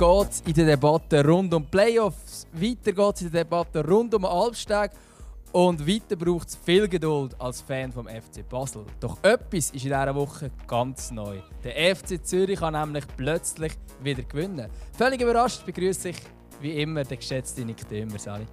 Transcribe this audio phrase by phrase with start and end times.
[0.00, 2.46] geht es in der Debatte rund um Playoffs.
[2.54, 4.92] Weiter geht es in der Debatte rund um Albstag.
[5.52, 8.86] Und weiter braucht es viel Geduld als Fan vom FC Basel.
[8.98, 11.40] Doch etwas ist in dieser Woche ganz neu.
[11.62, 14.70] Der FC Zürich kann nämlich plötzlich wieder gewinnen.
[14.96, 16.16] Völlig überrascht begrüße ich
[16.62, 18.46] wie immer den geschätzten Nick Dömer, Sali.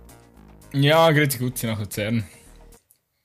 [0.73, 2.25] Ja, grüezi gut, nach Luzern.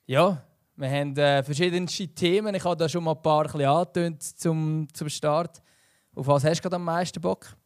[0.07, 0.45] Ja,
[0.77, 2.55] wir haben äh, verschiedenste Themen.
[2.55, 5.61] Ich habe da schon mal ein paar angetönt zum, zum Start.
[6.15, 7.57] Auf was hast du gerade am meisten Bock?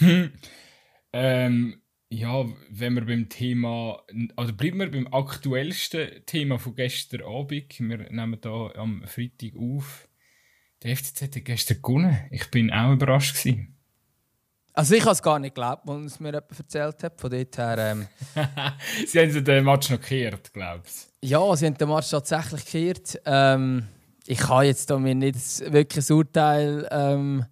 [1.12, 4.02] ähm, ja, wenn wir beim Thema,
[4.36, 7.78] also bleiben wir beim aktuellsten Thema von gestern Abend.
[7.78, 10.08] Wir nehmen da am Freitag auf.
[10.82, 12.18] Der FCZ hat gestern gewonnen.
[12.30, 13.74] Ich bin auch überrascht gewesen.
[14.76, 17.20] Also ich habe es gar nicht geglaubt, als es mir jemand erzählt hat.
[17.20, 17.78] Von dort her...
[17.78, 18.08] Ähm...
[19.06, 21.28] sie haben den Match noch gekehrt, glaubst du?
[21.28, 23.20] Ja, sie haben den Match tatsächlich gekehrt.
[23.24, 23.86] Ähm,
[24.26, 27.46] ich kann jetzt da mir nicht wirklich ein Urteil ähm,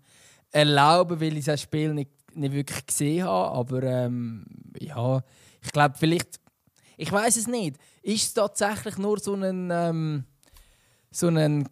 [0.50, 3.56] erlauben, weil ich das Spiel nicht, nicht wirklich gesehen habe.
[3.56, 4.44] Aber ähm,
[4.78, 5.22] ja,
[5.62, 6.40] ich glaube vielleicht...
[6.96, 7.76] Ich weiß es nicht.
[8.02, 9.70] Ist es tatsächlich nur so ein...
[9.72, 10.24] Ähm,
[11.10, 11.68] so ein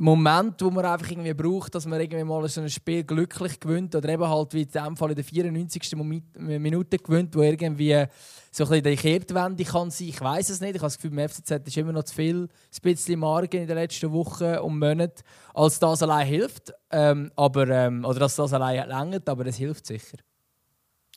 [0.00, 3.96] Moment, wo man einfach irgendwie braucht, dass man irgendwie mal so ein Spiel glücklich gewinnt
[3.96, 5.96] oder eben halt wie in dem Fall in der 94.
[6.36, 8.04] Minute gewinnt, wo irgendwie
[8.52, 10.08] so ein bisschen die Kehrtwende kann sein.
[10.08, 10.76] Ich weiß es nicht.
[10.76, 12.48] Ich habe das Gefühl, beim FCZ ist immer noch zu viel, ein
[12.82, 16.72] bisschen Margen in den letzten Wochen und Monaten, als das allein hilft.
[16.92, 20.18] Ähm, aber, ähm, oder dass das allein längert, aber es hilft sicher.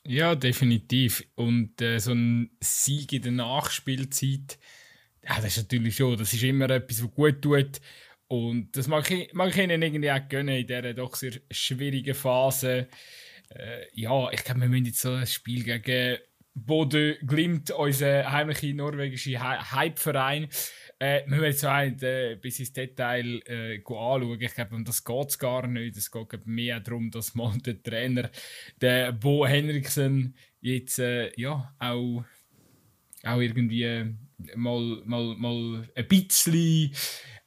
[0.07, 1.23] Ja, definitiv.
[1.35, 4.57] Und äh, so ein Sieg in der Nachspielzeit,
[5.23, 7.79] ja, das ist natürlich schon, das ist immer etwas, was gut tut.
[8.31, 12.15] Und das mag ich, mag ich ihnen irgendwie auch gönnen in dieser doch sehr schwierigen
[12.15, 12.87] Phase.
[13.49, 16.17] Äh, ja, ich glaube, wir müssen jetzt so ein Spiel gegen
[16.53, 20.47] Bodø Glimt, unser heimlicher norwegischer Hype-Verein,
[21.01, 24.39] äh, müssen jetzt ein äh, bis ins Detail äh, anschauen.
[24.39, 25.97] Ich glaube, um das geht es gar nicht.
[25.97, 28.31] Es geht mehr darum, dass man der Trainer,
[28.79, 32.23] der Bo Henriksen, jetzt äh, ja, auch,
[33.23, 34.15] auch irgendwie
[34.55, 36.93] mal, mal, mal ein bisschen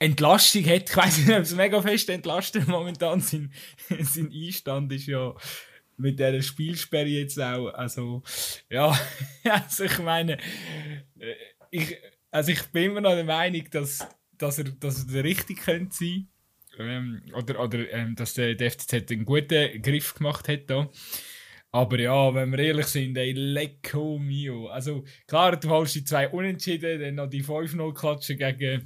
[0.05, 0.89] Entlastung hat.
[0.89, 3.53] Ich weiß nicht, ob es mega fest entlastet momentan sein,
[4.01, 5.35] sein Einstand ist ja
[5.97, 7.69] mit dieser Spielsperre jetzt auch.
[7.69, 8.23] Also,
[8.69, 8.99] ja,
[9.45, 10.39] also ich meine,
[11.19, 11.35] äh,
[11.71, 11.97] ich,
[12.31, 14.07] also ich bin immer noch der Meinung, dass,
[14.37, 16.29] dass, er, dass er der richtig könnte sein
[16.79, 20.91] ähm, oder, oder ähm, dass der, der FCZ einen guten Griff gemacht hat da.
[21.71, 24.69] Aber ja, wenn wir ehrlich sind, ey, lecko mio.
[24.69, 28.85] Also klar, du holst die zwei Unentschieden, dann noch die 5-0 klatschen gegen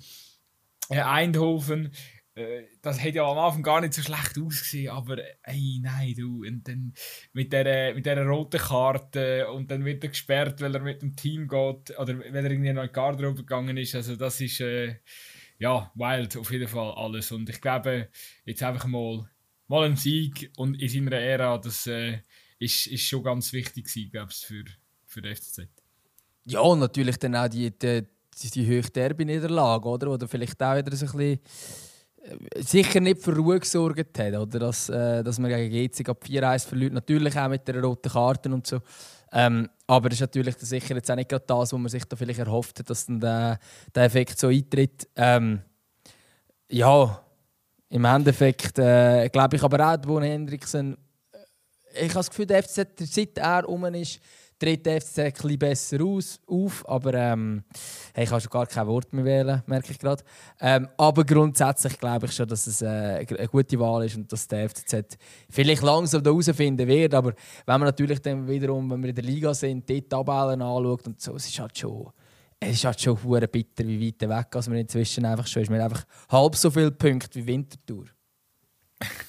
[0.91, 1.93] Eindhoven,
[2.34, 6.44] äh, das hätte ja am Anfang gar nicht so schlecht ausgesehen, aber ey, nein, du,
[6.47, 6.94] und dann
[7.32, 11.16] mit dieser, mit dieser roten Karte und dann wird er gesperrt, weil er mit dem
[11.16, 14.60] Team geht oder weil er irgendwie noch in die Garderobe gegangen ist, also das ist,
[14.60, 14.97] äh,
[15.59, 17.32] ja, wild auf jeden Fall alles.
[17.32, 18.09] Und ich glaube,
[18.44, 19.28] jetzt einfach mal,
[19.66, 22.20] mal ein Sieg und in seiner Ära, das äh,
[22.59, 24.65] ist, ist schon ganz wichtig gewesen, glaube ich, für,
[25.06, 25.69] für den FCZ.
[26.44, 28.06] Ja, und natürlich dann auch die, die
[28.43, 30.10] die, die hohe Derby-Niederlage, oder?
[30.10, 31.41] Oder vielleicht auch wieder so ein bisschen
[32.22, 34.59] äh, sicher nicht für Ruhe gesorgt hat, oder?
[34.59, 36.93] Dass, äh, dass man gegen GC ab 4-1 verliert.
[36.93, 38.81] Natürlich auch mit der roten Karte und so.
[39.32, 42.16] Ähm, aber das ist natürlich sicher jetzt auch nicht gerade das, was man sich da
[42.16, 43.59] vielleicht erhofft hat, dass dann der,
[43.94, 45.09] der Effekt so eintritt.
[45.16, 45.60] Ähm,
[46.70, 47.20] ja,
[47.91, 50.97] im Endeffekt äh, glaube ich aber auch, Bo Hendrickson,
[51.32, 54.20] äh, ich habe das Gefühl, der FCZ, seit er rum ist,
[54.58, 57.64] tritt der FCZ ein bisschen besser aus, auf, aber ähm,
[58.12, 60.22] hey, ich kann schon gar kein Wort mehr wählen, merke ich gerade.
[60.60, 64.48] Ähm, aber grundsätzlich glaube ich schon, dass es äh, eine gute Wahl ist und dass
[64.48, 65.16] der FCZ
[65.48, 67.32] vielleicht langsam da herausfinden wird, aber
[67.66, 71.20] wenn man natürlich dann wiederum, wenn wir in der Liga sind, die Tabellen anschaut und
[71.20, 72.10] so, es ist halt schon
[72.60, 73.16] es ist halt schon
[73.52, 75.70] bitter, wie weit weg als man inzwischen einfach schon ist.
[75.70, 78.06] Man hat einfach halb so viele Punkte wie Winterthur.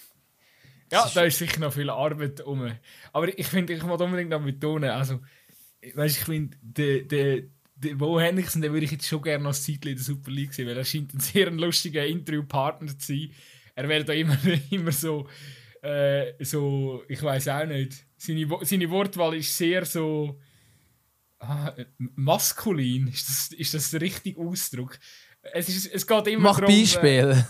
[0.91, 2.72] Ja, da ist sicher noch viel Arbeit um.
[3.13, 5.19] Aber ich finde, ich muss unbedingt noch betonen, also,
[5.94, 7.43] weißt, ich finde, der, der,
[7.75, 10.53] der Bo Henriksen, den würde ich jetzt schon gerne als Zeitler in der Super League
[10.53, 13.31] sehen, weil er scheint ein sehr lustiger Interviewpartner zu sein.
[13.75, 14.37] Er wäre da immer,
[14.72, 15.28] immer so,
[15.81, 18.05] äh, so, ich weiß auch nicht.
[18.17, 20.40] Seine, seine Wortwahl ist sehr so
[21.40, 23.08] ah, maskulin.
[23.08, 24.99] Ist das, ist das der richtige Ausdruck?
[25.53, 27.31] Es, ist, es geht immer Mach darum, Beispiel.
[27.31, 27.43] Äh,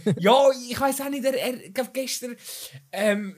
[0.18, 2.36] ja, ich weiß auch nicht, er, er gestern.
[2.90, 3.36] Ähm,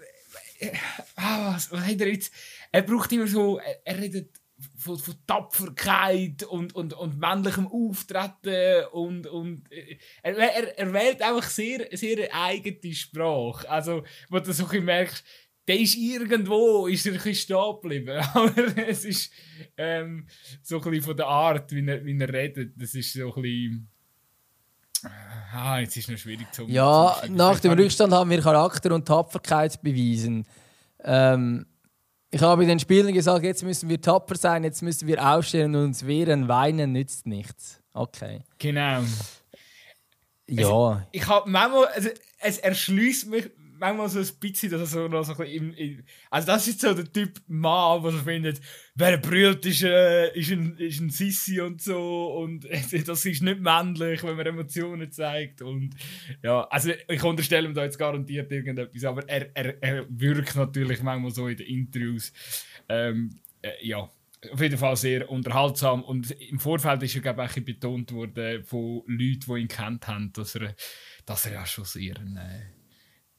[0.58, 0.70] äh,
[1.16, 2.32] ah, was, was hat er jetzt?
[2.72, 3.58] Er braucht immer so.
[3.58, 4.30] Er, er redet
[4.76, 11.22] von, von Tapferkeit und, und, und männlichem Auftreten und, und äh, er, er, er wählt
[11.22, 13.68] einfach sehr, sehr eigene Sprache.
[13.68, 15.24] Also, wo du so ein merkst,
[15.66, 18.18] der ist irgendwo, ist er ein stehen geblieben.
[18.34, 19.32] Aber es ist
[19.76, 20.26] ähm,
[20.62, 23.42] so ein bisschen von der Art, wie er, wie er redet, das ist so ein
[23.42, 23.93] bisschen
[25.54, 29.06] Ah, jetzt ist es noch schwierig zu Ja, nach dem Rückstand haben wir Charakter und
[29.06, 30.46] Tapferkeit bewiesen.
[31.04, 31.66] Ähm,
[32.32, 35.84] ich habe den Spielern gesagt, jetzt müssen wir tapfer sein, jetzt müssen wir aufstehen und
[35.84, 36.48] uns wehren.
[36.48, 37.80] Weinen nützt nichts.
[37.92, 38.40] Okay.
[38.58, 39.04] Genau.
[40.48, 40.66] Ja.
[40.66, 42.08] Also, ich habe manchmal, also,
[42.40, 45.74] es erschließt mich manchmal so ein bisschen, dass er so noch so ein bisschen im,
[45.74, 48.60] im, Also, das ist so der Typ Mann, der so findet,
[48.94, 52.34] wer brüllt, ist, äh, ist, ein, ist ein Sissi und so.
[52.34, 52.64] Und
[53.06, 55.62] das ist nicht männlich, wenn man Emotionen zeigt.
[55.62, 55.94] Und
[56.42, 61.02] ja, also ich unterstelle ihm da jetzt garantiert irgendetwas, aber er, er, er wirkt natürlich
[61.02, 62.32] manchmal so in den Interviews.
[62.88, 64.10] Ähm, äh, ja,
[64.52, 66.02] auf jeden Fall sehr unterhaltsam.
[66.02, 70.32] Und im Vorfeld ist er, glaube ich, betont worden von Leuten, die ihn kennt haben,
[70.32, 70.74] dass er,
[71.26, 72.73] dass er ja schon sehr ein, äh,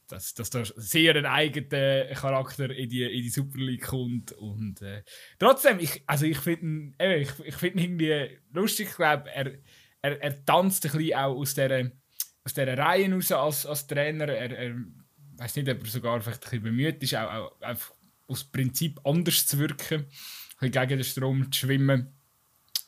[0.08, 4.32] dass, dass da sehr einen eigenen Charakter in die, in die Super League kommt.
[4.32, 5.02] Und äh,
[5.38, 8.88] trotzdem, ich, also ich finde ich, ich find ihn irgendwie lustig.
[8.90, 9.52] Ich glaube, er,
[10.02, 11.90] er, er tanzt ein bisschen auch aus dieser,
[12.44, 14.28] aus dieser Reihe raus als, als Trainer.
[14.28, 14.74] Er, er
[15.38, 17.92] weiß nicht, ob er sogar vielleicht ein bisschen bemüht ist, auch, auch einfach
[18.28, 20.06] aus Prinzip anders zu wirken, ein
[20.58, 22.12] bisschen gegen den Strom zu schwimmen.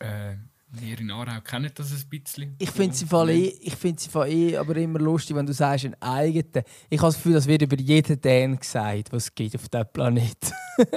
[0.00, 0.36] Äh,
[0.70, 2.54] wir in Aarau kennen das ein bisschen.
[2.58, 5.52] Ich finde sie voll eh, ich finde sie voll eh aber immer lustig, wenn du
[5.54, 6.64] sagst, ein eigener.
[6.90, 9.86] Ich habe das Gefühl, das wird über jeden Dan gesagt, was es gibt auf diesem
[9.92, 10.52] Planeten.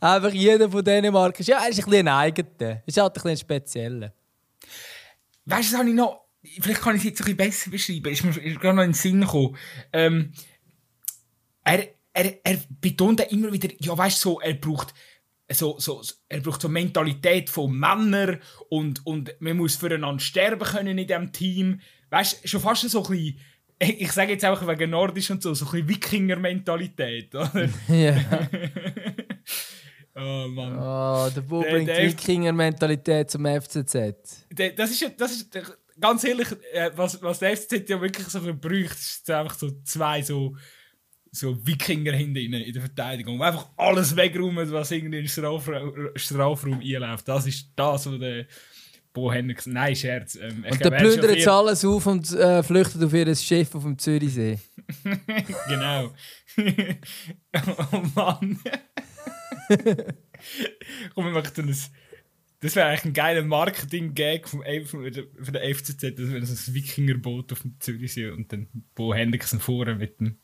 [0.00, 2.82] Einfach jeder von diesen Marken ja, er ist ein bisschen ein eigener.
[2.86, 4.12] Ist halt ein bisschen spezieller.
[5.46, 6.22] Weißt du, habe ich noch.
[6.60, 8.12] Vielleicht kann ich es jetzt ein bisschen besser beschreiben.
[8.12, 9.56] Ist mir gerade noch in den Sinn gekommen.
[9.92, 10.32] Ähm,
[11.64, 14.92] er, er, er betont immer wieder, ja, weißt du, so, er braucht
[15.54, 20.98] so, so, er braucht so Mentalität von Männern und, und man muss füreinander sterben können
[20.98, 21.80] in diesem Team.
[22.10, 23.38] Weißt du, schon fast so ein bisschen,
[23.80, 27.68] ich sage jetzt einfach wegen Nordisch und so, so ein bisschen Wikinger-Mentalität, oder?
[27.88, 28.48] Ja.
[30.14, 30.78] oh Mann.
[30.78, 34.46] Oh, der Bub bringt Wikinger-Mentalität zum FCZ.
[34.50, 35.58] Der, das ist, das ist
[35.98, 40.22] ganz ehrlich, äh, was, was der FCZ ja wirklich so braucht, ist einfach so zwei
[40.22, 40.56] so
[41.34, 46.10] so Wikinger hinten in der Verteidigung, die einfach alles wegräumen, was irgendwie in den Strafraum,
[46.14, 47.26] Strafraum einläuft.
[47.26, 48.46] Das ist das, was der
[49.14, 49.66] Bo Hendricks.
[49.66, 50.36] Nein, Scherz.
[50.36, 53.98] Ähm, und der plündert jetzt alles auf und äh, flüchtet auf ihr Schiff auf dem
[53.98, 54.58] Zürichsee.
[55.68, 56.14] genau.
[57.92, 58.58] oh Mann.
[61.14, 61.76] Komm, wir machen ein.
[62.60, 67.62] Das wäre eigentlich ein geiler Marketing-Gag von, der FCZ, das wäre so ein Wikingerboot auf
[67.62, 70.38] dem Zürichsee und dann Bo Hendrickson vorne mit dem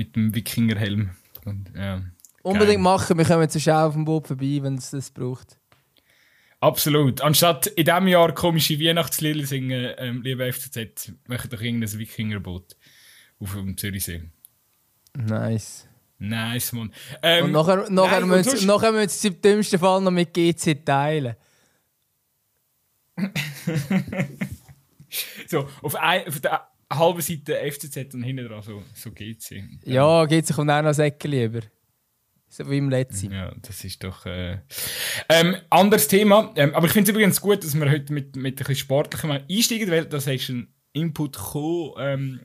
[0.00, 1.10] mit dem Wikingerhelm.
[1.44, 2.02] Und, ja,
[2.42, 2.82] Unbedingt geil.
[2.82, 5.58] machen, wir kommen zu Schau auf dem Boot vorbei, wenn es das braucht.
[6.60, 7.20] Absolut.
[7.20, 12.76] Anstatt in diesem Jahr komische Weihnachtslieder singen, ähm, liebe FCZ, möchte doch irgendein Wikingerboot
[13.40, 14.22] auf dem Zürichsee.
[15.14, 15.86] Nice.
[16.18, 16.92] Nice, Mann.
[17.22, 20.32] Ähm, und nachher, nachher, nein, müssen, und nachher müssen sie im dümmsten Fall noch mit
[20.32, 21.36] GC teilen.
[25.46, 29.64] so, auf, ein, auf der halbe Seite FCZ und hinten dran so, so GC.
[29.84, 31.60] Ja, GC kommt auch noch Säcke lieber.
[32.48, 33.32] So wie im letzten.
[33.32, 34.26] Ja, das ist doch.
[34.26, 34.58] Äh...
[35.28, 36.52] Ähm, anderes Thema.
[36.56, 39.30] Ähm, aber ich finde es übrigens gut, dass wir heute mit, mit ein bisschen sportlichem
[39.30, 41.92] einsteigen, weil das ist ein Input gekommen.
[42.00, 42.40] Ähm,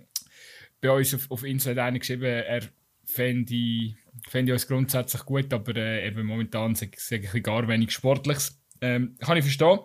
[0.80, 2.62] bei uns auf, auf hat einer geschrieben, er
[3.03, 3.95] fände,
[4.30, 8.59] fände uns grundsätzlich gut, aber äh, eben momentan sage ich gar wenig Sportliches.
[8.81, 9.79] Ähm, kann ich verstehen.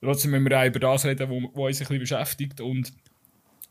[0.00, 2.60] Trotzdem müssen wir auch über das reden, was uns ein bisschen beschäftigt.
[2.62, 2.92] Und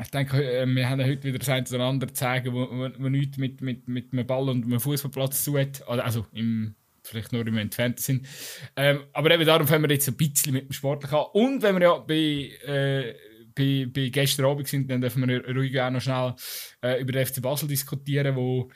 [0.01, 3.09] ich denke, äh, wir haben heute wieder das eine oder andere zeigen, wo, wo, wo
[3.09, 5.87] nichts mit, mit, mit einem Ball und einem Fußballplatz zu hat.
[5.87, 8.27] Also im, vielleicht nur im entfernten sind.
[8.75, 11.25] Ähm, aber eben darum fangen wir jetzt ein bisschen mit dem Sportlich an.
[11.33, 13.15] Und wenn wir ja bei, äh,
[13.55, 16.35] bei, bei gestern Abend sind, dann dürfen wir ruhig auch noch schnell
[16.83, 18.69] äh, über den FC Basel diskutieren, wo,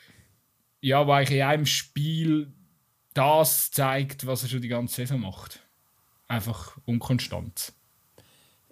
[0.80, 2.52] ja, wo eigentlich in einem Spiel
[3.12, 5.60] das zeigt, was er schon die ganze Saison macht.
[6.28, 7.72] Einfach unkonstant.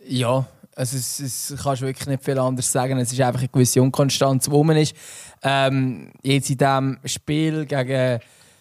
[0.06, 2.98] Ja, also es, es kannst wirklich nicht viel anders sagen.
[2.98, 4.94] Es ist einfach eine gewisse Unkonstanz, wo man ist.
[5.42, 8.20] Ähm, jetzt in diesem Spiel gegen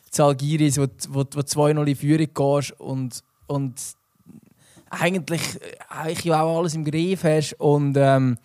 [0.10, 3.76] Zalgiris, wo, wo, wo 2-0 in Führung gehst und, und
[4.90, 5.42] eigentlich,
[5.90, 8.38] eigentlich auch alles im Griff hast und ähm,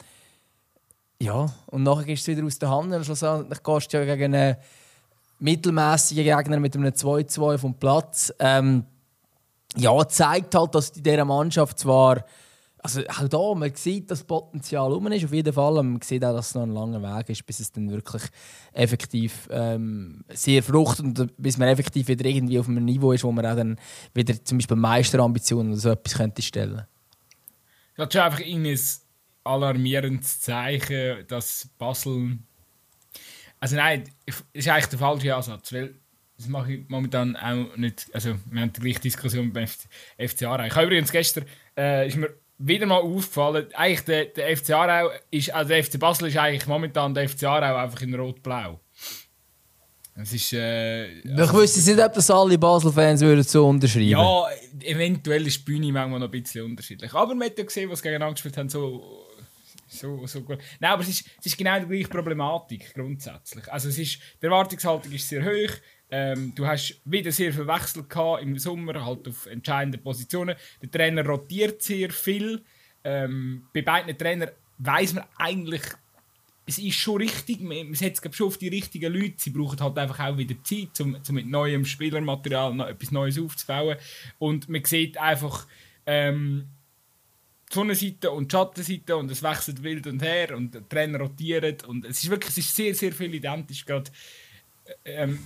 [1.18, 4.34] ja, und nachher gehst du wieder aus der Hand und schlussendlich gehst du ja gegen
[4.34, 4.56] einen
[5.38, 8.34] mittelmäßigen Gegner mit einem 2-2 vom Platz.
[8.38, 8.84] Ähm,
[9.76, 12.24] ja, zeigt halt, dass in dieser Mannschaft zwar
[12.84, 15.74] also auch da, man sieht, dass das Potenzial um ist, auf jeden Fall.
[15.74, 18.22] Man sieht auch, dass es noch ein langer Weg ist, bis es dann wirklich
[18.72, 23.30] effektiv ähm, sehr fruchtet und bis man effektiv wieder irgendwie auf einem Niveau ist, wo
[23.30, 23.78] man auch dann
[24.14, 26.82] wieder zum Beispiel Meisterambitionen oder so etwas könnte stellen.
[27.96, 28.78] Das ist einfach ein
[29.44, 32.38] alarmierendes Zeichen, dass Basel.
[33.60, 35.94] Also nein, das ist eigentlich der falsche Ansatz, weil
[36.36, 38.10] das mache ich momentan auch nicht.
[38.12, 40.64] Also, wir haben die gleiche Diskussion beim FC Aarau.
[40.64, 41.44] Ich habe übrigens gestern,
[41.76, 45.98] äh, ist mir wieder mal aufgefallen, eigentlich der, der FC Aarau ist, also der FC
[45.98, 48.80] Basel ist eigentlich momentan der FC Aarau einfach in rot-blau.
[50.14, 54.44] Es ist, äh, ich also, wüsste nicht, ob das alle Basel-Fans würden so unterschreiben Ja,
[54.82, 57.12] eventuell ist die Bühne manchmal noch ein bisschen unterschiedlich.
[57.14, 59.26] Aber man hat ja gesehen, was gegeneinander gespielt haben, so,
[59.88, 60.58] so, so gut.
[60.80, 63.72] Nein, aber es ist, es ist genau die gleiche Problematik grundsätzlich.
[63.72, 65.72] Also es ist, die Erwartungshaltung ist sehr hoch.
[66.14, 70.54] Ähm, du hast wieder sehr viel Wechsel gehabt im Sommer, halt auf entscheidenden Positionen.
[70.82, 72.62] Der Trainer rotiert sehr viel.
[73.02, 75.82] Ähm, bei beiden Trainern weiß man eigentlich
[76.64, 79.34] es ist schon richtig, man setzt schon auf die richtigen Leute.
[79.38, 83.38] Sie brauchen halt einfach auch wieder Zeit, um, um mit neuem Spielermaterial noch etwas Neues
[83.38, 83.96] aufzubauen.
[84.38, 85.66] Und man sieht einfach
[86.06, 86.68] ähm,
[87.68, 91.84] die Sonnenseite und die Schattenseite und es wechselt wild und her und der Trainer rotiert
[91.84, 94.10] und es ist wirklich es ist sehr, sehr viel identisch gerade.
[95.04, 95.38] Ähm,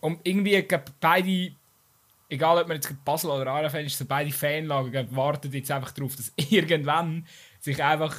[0.00, 0.66] und irgendwie
[1.00, 1.52] beide,
[2.28, 6.16] egal ob man jetzt Basel oder Aarau-Fan ist, so beide Fanlagen warten jetzt einfach darauf,
[6.16, 7.26] dass irgendwann
[7.60, 8.16] sich einfach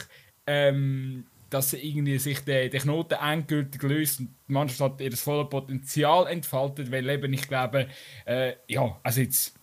[0.47, 5.21] ähm, dass irgendwie sich der, der Knoten endgültig löst und die Mannschaft hat ihr das
[5.21, 7.87] volle Potenzial entfaltet, weil eben ich glaube,
[8.25, 9.58] äh, ja, also jetzt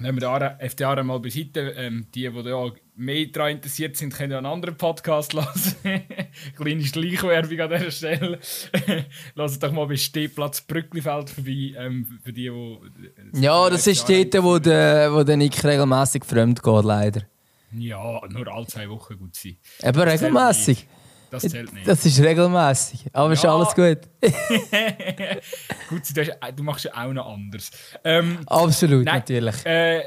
[0.00, 4.32] nehmen wir den FDR mal beiseite, ähm, die, die da mehr daran interessiert sind, können
[4.32, 5.34] ja einen anderen Podcast
[5.82, 6.02] hören.
[6.56, 8.38] Kleine Schleichwerbung an dieser Stelle.
[9.34, 13.40] Lasst doch mal bei Stehplatz Brücklifeld vorbei, ähm, für die, die...
[13.40, 17.22] Ja, das ist dort, wo der, wo der Nick regelmäßig fremd geht, leider.
[17.72, 19.56] Ja, nur alle zwei Wochen gut sein.
[19.82, 20.86] Aber regelmäßig.
[21.32, 21.88] Das zählt nicht.
[21.88, 23.32] Das ist regelmäßig, aber ja.
[23.32, 24.00] ist alles gut.
[25.88, 27.70] gut, du, du, machst ja auch noch anders.
[28.04, 29.64] Ähm, Absolut, nein, natürlich.
[29.64, 30.00] Äh,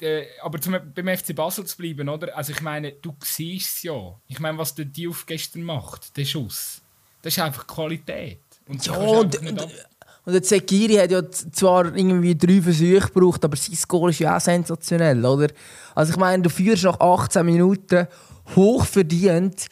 [0.00, 2.36] äh, aber zum, beim FC Basel zu bleiben, oder?
[2.36, 4.14] Also ich meine, du siehst es ja.
[4.28, 6.80] Ich meine, was der Diouf gestern macht, der Schuss,
[7.22, 8.38] das ist einfach Qualität.
[8.68, 13.56] Und ja, und, und, und der Zekiri hat ja zwar irgendwie drei Versuche gebraucht, aber
[13.56, 15.48] sein Goal ist ja auch sensationell, oder?
[15.96, 18.06] Also ich meine, du führst nach 18 Minuten
[18.54, 19.66] hoch verdient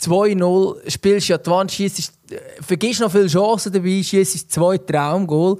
[0.00, 2.12] 2-0 spielst ja die Wand, schießt,
[2.60, 5.58] vergisst noch viele Chancen dabei, schießt zwei Traumgoal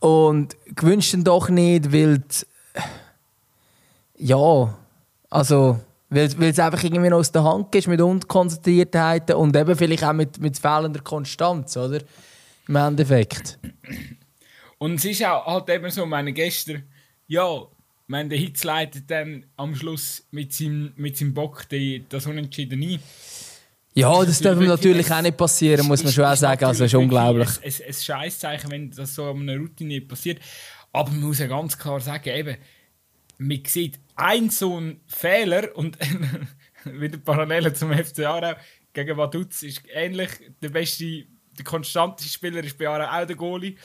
[0.00, 2.22] und gewünscht dann doch nicht, weil
[4.16, 4.74] ja,
[5.30, 5.78] also
[6.10, 10.12] weil, es einfach irgendwie noch aus der Hand ist mit Unkonzentriertheiten und eben vielleicht auch
[10.12, 12.00] mit, mit fehlender Konstanz, oder?
[12.66, 13.58] Im Endeffekt.
[14.78, 16.84] Und es ist auch halt eben so, meine gestern,
[17.26, 17.62] ja,
[18.08, 22.82] meine, der Hitz leitet dann am Schluss mit seinem, mit seinem Bock die, das Unentschieden
[22.82, 22.98] ein.
[23.94, 26.64] Ja, das darf natürlich auch nicht passieren, muss man schon auch sagen.
[26.64, 27.48] Also, ist unglaublich.
[27.48, 30.40] Ein, ein, ein Scheißzeichen, wenn das so an einer Routine passiert.
[30.92, 32.56] Aber man muss ja ganz klar sagen, eben,
[33.38, 35.98] man sieht einen so einen Fehler und
[36.84, 38.54] wieder Parallelen zum FC Aarau
[38.92, 40.30] gegen Vaduz ist ähnlich.
[40.62, 41.24] Der beste,
[41.56, 43.76] der konstanteste Spieler ist bei Aarau auch der Goalie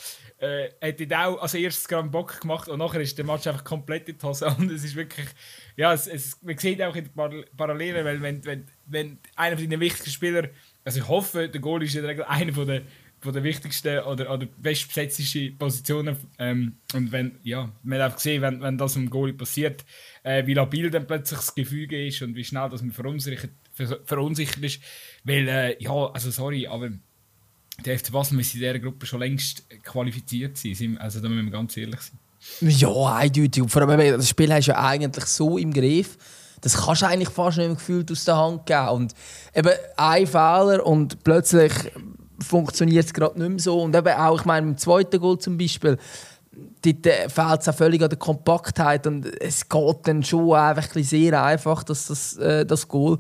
[0.43, 4.09] äh, hat auch als erstes gerade Bock gemacht und nachher ist der Match einfach komplett
[4.09, 4.45] in die Hose.
[4.57, 5.27] Und es ist wirklich,
[5.75, 9.69] ja, es, es, man sieht auch in den Parallelen, weil wenn, wenn, wenn einer von
[9.69, 10.49] deinen wichtigsten Spieler,
[10.83, 12.81] also ich hoffe, der Goal ist in der Regel einer von der,
[13.21, 16.17] von der wichtigsten oder, oder bestbesetzten Positionen.
[16.37, 19.85] Ähm, und wenn, ja, man hat auch gesehen, wenn, wenn das im Goal passiert,
[20.23, 23.51] äh, wie labil dann plötzlich das Gefüge ist und wie schnell das man verunsichert,
[24.05, 24.81] verunsichert ist.
[25.23, 26.91] Weil, äh, ja, also sorry, aber
[27.85, 30.97] der FC Basel müsste in dieser Gruppe schon längst qualifiziert sein.
[30.99, 32.19] Also da müssen wir ganz ehrlich sein.
[32.61, 33.63] Ja, eindeutig.
[33.67, 36.17] Vor allem, das Spiel hast du ja eigentlich so im Griff.
[36.61, 38.89] Das kannst du eigentlich fast nicht mehr gefühlt aus der Hand geben.
[38.89, 39.13] Und
[39.53, 41.73] eben ein Fehler und plötzlich
[42.39, 43.81] funktioniert es gerade nicht mehr so.
[43.81, 45.97] Und eben auch, ich meine, im zweiten Goal zum Beispiel,
[46.85, 50.95] dort äh, fehlt es auch völlig an der Kompaktheit und es geht dann schon einfach
[50.95, 53.17] ein sehr einfach, dass das, äh, das Goal.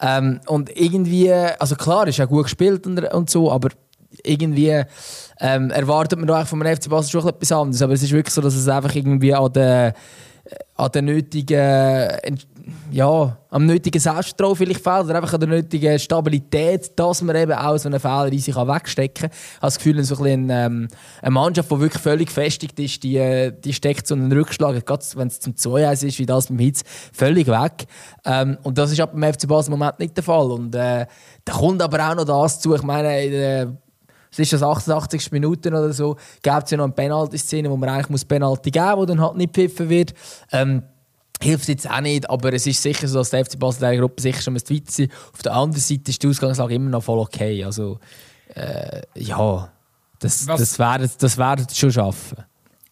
[0.00, 3.70] Ähm, und irgendwie, also klar, ist ja gut gespielt und, und so, aber
[4.26, 4.82] irgendwie
[5.40, 7.82] ähm, erwartet man doch von einem FC Basel schon etwas anderes.
[7.82, 9.94] Aber es ist wirklich so, dass es einfach irgendwie an der,
[10.76, 12.38] an der nötigen,
[12.90, 17.52] ja, am nötigen Selbstvertrauen vielleicht fehlt oder einfach an der nötigen Stabilität, dass man eben
[17.52, 19.30] auch so einen Fehler wegstecken kann.
[19.30, 20.88] Ich habe das Gefühl, so ein ähm,
[21.22, 25.28] eine Mannschaft, die wirklich völlig gefestigt ist, die, die steckt so einen Rückschlag, gerade wenn
[25.28, 27.86] es zum 2-1 ist, wie das beim Hitz, völlig weg.
[28.24, 30.50] Ähm, und das ist aber beim FC Basel im Moment nicht der Fall.
[30.50, 31.06] Und äh,
[31.44, 32.74] da kommt aber auch noch das zu.
[32.74, 33.76] Ich meine, in der
[34.38, 35.32] es ist das 88.
[35.32, 38.94] Minuten oder so, gibt es ja noch eine Penalty-Szene, wo man eigentlich muss Penalty geben
[38.96, 40.14] muss, die dann halt nicht gepfiffen wird.
[40.52, 40.82] Ähm,
[41.40, 44.20] hilft jetzt auch nicht, aber es ist sicher so, dass der FC Basel der Gruppe
[44.20, 47.64] sicher schon weit sein Auf der anderen Seite ist die Ausgangslage immer noch voll okay.
[47.64, 47.98] Also,
[48.54, 49.70] äh, ja,
[50.18, 52.44] das, was, das werden das werden schon schaffen.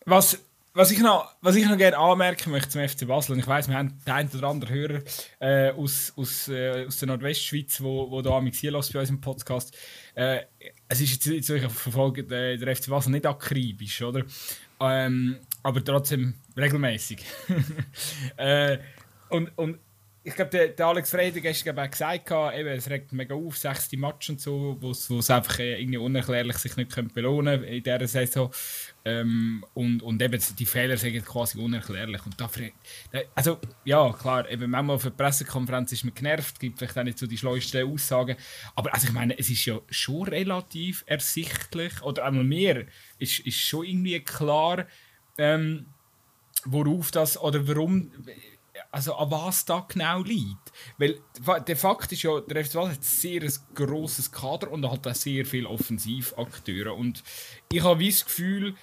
[0.05, 0.39] Was,
[0.75, 3.69] was, ich noch, was ich noch gerne anmerken möchte zum FC Basel, und ich weiß,
[3.69, 5.01] wir haben den einen oder anderen Hörer
[5.41, 9.75] äh, aus, aus, äh, aus der Nordwestschweiz, wo, wo da hier bei uns im Podcast,
[10.15, 10.41] äh,
[10.88, 14.25] es ist jetzt nicht so, ich verfolge der, FC Basel nicht akribisch, oder?
[14.81, 17.25] Ähm, aber trotzdem regelmäßig.
[18.37, 18.79] äh,
[19.31, 19.79] und, und
[20.23, 23.97] ich glaube, der, der, Alex hat gestern auch gesagt, eben, es regt mega auf, sechste
[23.99, 28.07] Match und so, wo es einfach äh, irgendwie unerklärlich sich nicht können belohnen in dieser
[28.07, 28.50] Saison.
[29.06, 32.25] Ähm, und, und eben die Fehler sind quasi unerklärlich.
[32.25, 32.70] Und dafür,
[33.34, 37.18] also ja, klar, eben manchmal auf der Pressekonferenz ist man genervt, gibt vielleicht auch nicht
[37.18, 38.37] so die schleusten Aussagen.
[38.75, 42.87] Aber also ich meine, es ist ja schon relativ ersichtlich, oder einmal mehr,
[43.18, 44.87] ist, ist schon irgendwie klar,
[45.37, 45.87] ähm,
[46.64, 48.11] worauf das, oder warum
[48.90, 50.73] also an was da genau liegt.
[50.99, 51.20] Weil
[51.66, 53.42] der Fakt ist ja, der FC hat ein sehr
[53.75, 56.94] grosses Kader und hat auch sehr viele Offensivakteure.
[56.94, 57.23] Und
[57.73, 58.76] ich habe das Gefühl,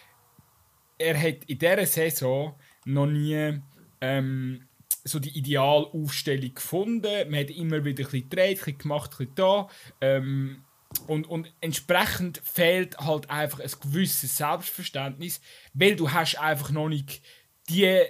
[1.01, 2.55] er hat in dieser Saison
[2.86, 3.60] noch nie
[4.01, 4.67] ähm,
[5.03, 7.29] so die Idealaufstellung gefunden.
[7.29, 9.70] Man hat immer wieder ein bisschen gedreht, ein bisschen gemacht, ein bisschen da.
[10.00, 10.63] Ähm,
[11.08, 15.41] und, und entsprechend fehlt halt einfach ein gewisses Selbstverständnis,
[15.74, 17.22] weil du hast einfach noch nicht
[17.70, 18.01] die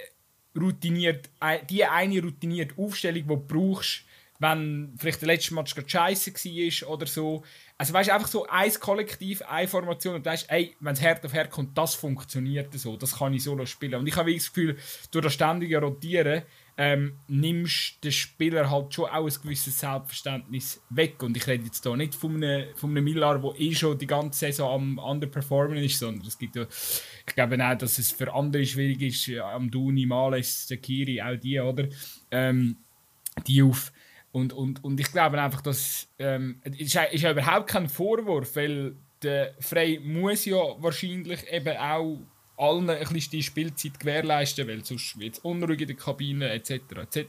[0.58, 1.30] routiniert,
[1.70, 4.04] die eine routinierte Aufstellung, die du brauchst,
[4.38, 7.44] wenn vielleicht der letzte Match gerade scheiße war oder so.
[7.82, 11.26] Also weißt du, einfach so ein Kollektiv, eine Formation und weißt, ey, wenn es Herd
[11.26, 13.96] auf Herd kommt, das funktioniert so, das kann ich solo spielen.
[13.96, 14.78] Und ich habe das Gefühl,
[15.10, 16.42] durch das ständige Rotieren
[16.76, 21.20] ähm, nimmst den Spieler halt schon auch ein gewisses Selbstverständnis weg.
[21.24, 24.06] Und ich rede jetzt hier nicht von einem, von einem Millar, der eh schon die
[24.06, 26.62] ganze Saison am Underperformen ist, sondern es gibt ja,
[27.26, 31.58] ich glaube auch, dass es für andere schwierig ist, am Duni, Males, Zakiri, auch die,
[31.58, 31.88] oder?
[32.30, 32.76] Ähm,
[33.44, 33.90] die auf.
[34.32, 38.96] Und, und, und ich glaube einfach, dass ähm, ist, ist ja überhaupt kein Vorwurf, weil
[39.22, 42.18] der Frey muss ja wahrscheinlich eben auch
[42.56, 46.70] allen ein bisschen die Spielzeit gewährleisten, weil sonst wird es unruhig in der Kabine etc.
[47.00, 47.26] etc.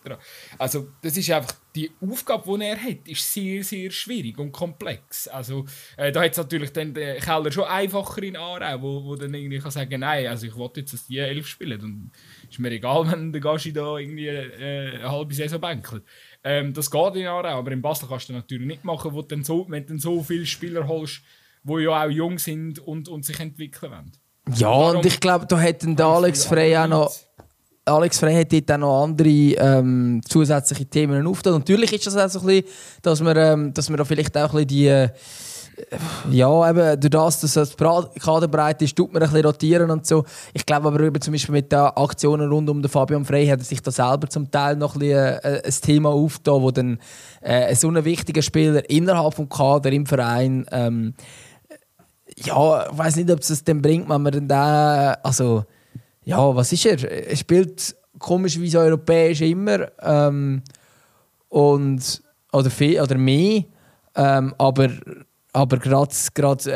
[0.58, 5.28] Also das ist einfach die Aufgabe, die er hat, ist sehr sehr schwierig und komplex.
[5.28, 5.66] Also
[5.98, 9.34] äh, da hat es natürlich dann der Keller schon einfacher in Aarau, wo, wo dann
[9.34, 12.12] irgendwie kann sagen, nein, also ich wollte jetzt, dass die elf spielen, dann
[12.50, 16.04] ist mir egal, wenn der Gaschi da irgendwie äh, eine halbe Saison bänkelt.
[16.44, 19.28] Ähm, das geht in Aarau, aber in Basel kannst du natürlich nicht machen, wo du
[19.28, 21.22] dann so, wenn du dann so viele Spieler holst,
[21.64, 24.12] die ja auch jung sind und, und sich entwickeln wollen.
[24.56, 24.98] Ja, Warum?
[24.98, 27.14] und ich glaube, da hätten Alex Frey auch noch.
[27.86, 31.60] Alex Frey hat dort auch noch andere ähm, zusätzliche Themen aufgetan.
[31.60, 32.70] Natürlich ist das auch so ein bisschen,
[33.02, 35.10] dass man, ähm, dass man da vielleicht auch ein bisschen die.
[36.30, 40.06] Ja, eben, durch das, dass das Kader breit ist, tut man ein bisschen rotieren und
[40.06, 40.24] so.
[40.54, 43.66] Ich glaube aber zum Beispiel mit den Aktionen rund um den Fabian Frey hat er
[43.66, 47.00] sich da selber zum Teil noch ein, bisschen, äh, ein Thema aufgetan, wo dann
[47.42, 51.14] äh, so ein wichtiger Spieler innerhalb des Kader im Verein ähm,
[52.38, 55.66] ja, ich weiß nicht, ob es das dann bringt, wenn man dann da, also,
[56.24, 57.28] ja, was ist er?
[57.28, 60.62] Er spielt komischerweise europäisch immer ähm,
[61.50, 63.64] und, oder, viel, oder mehr,
[64.16, 64.90] ähm, aber,
[65.54, 66.12] aber gerade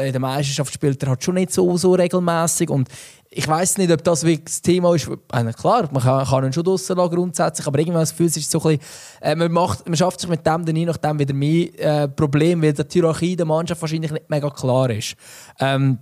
[0.06, 2.88] in der Meisterschaft spielt er halt schon nicht so, so regelmäßig und
[3.30, 5.10] ich weiß nicht, ob das wirklich das Thema ist.
[5.34, 8.50] Äh, klar, man kann, kann ihn schon draussen lassen, grundsätzlich, aber irgendwann das Gefühl ist
[8.50, 8.82] so ein bisschen,
[9.22, 12.63] äh, man, macht, man schafft sich mit dem dann je nachdem wieder mehr äh, Probleme,
[12.63, 15.16] weil die Hierarchie der Mannschaft wahrscheinlich nicht mega klar ist.
[15.60, 16.00] Ähm,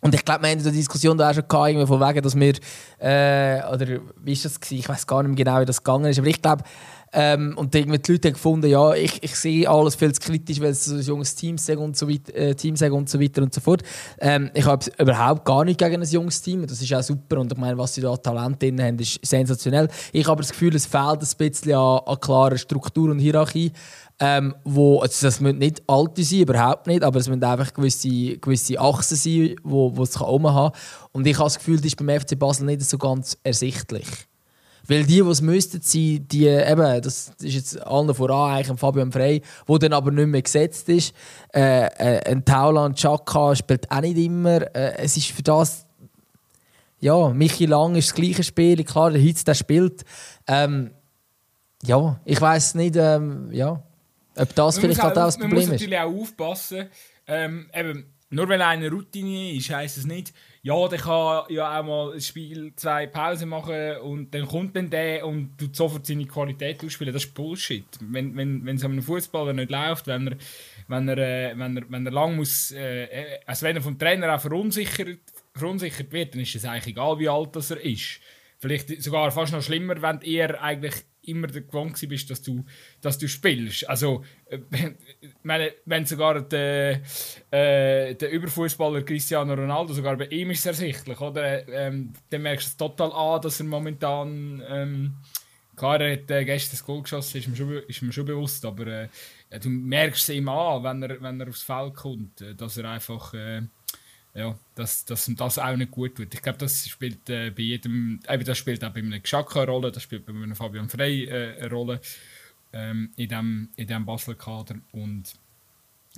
[0.00, 2.54] und ich glaube, wir hatten die Diskussion da auch schon gehabt, von wegen, dass wir,
[2.98, 4.80] äh, oder wie ist das gewesen?
[4.80, 6.64] Ich weiß gar nicht mehr genau, wie das gegangen ist, aber ich glaube,
[7.12, 10.60] ähm, und irgendwie die Leute haben gefunden, ja, ich, ich sehe alles viel zu kritisch,
[10.60, 13.52] weil es ein junges Team ist und so, weit, äh, Team und so weiter und
[13.52, 13.82] so fort.
[14.18, 16.66] Ähm, ich habe überhaupt gar nicht gegen ein junges Team.
[16.66, 17.38] Das ist auch super.
[17.38, 19.88] Und ich meine, was sie da Talent drin haben, ist sensationell.
[20.12, 23.72] Ich habe das Gefühl, es fehlt ein bisschen an, an klarer Struktur und Hierarchie.
[24.18, 28.38] Ähm, wo, also das müssen nicht alte sein, überhaupt nicht, aber es müssen einfach gewisse,
[28.38, 30.72] gewisse Achsen sein, wo, wo es haben
[31.10, 34.06] Und ich habe das Gefühl, das ist beim FC Basel nicht so ganz ersichtlich.
[34.88, 39.12] Weil die, die es müssten sein, die, eben, das ist jetzt allen voran eigentlich Fabian
[39.12, 41.14] Frey, der dann aber nicht mehr gesetzt ist.
[41.54, 44.62] Äh, äh, ein Tauland Chaka spielt auch nicht immer.
[44.74, 45.86] Äh, es ist für das,
[47.00, 50.04] ja, Michi Lang ist das gleiche Spiel, klar, der Hitz, der spielt.
[50.46, 50.90] Ähm,
[51.84, 53.82] ja, ich weiß nicht, ähm, ja,
[54.36, 55.64] ob das man vielleicht halt auch das Problem ist.
[55.64, 56.88] Man muss natürlich auch aufpassen,
[57.26, 60.32] ähm, eben, nur weil einer Routine ist, heisst es nicht,
[60.64, 64.90] ja, der kann ja auch mal ein Spiel zwei Pausen machen und dann kommt dann
[64.90, 67.12] der und tut sofort seine Qualität ausspielen.
[67.12, 67.84] Das ist Bullshit.
[68.00, 70.36] Wenn, wenn, wenn es einem Fußballer nicht läuft, wenn er,
[70.86, 73.98] wenn er, äh, wenn er, wenn er lang muss, äh, äh, also wenn er vom
[73.98, 75.18] Trainer auch verunsichert,
[75.52, 78.20] verunsichert wird, dann ist es eigentlich egal, wie alt das er ist.
[78.58, 82.64] Vielleicht sogar fast noch schlimmer, wenn er eigentlich immer gewohnt bist, dass du,
[83.00, 83.88] dass du spielst.
[83.88, 84.58] Also, äh,
[85.42, 87.02] meine, wenn sogar der,
[87.50, 91.66] äh, der Überfußballer Cristiano Ronaldo, sogar bei ihm ist es ersichtlich, oder?
[91.68, 94.62] Ähm, dann merkst du es total an, dass er momentan.
[94.68, 95.14] Ähm,
[95.76, 98.64] klar, er hat äh, gestern das Goal geschossen, ist mir schon, ist mir schon bewusst,
[98.64, 99.08] aber äh,
[99.60, 102.90] du merkst es ihm an, wenn er, wenn er aufs Feld kommt, äh, dass er
[102.90, 103.34] einfach.
[103.34, 103.62] Äh,
[104.34, 106.32] ja, dass, dass ihm das auch nicht gut tut.
[106.32, 109.70] Ich glaube, das spielt äh, bei jedem, eben das spielt auch bei einem Geschacke eine
[109.70, 112.00] Rolle, das spielt bei einem Fabian Frey äh, eine Rolle.
[112.72, 114.76] ähm, in diesem in dem Basler Kader.
[114.92, 115.34] Und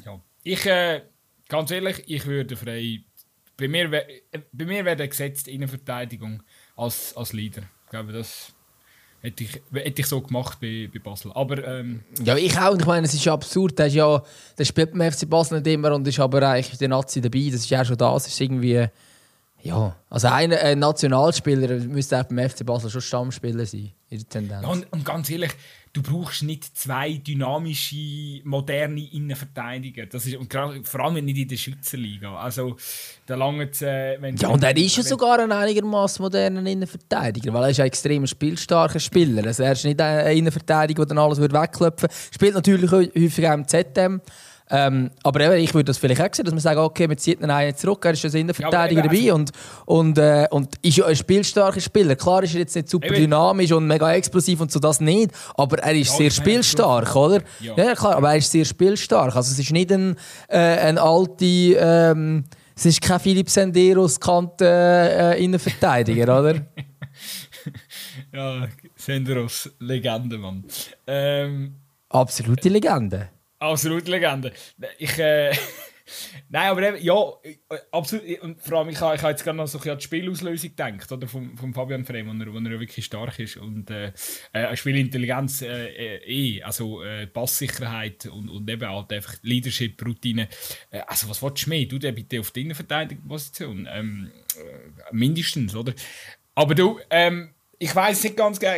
[0.05, 1.03] ja, ich, äh,
[1.48, 3.00] ganz ehrlich, ich würde frei.
[3.57, 6.42] Bei mir, bei mir wäre gesetzt Innenverteidigung
[6.77, 7.62] als, als Leader.
[7.85, 8.54] Ich glaube, das
[9.25, 11.33] hätte ich, hätte ich so gemacht bei, bei Basel.
[11.35, 12.77] Aber, ähm, ja, ich auch.
[12.79, 13.79] Ich meine, es ist absurd.
[13.79, 14.23] Der, ist ja,
[14.59, 17.49] der spielt beim FC Basel nicht immer und ist aber eigentlich der Nazi dabei.
[17.51, 18.27] Das ist ja schon das.
[18.27, 18.87] ist irgendwie.
[19.63, 24.29] Ja, also ein, ein Nationalspieler müsste auch beim FC Basel schon Stammspieler sein, in der
[24.29, 24.63] Tendenz.
[24.63, 25.53] Ja, und, und ganz ehrlich,
[25.95, 30.07] du brauchst nicht zwei dynamische, moderne Innenverteidiger.
[30.07, 30.53] Das ist, und
[30.87, 32.37] vor allem nicht in der Schweizer Liga.
[32.37, 32.77] Also,
[33.27, 37.63] da lange äh, wenn Ja, und er ist ja sogar ein einigermaßen moderner Innenverteidiger, weil
[37.63, 39.47] er ist ein extrem spielstarker Spieler.
[39.47, 42.15] Also, er ist nicht ein Innenverteidiger, der dann alles wegklopfen würde.
[42.33, 44.21] Spielt natürlich häufig auch im ZM.
[44.70, 47.77] Ähm, aber ich würde das vielleicht auch sehen, dass man sagt, okay, man zieht einen
[47.77, 49.50] zurück, er ist ein Innenverteidiger ja, dabei und,
[49.85, 52.16] und, äh, und ist ja ein spielstarker Spieler.
[52.16, 55.79] Klar ist er jetzt nicht super dynamisch und mega explosiv und so, das nicht, aber
[55.81, 57.42] er ist ja, sehr spielstark, oder?
[57.61, 57.77] Ja.
[57.77, 57.94] ja.
[57.94, 59.37] klar, aber er ist sehr spielstark.
[59.37, 60.16] Also es ist nicht ein,
[60.48, 61.44] äh, ein alte...
[61.44, 62.44] Ähm,
[62.77, 66.66] es ist kein Philipp Senderos Kante äh, Innenverteidiger, oder?
[68.33, 70.64] ja, Senderos, Legende, Mann.
[71.07, 71.77] Ähm,
[72.09, 73.29] Absolute Legende.
[73.64, 74.53] Absolut Legende.
[74.98, 75.53] Ich, äh,
[76.50, 77.14] Nein, aber eben, ja,
[77.90, 78.40] absolut.
[78.40, 81.11] Und vor allem, ich habe, ich habe jetzt gerade noch so an die Spielauslösung gedacht,
[81.11, 83.57] oder, vom, vom Fabian Frem, wo er, wo er wirklich stark ist.
[83.57, 84.12] Und äh,
[84.53, 90.48] äh, Spielintelligenz äh, äh, eh, also äh, Passsicherheit und, und eben halt einfach Leadership, Routine.
[90.90, 91.87] Äh, also was willst du mehr?
[91.87, 93.88] Du den bitte auf die Innenverteidigungsposition.
[93.90, 95.94] Ähm, äh, mindestens, oder?
[96.55, 98.77] Aber du, ähm, ich weiß nicht ganz genau,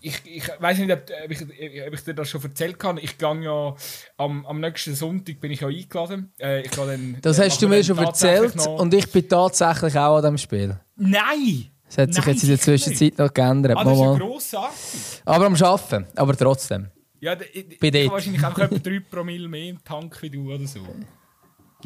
[0.00, 3.00] ich, ich weiß nicht, ob, ich, ob, ich, dir das schon erzählt habe.
[3.00, 3.74] Ich gehe ja
[4.16, 6.32] am, am nächsten Sonntag bin ich ja eingeladen.
[6.38, 10.22] Äh, ich dann, das hast du mir schon erzählt und ich bin tatsächlich auch an
[10.22, 10.80] diesem Spiel.
[10.96, 11.70] Nein!
[11.86, 13.76] Das hat sich Nein, jetzt in der Zwischenzeit noch geändert.
[13.76, 15.22] Ah, das ist ja grossartig.
[15.24, 16.90] Aber am Arbeiten, aber trotzdem.
[17.20, 20.66] Ja, ich, ich, ich wahrscheinlich einfach etwa 3 Promille mehr im Tank wie du oder
[20.66, 20.80] so.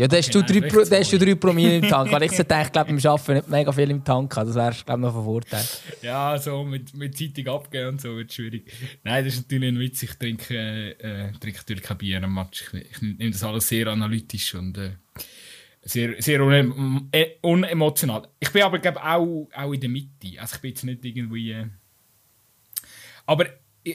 [0.01, 2.11] Ja, da hast, okay, du, drei, Pro, da hast du drei Promille im Tank.
[2.13, 4.47] Weil ich sollte eigentlich, glaube beim Arbeiten nicht mega viel im Tank haben.
[4.47, 5.65] Das wäre, glaube noch von Vorteil.
[6.01, 8.73] Ja, so mit, mit Zeitung abgehen und so wird schwierig.
[9.05, 10.03] Nein, das ist natürlich ein Witz.
[10.03, 12.65] Ich trinke, äh, trinke natürlich kein Bier am Match.
[12.73, 14.93] Ich, ich, nehme das alles sehr analytisch und äh,
[15.83, 18.27] sehr, sehr une, äh, unemotional.
[18.39, 20.41] Ich bin aber, glaube auch, auch in der Mitte.
[20.41, 21.53] Also ich bin jetzt nicht irgendwie...
[21.53, 21.67] Äh,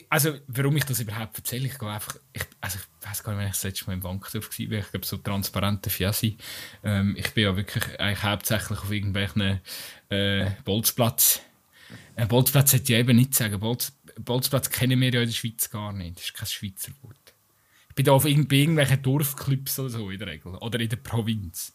[0.08, 3.40] also, warum ich das überhaupt erzähle, ich gehe einfach, ich, also ich weiß gar nicht,
[3.40, 6.36] wenn ich das letzte Mal im Bankdorf war, ich glaube, so transparente Fiasi.
[6.82, 9.60] Ähm, ich bin ja wirklich eigentlich hauptsächlich auf irgendwelchen
[10.08, 11.40] äh, Bolzplatz.
[12.16, 13.60] Ein Bolzplatz hätte ich eben nicht sagen.
[13.60, 16.16] Bolz, Bolzplatz kennen wir ja in der Schweiz gar nicht.
[16.16, 17.34] Das ist kein Schweizer Wort.
[17.90, 20.54] Ich bin da auf irgendwelchen Dorfclubs oder so in der Regel.
[20.56, 21.72] Oder in der Provinz.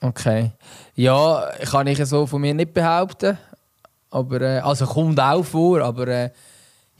[0.00, 0.52] Okay.
[0.94, 3.38] Ja, kann ich so von mir nicht behaupten.
[4.10, 6.30] Aber, äh, also kommt auch vor, aber äh,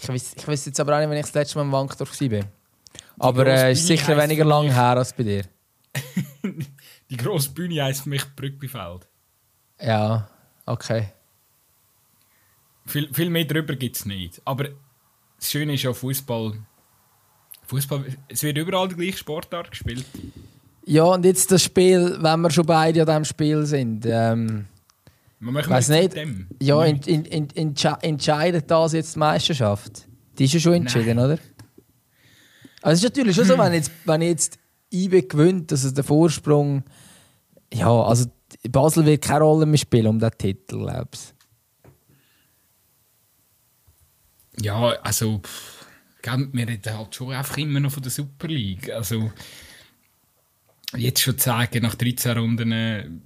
[0.02, 2.20] ich weiß, ich weiß jetzt aber auch nicht, wenn ich das letzte Mal im Wankdorf
[2.20, 2.44] war.
[3.18, 5.44] Aber es äh, ist sicher weniger lang her als bei dir.
[7.10, 9.06] die grosse Bühne heisst für mich Brückbifeld.
[9.80, 10.28] Ja,
[10.66, 11.12] okay.
[12.86, 14.40] Viel, viel mehr darüber gibt es nicht.
[14.44, 14.68] Aber
[15.36, 16.54] das Schöne ist ja Fußball.
[17.66, 20.04] Fußball, es wird überall die gleiche Sportart gespielt.
[20.86, 24.06] Ja, und jetzt das Spiel, wenn wir schon beide an diesem Spiel sind.
[24.06, 24.66] Ähm,
[25.40, 26.14] Weiß nicht.
[26.14, 26.48] Dem.
[26.60, 30.06] Ja, in, in, in, entscheidet das jetzt die Meisterschaft?
[30.38, 31.32] Die ist ja schon entschieden, Nein.
[31.32, 31.38] oder?
[32.82, 34.58] Also es ist natürlich schon so, wenn jetzt, wenn jetzt
[34.92, 36.84] IB gewinnt, also der Vorsprung,
[37.72, 38.26] ja, also
[38.68, 41.34] Basel wird keine Rolle mehr spielen um den Titel, glaubst
[44.60, 45.40] Ja, also
[46.22, 48.90] wir reden halt schon einfach immer noch von der Super League.
[48.90, 49.32] Also
[50.96, 53.22] jetzt schon zu sagen, nach 13 Runden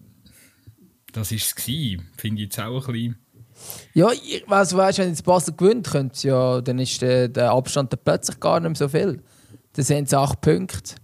[1.14, 1.52] das war es.
[1.52, 3.18] Finde ich jetzt auch ein bisschen.
[3.94, 8.00] Ja, ich weiss, weißt, wenn jetzt Basel gewinnt, ja, dann ist der, der Abstand dann
[8.04, 9.22] plötzlich gar nicht mehr so viel.
[9.72, 10.96] Dann sind es acht Punkte.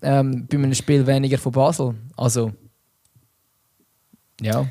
[0.00, 1.94] Ähm, bei einem Spiel weniger von Basel.
[2.16, 2.52] Also.
[4.40, 4.66] Ja.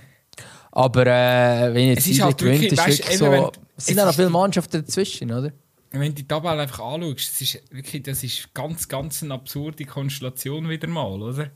[0.71, 3.51] Aber äh, wenn jetzt es halt gewinnt, ist weißt, wirklich so.
[3.75, 5.51] Es sind auch noch viele Mannschaften dazwischen, oder?
[5.91, 9.83] Wenn du die Tabelle einfach anschaust, das ist wirklich das ist ganz, ganz eine absurde
[9.83, 11.51] Konstellation wieder mal, oder?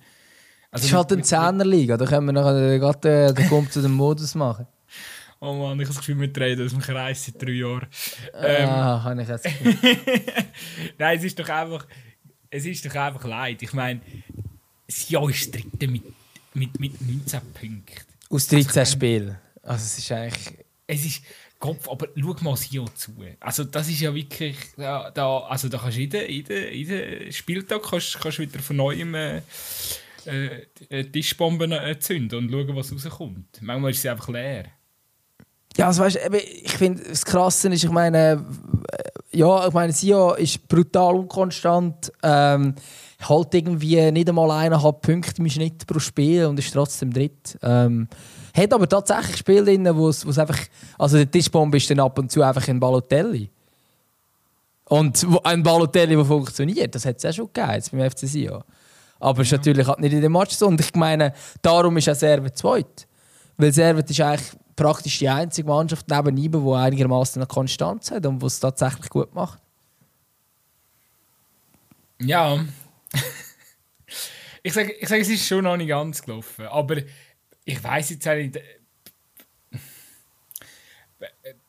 [0.75, 3.93] Also es ist halt eine Zehnerliga, da können wir nachher gerade den Kump zu dem
[3.93, 4.67] Modus machen.
[5.41, 7.85] Oh Mann, ich habe das Gefühl, wir drehen aus dem Kreis seit drei Jahren.
[8.41, 9.45] Ähm, ah, habe ich jetzt
[10.97, 11.85] Nein, es ist doch einfach,
[12.49, 13.61] es ist doch einfach leid.
[13.61, 13.99] Ich meine,
[14.87, 16.03] das Jahr ist dritte mit,
[16.53, 18.01] mit, mit 19 Punkten.
[18.29, 19.37] Aus 13 also, Spielen.
[19.61, 20.57] Also es ist eigentlich...
[20.87, 21.21] Es ist...
[21.59, 23.11] Kopf, aber schau mal Jahr zu.
[23.41, 24.57] Also das ist ja wirklich...
[24.77, 29.13] Da, da, also da kannst du jeden, jeden, jeden Spieltag kannst, kannst wieder von neuem...
[29.13, 29.41] Äh,
[30.25, 33.61] äh, Tischbomben zünden und schauen, was rauskommt.
[33.61, 34.65] Manchmal ist sie einfach leer.
[35.77, 36.19] Ja, also weißt,
[36.63, 38.45] ich finde, das Krasse ist, ich meine,
[39.31, 42.11] ja, ich meine, Sion ist brutal unkonstant.
[42.23, 42.75] Ähm,
[43.27, 47.57] halt irgendwie nicht einmal eineinhalb Punkte im Schnitt pro Spiel und ist trotzdem dritt.
[47.61, 48.07] Ähm,
[48.55, 50.59] hat aber tatsächlich Spiele drin, wo es einfach.
[50.97, 53.49] Also der Tischbombe ist dann ab und zu einfach ein Balotelli.
[54.85, 58.63] Und ein Balotelli, der funktioniert, das hat es ja schon gegeben jetzt beim FC Sion.
[59.25, 60.67] Aber es ist natürlich halt nicht in dem Match so.
[60.67, 61.33] Und ich meine,
[61.63, 63.07] darum ist auch Servet zweit.
[63.57, 68.23] Weil Servet ist eigentlich praktisch die einzige Mannschaft neben ihm, die einigermaßen eine Konstanz hat
[68.27, 69.59] und die es tatsächlich gut macht.
[72.19, 72.63] Ja.
[74.63, 76.67] ich sage, ich sag, es ist schon noch nicht ganz gelaufen.
[76.67, 76.97] Aber
[77.63, 78.59] ich weiß jetzt auch nicht.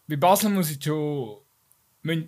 [0.06, 1.38] Bei Basel muss ich schon.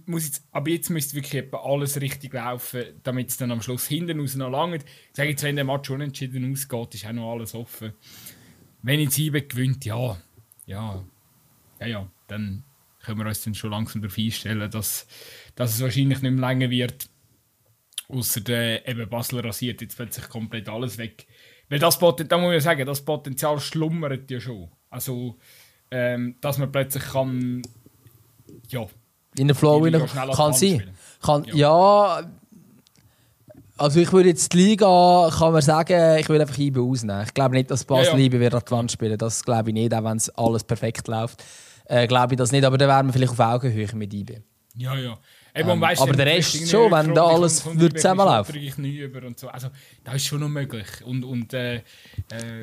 [0.06, 4.20] Muss jetzt, aber jetzt müsste wirklich alles richtig laufen, damit es dann am Schluss hinten
[4.20, 4.76] raus noch lange.
[4.76, 7.92] Ich sage jetzt, wenn der Match unentschieden ausgeht, ist auch noch alles offen.
[8.82, 10.20] Wenn jetzt Ibe gewinnt, ja,
[10.66, 11.04] ja,
[11.80, 12.64] ja, ja, dann
[13.02, 15.06] können wir uns dann schon langsam darauf einstellen, dass,
[15.54, 17.08] dass es wahrscheinlich nicht mehr länger wird.
[18.08, 21.26] Außer der eben Basel rasiert jetzt plötzlich komplett alles weg.
[21.68, 24.70] Weil das Potenzial, da muss ich sagen, das Potenzial schlummert ja schon.
[24.90, 25.38] Also,
[25.90, 27.62] ähm, dass man plötzlich kann,
[28.68, 28.86] ja.
[29.38, 30.90] In der Flow rein, kann sein.
[31.22, 31.54] Kann, ja.
[31.54, 32.22] ja.
[33.76, 37.24] also ich würde jetzt die Liga, kann man sagen, ich würde einfach IBE ausnehmen.
[37.26, 38.24] Ich glaube nicht, dass Basel ja, ja.
[38.26, 39.18] IBE wird an die Wand spielen.
[39.18, 41.42] Das glaube ich nicht, auch wenn es alles perfekt läuft.
[41.86, 44.42] Äh, glaube ich das nicht, aber dann wären wir vielleicht auf Augenhöhe mit IBE.
[44.76, 45.18] Ja, ja.
[45.54, 48.54] Eben, ähm, weißt, aber der Rest schon, wenn da alles würde zusammenlaufen.
[48.56, 49.48] Ich nie über und so.
[49.48, 49.68] Also,
[50.04, 50.86] das ist schon noch möglich.
[51.04, 51.82] Und, und äh, äh,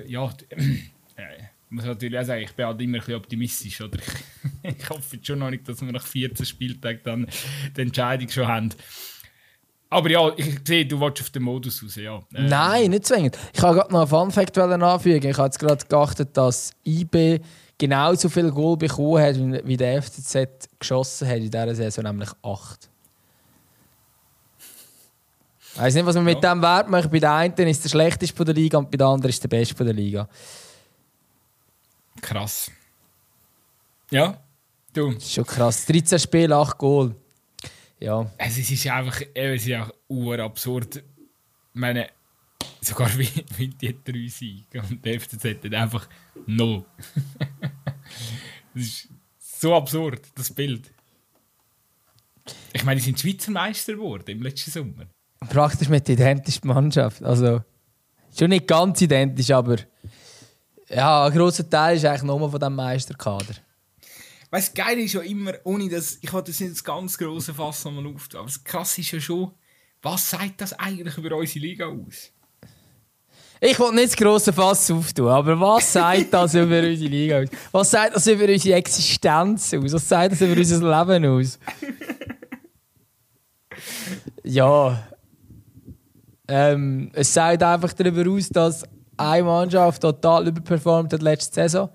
[0.08, 3.82] ja, äh, ich muss natürlich auch sagen, ich bin halt immer ein bisschen optimistisch.
[3.82, 3.98] Oder?
[4.78, 7.28] ich hoffe schon noch nicht, dass wir nach 14 Spieltagen dann
[7.76, 8.70] die Entscheidung schon haben.
[9.90, 12.22] Aber ja, ich sehe, du willst auf den Modus raus, ja.
[12.34, 12.48] Ähm.
[12.48, 13.38] Nein, nicht zwingend.
[13.54, 15.30] Ich wollte gerade noch einen Fun-Fact anfügen.
[15.30, 17.40] Ich habe jetzt gerade geachtet, dass IB
[17.78, 22.90] genauso viel Goal bekommen hat, wie der FCZ geschossen hat in dieser Saison, nämlich 8.
[25.74, 26.34] Ich weiß nicht, was man ja.
[26.34, 27.12] mit dem Wert macht.
[27.12, 29.50] Bei der einen ist der schlechteste von der Liga und bei der anderen ist der
[29.50, 30.28] beste von der Liga.
[32.22, 32.72] Krass.
[34.10, 34.38] Ja,
[34.96, 35.14] du.
[35.14, 35.86] Das ist schon krass.
[35.86, 37.16] 13 Spiele, 8 Goal.
[38.00, 38.30] Ja.
[38.38, 39.78] Es ist einfach, es ist
[40.08, 40.98] urabsurd.
[40.98, 41.04] Ich
[41.74, 42.10] meine,
[42.82, 46.08] sogar wie, wie die drei Siege und der FCZ hat einfach
[46.46, 46.86] null.
[48.74, 50.92] das ist so absurd, das Bild.
[52.74, 55.06] Ich meine, sie sind Schweizer Meister geworden im letzten Sommer.
[55.50, 57.24] Praktisch mit der identischen Mannschaft.
[57.24, 57.64] Also,
[58.38, 59.78] schon nicht ganz identisch, aber
[60.90, 63.56] ja, ein grosser Teil ist eigentlich nur von diesem Meisterkader.
[64.52, 68.08] Weißt geil ist ja immer, ohne dass ich das nicht das ganz große Fass nochmal
[68.08, 69.52] auftun, aber das krass ist ja schon,
[70.02, 72.32] was sagt das eigentlich über unsere Liga aus?
[73.62, 77.50] Ich will nicht das grosse Fass auftun, aber was sagt das über unsere Liga aus?
[77.72, 79.94] Was sagt das über unsere Existenz aus?
[79.94, 81.60] Was sagt das über unser Leben aus?
[84.44, 85.08] Ja.
[86.48, 88.84] Ähm, es sagt einfach darüber aus, dass
[89.18, 91.90] eine Mannschaft total überperformt hat letzte Saison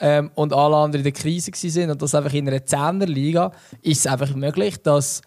[0.00, 3.52] ähm, und alle anderen in der Krise waren und das einfach in einer 10er Liga
[3.82, 5.22] ist es einfach möglich, dass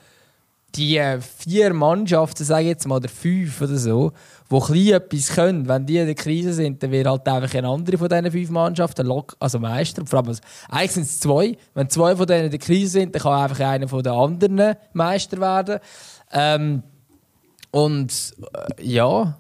[0.76, 4.12] die vier Mannschaften, sage ich jetzt mal, oder fünf oder so,
[4.52, 7.68] die klein etwas können, wenn die in der Krise sind, dann wird halt einfach eine
[7.68, 10.06] andere von diesen fünf Mannschaften also Meister.
[10.06, 10.38] Vor allem,
[10.70, 11.58] eigentlich sind es zwei.
[11.74, 14.76] Wenn zwei von denen in der Krise sind, dann kann einfach einer von den anderen
[14.94, 15.80] Meister werden.
[16.32, 16.84] Ähm,
[17.72, 19.38] und äh, ja,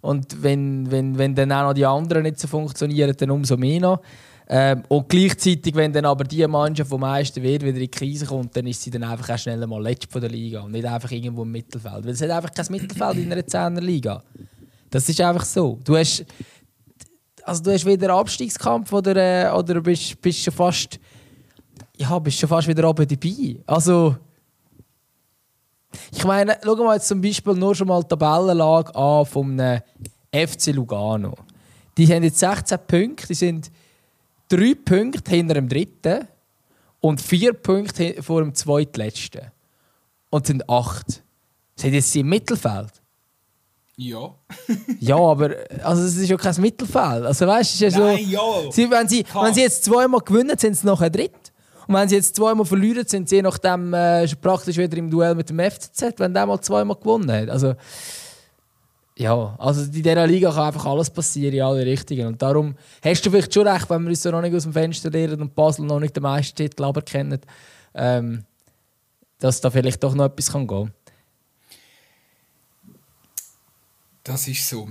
[0.00, 3.80] und wenn, wenn, wenn dann auch noch die anderen nicht so funktionieren, dann umso mehr
[3.80, 4.00] noch.
[4.48, 8.26] Ähm, und gleichzeitig, wenn dann aber die Mannschaft, die Meister wird, wieder in die Krise
[8.26, 10.84] kommt, dann ist sie dann einfach auch schnell mal letzte von der Liga und nicht
[10.84, 12.04] einfach irgendwo im Mittelfeld.
[12.04, 14.22] Weil es hat einfach kein Mittelfeld in einer 10er Liga.
[14.88, 15.80] Das ist einfach so.
[15.84, 16.24] Du hast,
[17.42, 21.00] also du hast wieder einen Abstiegskampf oder, äh, oder bist, bist schon fast
[21.96, 23.56] ja, bist schon fast wieder oben dabei.
[23.66, 24.16] Also
[26.12, 29.58] ich meine, schauen wir jetzt zum Beispiel nur schon mal die Tabellenlage an vom
[30.30, 31.34] FC Lugano.
[31.96, 33.70] Die haben jetzt 16 Punkte, die sind
[34.48, 36.28] drei Punkte hinter dem dritten
[37.00, 39.52] und vier Punkte vor dem zweitletzten.
[40.30, 41.22] Und sind acht.
[41.76, 43.02] Sind jetzt im Mittelfeld?
[43.96, 44.34] Ja.
[45.00, 47.24] ja, aber also es ist ja kein Mittelfeld.
[47.24, 48.40] Also weißt du, ja ja.
[48.70, 51.52] Sie, wenn, sie, wenn sie jetzt zweimal gewinnen, sind sie nachher dritt.
[51.86, 55.48] Und wenn sie jetzt zweimal verlieren, sind sie nachdem äh, praktisch wieder im Duell mit
[55.48, 57.48] dem FCZ, wenn der mal zweimal gewonnen hat.
[57.48, 57.74] Also,
[59.18, 62.26] ja, also in dieser Liga kann einfach alles passieren in alle Richtungen.
[62.26, 64.74] Und darum hast du vielleicht schon recht, wenn wir uns so noch nicht aus dem
[64.74, 67.40] Fenster lernen und Basel noch nicht den Meistertitel aberkennen,
[67.94, 68.44] ähm,
[69.38, 70.92] dass da vielleicht doch noch etwas kann gehen
[74.22, 74.88] Das ist so.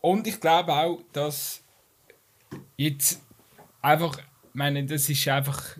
[0.00, 1.62] Und ich glaube auch, dass
[2.76, 3.20] jetzt
[3.82, 5.78] einfach, ich meine, das ist einfach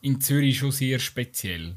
[0.00, 1.76] in Zürich schon sehr speziell.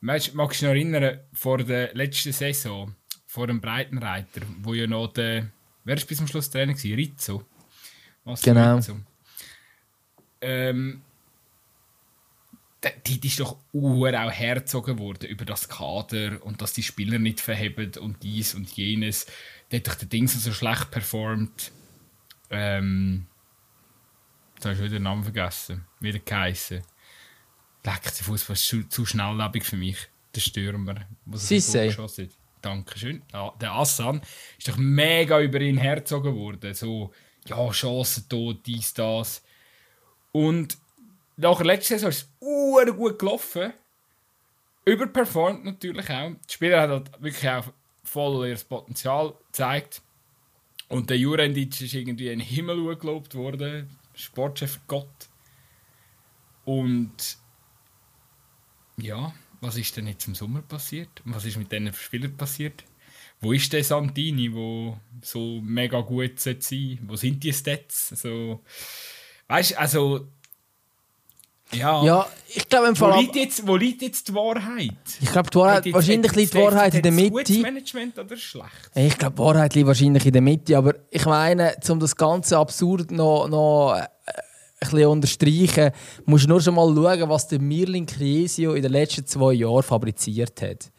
[0.00, 2.94] Magst du dich noch erinnern, vor der letzten Saison,
[3.34, 5.48] vor dem Breitenreiter, wo ja noch der,
[5.82, 6.72] wer war bis zum Schluss Trainer?
[6.72, 6.94] Gewesen?
[6.94, 7.44] Rizzo.
[8.22, 8.76] Was genau.
[8.76, 9.00] Rizzo?
[10.40, 11.02] Ähm,
[13.04, 17.90] die ist doch auch hergezogen worden über das Kader und dass die Spieler nicht verheben
[17.98, 19.26] und dies und jenes.
[19.72, 21.72] Der hat doch der Ding so schlecht performt.
[22.50, 23.26] Ähm,
[24.54, 25.84] jetzt habe ich wieder den Namen vergessen.
[25.98, 26.82] Wieder geheißen.
[27.82, 30.08] Leck, der Fußball ist zu, zu schnelllebig für mich.
[30.36, 31.04] Der Stürmer.
[31.32, 32.38] Sissé.
[32.64, 33.22] Dankeschön.
[33.32, 34.22] Ja, der Assan
[34.58, 36.74] ist doch mega über ihn hergezogen worden.
[36.74, 37.12] So,
[37.46, 39.42] ja, Chancen tot, dies, das.
[40.32, 40.78] Und
[41.36, 42.30] nach der letzten Saison ist
[42.86, 43.72] es gut gelaufen.
[44.84, 46.30] Überperformt natürlich auch.
[46.30, 47.72] Die Spieler haben halt wirklich auch
[48.02, 50.02] voll ihr Potenzial gezeigt.
[50.88, 53.98] Und der Jurendic ist irgendwie in den Himmel gelobt worden.
[54.14, 55.28] Sportchef Gott.
[56.64, 57.38] Und
[58.96, 61.08] ja, was ist denn jetzt im Sommer passiert?
[61.24, 62.84] Was ist mit diesen Spielern passiert?
[63.40, 66.98] Wo ist der Santini, wo so mega gut sein sollte?
[67.02, 68.10] Wo sind die Stats?
[68.12, 68.62] Also,
[69.48, 70.28] weißt du, also
[71.72, 73.14] ja, ja ich glaube im Fall.
[73.14, 74.92] Wo liegt, jetzt, wo liegt jetzt die Wahrheit?
[75.20, 77.30] Ich glaube, die Wahrheit, jetzt, wahrscheinlich liegt die Wahrheit in der Mitte.
[77.30, 78.90] Gutes Management oder schlecht?
[78.94, 80.76] Ich glaube, die Wahrheit liegt wahrscheinlich in der Mitte.
[80.78, 84.00] Aber ich meine, um das ganze absurd noch, noch
[84.80, 85.90] ein bisschen unterstreichen,
[86.24, 89.82] musst du nur schon mal schauen, was der Mirlin Criesio in den letzten zwei Jahren
[89.82, 90.90] fabriziert hat.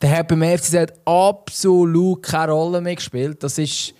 [0.00, 3.42] Der hat beim FCZ absolut keine Rolle mehr gespielt.
[3.42, 3.94] Das ist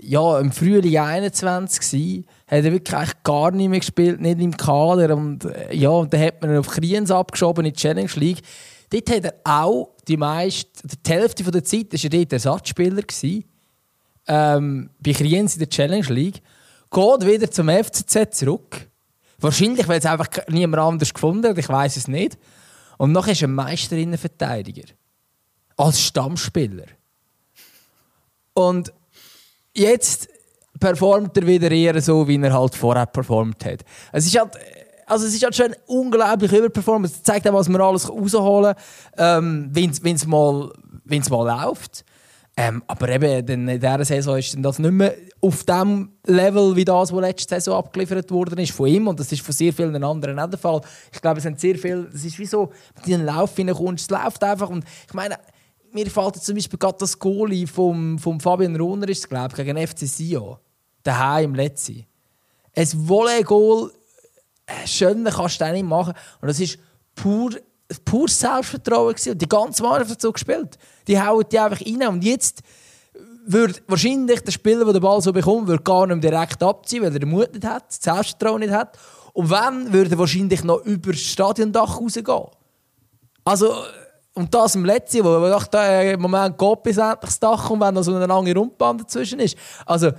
[0.00, 5.16] ja, im Frühling 21 gewesen, hat er wirklich gar nicht mehr gespielt, nicht im Kader.
[5.16, 8.42] Und äh, ja, dann hat man ihn auf Kriens abgeschoben in die Challenge League.
[8.90, 13.02] Dort hat er auch die meiste, die Hälfte der Zeit war er dort Ersatzspieler.
[14.26, 16.40] Ähm, bei Kriens in der Challenge League.
[16.94, 18.88] Geht wieder zum FCZ zurück.
[19.38, 22.38] Wahrscheinlich, weil es einfach niemand anders gefunden hat, ich weiß es nicht.
[22.98, 24.84] Und nachher ist er Meisterinnenverteidiger.
[25.76, 26.84] Als Stammspieler.
[28.52, 28.92] Und
[29.74, 30.28] jetzt
[30.78, 33.80] performt er wieder eher so, wie er halt vorher performt hat.
[34.12, 34.52] Es ist halt,
[35.06, 37.06] also es ist halt schon unglaublich überperformt.
[37.06, 38.74] Es zeigt auch, was man alles rausholen
[39.16, 40.72] kann, ähm, wenn es mal,
[41.04, 42.04] mal läuft.
[42.56, 47.12] Ähm, aber eben in dieser Saison ist das nicht mehr auf dem Level wie das,
[47.12, 49.08] was letzte Saison abgeliefert worden ist von ihm.
[49.08, 50.80] Und das ist von sehr vielen anderen auch der Fall.
[51.12, 52.70] Ich glaube, es sind sehr viele, es ist wie so,
[53.04, 54.70] in den Lauf hineinkommst, es läuft einfach.
[54.70, 55.36] Und ich meine,
[55.92, 60.06] mir fällt zum Beispiel gerade das Goalie vom, vom Fabian Rohner, ist glaube gegen FC
[60.06, 60.56] Sion.
[61.02, 62.06] Daheim im Letzten.
[62.76, 63.92] Ein Volley-Goal,
[64.66, 66.14] äh, schöner kannst du nicht machen.
[66.40, 66.78] Und das ist
[67.14, 67.50] pur,
[68.04, 69.14] pur Selbstvertrauen.
[69.14, 69.32] Gewesen.
[69.32, 70.78] Und die ganze Mannschaft hat so gespielt.
[71.06, 72.08] Die hauen die einfach rein.
[72.08, 72.62] Und jetzt
[73.46, 77.12] würde wahrscheinlich der Spieler, der den Ball so bekommt, würde gar nicht direkt abziehen, weil
[77.12, 78.98] er den Mut nicht hat, das Selbstvertrauen nicht hat.
[79.32, 82.46] Und wenn, würde er wahrscheinlich noch über das Stadiondach rausgehen.
[83.44, 83.74] Also,
[84.32, 87.70] und das im letzten, wo ich dachte, äh, im Moment geht bis endlich das Dach
[87.70, 89.56] und wenn da so eine lange Rundbahn dazwischen ist.
[89.84, 90.12] Also,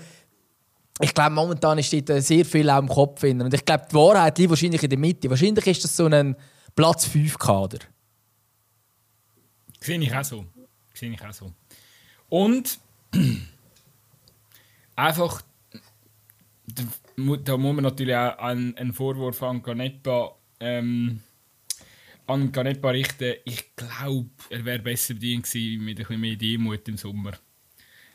[1.01, 3.19] ich glaube, momentan steht da sehr viel auch im Kopf.
[3.19, 3.41] Drin.
[3.41, 5.29] Und ich glaube, die Wahrheit liegt wahrscheinlich in der Mitte.
[5.29, 6.35] Wahrscheinlich ist das so ein
[6.75, 7.79] Platz 5-Kader.
[9.81, 10.45] Sehe ich auch so.
[10.95, 11.53] Sehe ich auch so.
[12.29, 12.79] Und
[14.95, 15.41] einfach,
[16.67, 21.21] da muss man natürlich auch einen, Vorwurf an Ganepa ähm,
[22.27, 23.35] an Ganepa richten.
[23.45, 27.33] Ich glaube, er wäre besser bedient gewesen mit ein bisschen mehr Demut im Sommer.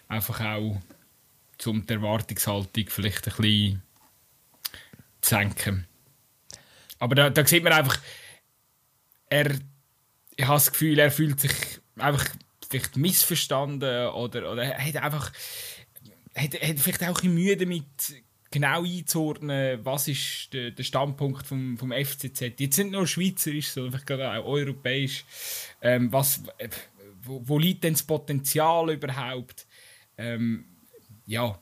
[0.08, 0.80] Einfach auch,
[1.66, 3.82] um die Erwartungshaltung vielleicht ein bisschen
[5.20, 5.86] zu senken.
[6.98, 7.98] Aber da, da sieht man einfach,
[9.28, 9.54] er,
[10.36, 11.52] ich habe das Gefühl, er fühlt sich
[11.96, 12.26] einfach
[12.70, 15.32] vielleicht missverstanden oder, oder er hat einfach
[16.34, 17.84] hat, hat vielleicht auch ein Mühe damit,
[18.50, 22.58] genau einzuordnen, was ist der, der Standpunkt vom, vom FCZ.
[22.58, 25.24] Jetzt sind nur schweizerisch, sondern vielleicht gerade auch europäisch.
[25.80, 26.68] Ähm, was, äh,
[27.22, 29.66] wo, wo, liegt denn das Potenzial überhaupt?
[30.18, 30.64] Ähm,
[31.26, 31.58] ja,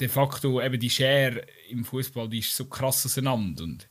[0.00, 3.88] de facto eben die Schere im Fußball, die ist so krass auseinander und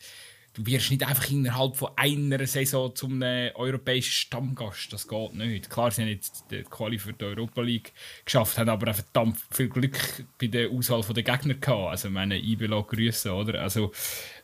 [0.58, 4.92] du wirst nicht einfach innerhalb von einer Saison zum europäischen Stammgast.
[4.92, 5.70] Das geht nicht.
[5.70, 7.94] Klar, sie haben jetzt die Quali für die Europa League
[8.26, 9.98] geschafft, haben aber verdammt viel Glück
[10.40, 11.92] bei der Auswahl der Gegner gehabt.
[11.92, 13.62] Also meine IBLA grüßen, oder?
[13.62, 13.92] Also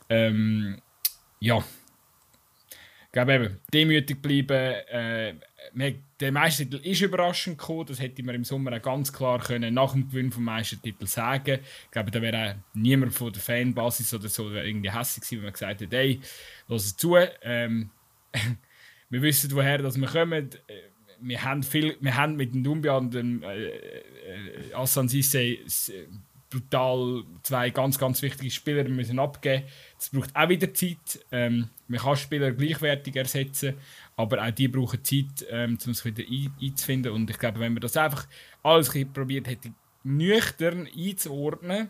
[0.08, 0.80] ähm,
[1.40, 4.74] ja, ich glaube eben, demütig bleiben.
[4.88, 5.34] Äh,
[6.24, 7.84] der Meistertitel ist überraschend gekommen.
[7.86, 11.60] Das hätte man im Sommer auch ganz klar können nach dem Gewinn vom Meistertitel sagen.
[11.84, 15.52] Ich glaube, da wäre niemand von der Fanbasis oder so irgendwie hässlich gewesen, wenn man
[15.52, 16.20] gesagt hätte, hey,
[16.66, 17.16] lass zu.
[17.42, 17.90] Ähm,
[19.10, 20.48] wir wissen, woher dass wir kommen.
[21.20, 25.58] Wir haben, viel, wir haben mit dem Dumbia und dem äh, äh, Assan Sisse
[26.54, 29.64] brutal zwei ganz, ganz wichtige Spieler müssen abgeben.
[29.98, 31.24] Das braucht auch wieder Zeit.
[31.32, 33.74] Ähm, man kann Spieler gleichwertig ersetzen,
[34.16, 37.12] aber auch die brauchen Zeit, ähm, um sich wieder ein einzufinden.
[37.12, 38.26] Und ich glaube, wenn man das einfach
[38.62, 39.72] alles probiert hätte,
[40.04, 41.88] nüchtern einzuordnen,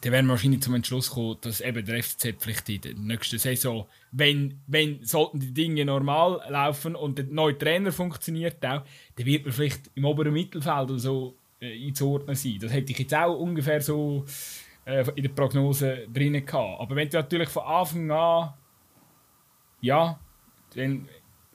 [0.00, 3.38] dann wären wir wahrscheinlich zum Entschluss kommen, dass eben der FCZ vielleicht in der nächsten
[3.38, 8.84] Saison, wenn, wenn sollten die Dinge normal laufen und der neue Trainer funktioniert auch,
[9.16, 12.58] dann wird man vielleicht im oberen Mittelfeld oder so äh, einzuordnen sein.
[12.60, 14.24] Das hätte ich jetzt auch ungefähr so
[14.86, 16.80] äh, in der Prognose drin gehabt.
[16.80, 18.54] Aber wenn du natürlich von Anfang an,
[19.82, 20.18] ja,
[20.76, 21.08] dann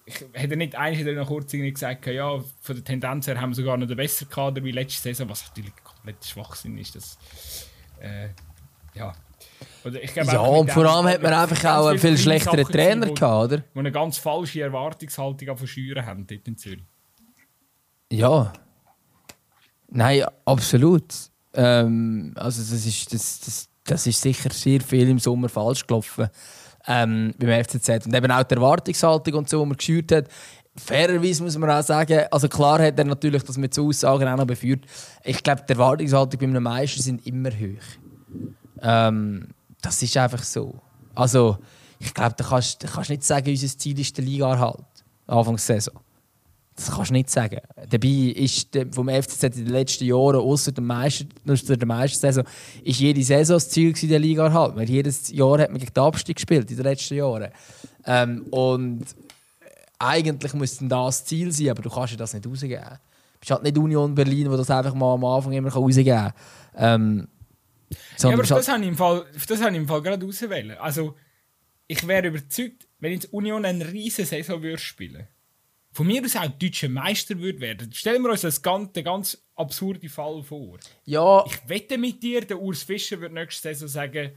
[0.08, 3.76] ich hätte nicht eigentlich noch kurz gesagt, ja, von der Tendenz her haben wir sogar
[3.76, 6.96] noch einen besseren Kader wie letzte Saison, was natürlich komplett Schwachsinn ist.
[6.96, 7.18] Das,
[8.00, 8.30] äh,
[8.94, 9.14] ja.
[9.84, 13.58] Glaub, ja, und vor allem hat man einfach auch einen viel schlechteren Trainer gehabt, oder?
[13.58, 16.84] Die eine ganz falsche Erwartungshaltung von Schüren haben dort in Zürich.
[18.12, 18.54] Ja.
[19.90, 21.14] Nein, absolut.
[21.54, 26.30] Ähm, also das ist, das, das, das ist sicher sehr viel im Sommer falsch gelaufen
[26.88, 28.06] ähm, beim FCZ.
[28.06, 30.26] Und eben auch die Erwartungshaltung und so, die man geschürt hat.
[30.76, 34.38] Fairerweise muss man auch sagen, also klar hat er natürlich das mit so Aussagen auch
[34.38, 34.86] noch beführt.
[35.24, 37.84] Ich glaube, die Erwartungshaltung bei einem Meister sind immer hoch.
[38.82, 39.48] Ähm,
[39.82, 40.76] das ist einfach so.
[41.16, 41.58] Also,
[42.00, 44.84] ich glaube, da kannst du kannst nicht sagen, unser Ziel ist der Liga-Erhalt.
[45.26, 46.00] Anfang der Saison.
[46.78, 47.60] Das kannst du nicht sagen.
[47.90, 52.44] Dabei ist vom FCZ in den letzten Jahren, außer der, Meister, der Meistersaison,
[52.84, 54.78] ist jede Saison das Ziel der Liga erhalten.
[54.78, 57.50] Weil jedes Jahr hat man gegen den Abstieg gespielt, in den letzten Jahren.
[58.06, 59.06] Ähm, und
[59.98, 62.84] eigentlich müsste das Ziel sein, aber du kannst ja das nicht rausgeben.
[62.84, 66.34] Du bist halt nicht Union Berlin, wo das einfach mal am Anfang immer rausgeben kann.
[66.76, 67.28] Ähm,
[68.20, 70.78] ja, aber das, halt habe ich im Fall, das habe ich im Fall gerade auswählen.
[70.78, 71.16] Also,
[71.88, 75.28] ich wäre überzeugt, wenn jetzt Union eine riesige Saison würde spielen
[75.98, 77.92] von mir aus auch deutscher Meister würde werden.
[77.92, 80.78] Stellen wir uns das ganz, den ganz absurden Fall vor.
[81.06, 81.44] Ja.
[81.48, 84.30] Ich wette mit dir, der Urs Fischer wird nächste Saison sagen,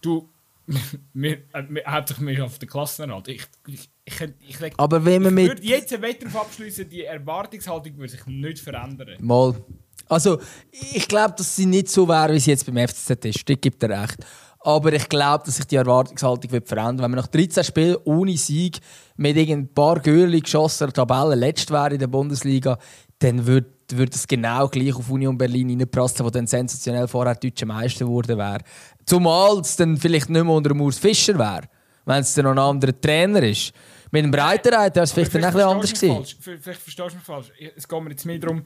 [0.00, 0.30] du,
[1.14, 3.26] wir, äh, hauptsächlich auf der Klassenerhalt.
[3.26, 5.48] Ich, ich, ich, ich, ich, Aber wenn man mit...
[5.48, 9.16] würde jetzt einen Wetter abschließen, die Erwartungshaltung würde sich nicht verändern.
[9.18, 9.60] Mal.
[10.08, 10.40] Also,
[10.70, 13.48] ich glaube, dass sie nicht so wäre, wie sie jetzt beim FCZ ist.
[13.48, 14.18] Das gibt er recht.
[14.66, 18.36] Aber ich glaube, dass sich die Erwartungshaltung wird verändern Wenn man nach 13 Spielen ohne
[18.38, 18.78] Sieg
[19.16, 22.78] mit ein paar Gürli geschossener Tabellen letzt wäre in der Bundesliga,
[23.18, 27.66] dann würde würde es genau gleich auf Union Berlin reinpassen, wo dann sensationell vorher deutscher
[27.66, 28.60] Meister geworden wäre.
[29.04, 31.68] Zumal es dann vielleicht nicht mehr unter Urs Fischer wäre,
[32.06, 33.74] wenn es dann noch ein anderer Trainer ist.
[34.10, 36.24] Mit dem Breitenreiter wäre es vielleicht, vielleicht dann ein anders gewesen.
[36.40, 37.52] Vielleicht verstehst du mich falsch.
[37.76, 38.62] Es geht mir jetzt mehr darum,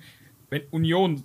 [0.51, 1.23] wenn Union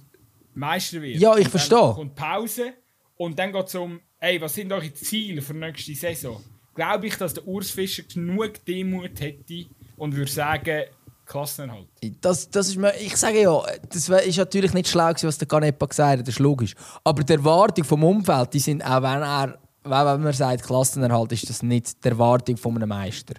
[0.56, 1.20] Meister wird.
[1.20, 1.94] Ja, ich verstehe.
[1.94, 2.74] Kommt Pause
[3.16, 6.42] und dann geht es um Ey, was sind eure Ziele für nächste Saison?
[6.74, 9.66] Glaube ich, dass der Urs Fischer genug Demut hätte
[9.98, 10.84] und würde sagen,
[11.26, 11.88] Klassenerhalt.
[12.22, 16.20] Das, das ist ich sage ja, das ist natürlich nicht schlau, was der Canepa gesagt
[16.20, 16.74] hat, das ist logisch.
[17.04, 21.50] Aber die Erwartung vom Umfeld, die sind auch wenn er, wenn man sagt Klassenerhalt, ist
[21.50, 23.34] das nicht die Erwartung von einem Meister.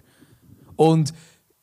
[0.75, 1.11] Und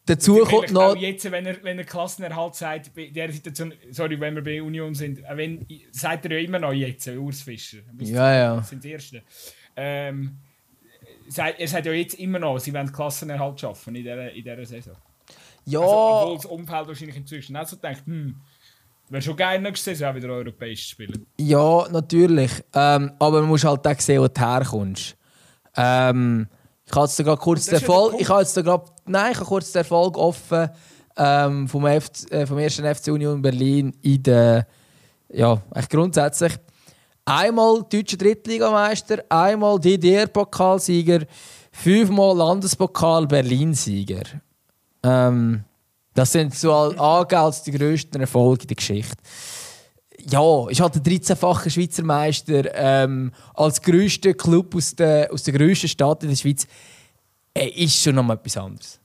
[0.07, 0.97] Dazu kommt noch.
[0.97, 4.95] Jetzt, wenn er, wenn er Klassenerhalt sagt, bei der Situation, sorry, wenn wir bei Union
[4.95, 7.79] sind, wenn, sagt er ja immer noch jetzt, Urs Fischer.
[7.99, 8.57] Ja, ja.
[8.57, 9.23] Das sind die Ersten.
[9.77, 10.39] Ähm,
[11.35, 14.97] er sagt ja jetzt immer noch, sie wollen Klassenerhalt schaffen in dieser, in dieser Saison.
[15.67, 15.81] Ja.
[15.81, 18.37] Also, obwohl das Umfeld wahrscheinlich inzwischen auch so denkt, hm,
[19.09, 21.27] wäre schon geil, nächste Saison auch wieder europäisch zu spielen.
[21.39, 22.51] Ja, natürlich.
[22.75, 25.17] Ähm, aber man muss halt auch sehen, wo du herkommst.
[25.77, 26.49] Ähm,
[26.85, 28.17] ich habe jetzt gerade kurz den Erfolg.
[28.19, 30.71] Ich habe jetzt gerade, nein, ich habe kurz den Erfolg offen
[31.17, 34.67] ähm, vom, F, äh, vom ersten FC Union Berlin in der,
[35.29, 36.53] ja, echt grundsätzlich.
[37.25, 41.27] Einmal deutscher Drittligameister, einmal DDR-Pokalsieger,
[41.71, 44.25] fünfmal Landespokal Berlin-Sieger.
[45.03, 45.65] Ähm,
[46.15, 49.17] das sind so als die grössten Erfolge in der Geschichte
[50.31, 55.55] ja, ist halt der 13-fache Schweizer Meister ähm, als grösster Club aus der, aus der
[55.55, 56.67] grössten Stadt in der Schweiz.
[57.55, 59.03] Er ist schon noch mal etwas anderes.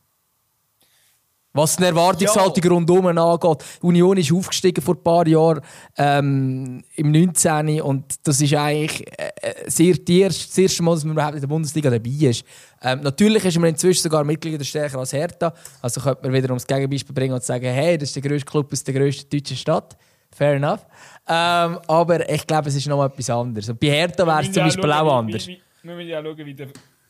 [1.58, 2.70] Was die Erwartungshaltung ja.
[2.70, 3.66] rundum angeht.
[3.82, 5.62] Die Union ist aufgestiegen vor ein paar Jahren
[5.98, 7.82] ähm, im 19.
[7.82, 9.96] Und das ist eigentlich äh, äh sehr,
[10.28, 12.46] das erste Mal, dass man überhaupt in der Bundesliga dabei ist.
[12.84, 15.52] Ähm, natürlich ist man inzwischen sogar Mitglieder stärker als Hertha.
[15.82, 18.72] Also könnte man wieder ums Gegenbeispiel bringen und sagen, hey, das ist der grösste Club
[18.72, 19.98] aus der grössten deutschen Stadt.
[20.32, 20.86] Fair enough.
[21.28, 23.68] Ähm, aber ich glaube, es ist noch etwas anderes.
[23.68, 25.48] Und bei Hertha wäre es zum Beispiel auch anders.
[25.48, 26.68] Wir müssen ja schauen, wie der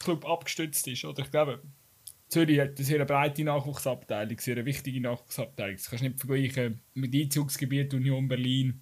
[0.07, 1.03] Club abgestützt ist.
[1.03, 1.61] Oder ich glaube,
[2.29, 5.75] Zürich hat eine sehr breite Nachwuchsabteilung, eine sehr wichtige Nachwuchsabteilung.
[5.75, 8.81] Das kannst du nicht vergleichen mit Einzugsgebiet Union Berlin.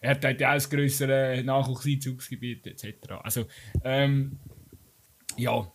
[0.00, 3.12] Er hat ja auch das größere Nachwuchseinzugsgebiet etc.
[3.22, 3.46] Also,
[3.84, 4.38] ähm,
[5.36, 5.70] ja,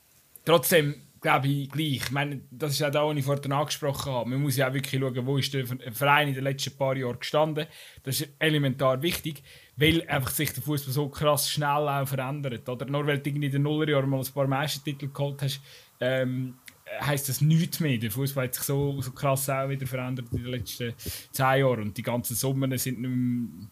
[0.46, 1.96] trotzdem, glaube ich, gleich.
[1.96, 4.30] Ich meine, das ist auch da, was ich vorhin angesprochen habe.
[4.30, 7.20] Man muss ja auch wirklich schauen, wo ist der Verein in den letzten paar Jahren
[7.20, 7.66] gestanden.
[8.04, 9.44] Das ist elementar wichtig,
[9.80, 12.68] weil einfach sich der Fußball so krass schnell auch verändert.
[12.68, 12.86] Oder?
[12.86, 15.62] Nur weil du in den Nullerjahren mal ein paar Meistertitel geholt hast,
[16.02, 16.56] ähm,
[17.02, 17.98] heisst das nichts mehr.
[17.98, 20.94] Der Fußball hat sich so, so krass auch wieder verändert in den letzten
[21.32, 21.84] zehn Jahren.
[21.84, 23.68] Und die ganzen Summen sind nicht mehr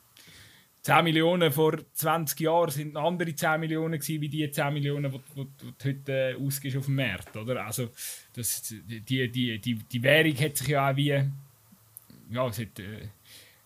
[0.87, 5.19] 10 Millionen vor 20 Jahren sind andere 10 Millionen gewesen, wie die 10 Millionen, die,
[5.35, 7.35] die, heute äh, ausgibst auf dem Markt.
[7.35, 7.65] Oder?
[7.65, 7.89] Also,
[8.31, 11.09] das, die, die, die, die Währung hat sich ja auch wie.
[12.29, 13.09] Ja, es hat, äh,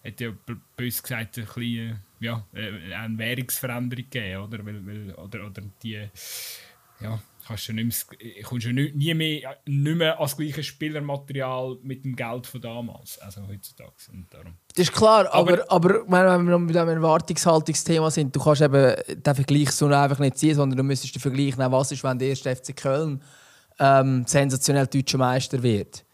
[0.04, 0.34] hat ja
[0.76, 4.44] bös gesagt ein bisschen, ja, äh, eine Währungsveränderung gegeben.
[4.44, 4.66] Oder?
[4.66, 6.08] Weil, weil, oder, oder die.
[7.02, 12.06] Ja, kannst du nicht mehr, kommst du nie mehr, nicht mehr als gleiches Spielermaterial mit
[12.06, 13.92] dem Geld von damals, also heutzutage.
[14.14, 14.54] Und darum.
[14.76, 18.96] Das ist klar, aber, aber, aber wenn wir bei diesem Erwartungshaltungsthema sind, du kannst eben
[19.08, 22.20] den Vergleich so einfach nicht ziehen, sondern du müsstest den Vergleich nehmen, was ist, wenn
[22.20, 23.22] der erste FC Köln
[23.80, 26.06] ähm, sensationell deutscher Meister wird.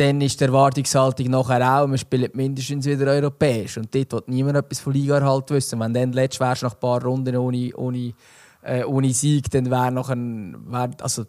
[0.00, 3.76] Dann ist die Erwartungshaltung nachher auch, man spielt mindestens wieder europäisch.
[3.76, 5.78] Und dort wird niemand etwas von Liga halt wissen.
[5.78, 8.14] Wenn dann letztes wärst nach ein paar Runden ohne, ohne
[8.62, 10.56] äh, ohne Sieg, dann wäre noch ein.
[10.70, 11.26] Wär, also,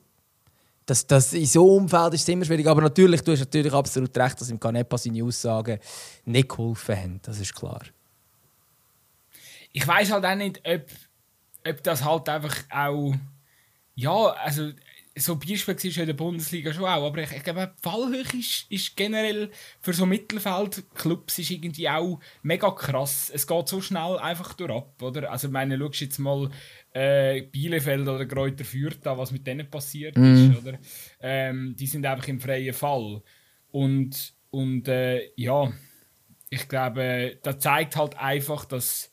[0.85, 2.67] das, das in so einem Umfeld ist es immer schwierig.
[2.67, 5.79] Aber natürlich, du hast natürlich absolut recht, dass im Canepa seine Aussagen
[6.25, 7.19] nicht geholfen haben.
[7.23, 7.81] Das ist klar.
[9.73, 10.85] Ich weiß halt auch nicht, ob,
[11.67, 13.13] ob das halt einfach auch.
[13.95, 14.71] Ja, also
[15.15, 18.65] so Beispiel war in der Bundesliga schon auch, aber ich, ich glaube, die Fallhöhe ist,
[18.69, 19.51] ist generell
[19.81, 23.29] für so Mittelfeldclubs ist irgendwie auch mega krass.
[23.33, 25.29] Es geht so schnell einfach durch oder?
[25.29, 26.49] Also ich meine, schau jetzt mal
[26.93, 30.33] äh, Bielefeld oder Kräuter Fürth an, was mit denen passiert mm.
[30.33, 30.79] ist, oder?
[31.19, 33.21] Ähm, die sind einfach im freien Fall.
[33.71, 35.73] Und, und äh, ja,
[36.49, 39.11] ich glaube, das zeigt halt einfach, dass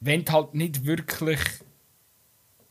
[0.00, 1.40] wenn du halt nicht wirklich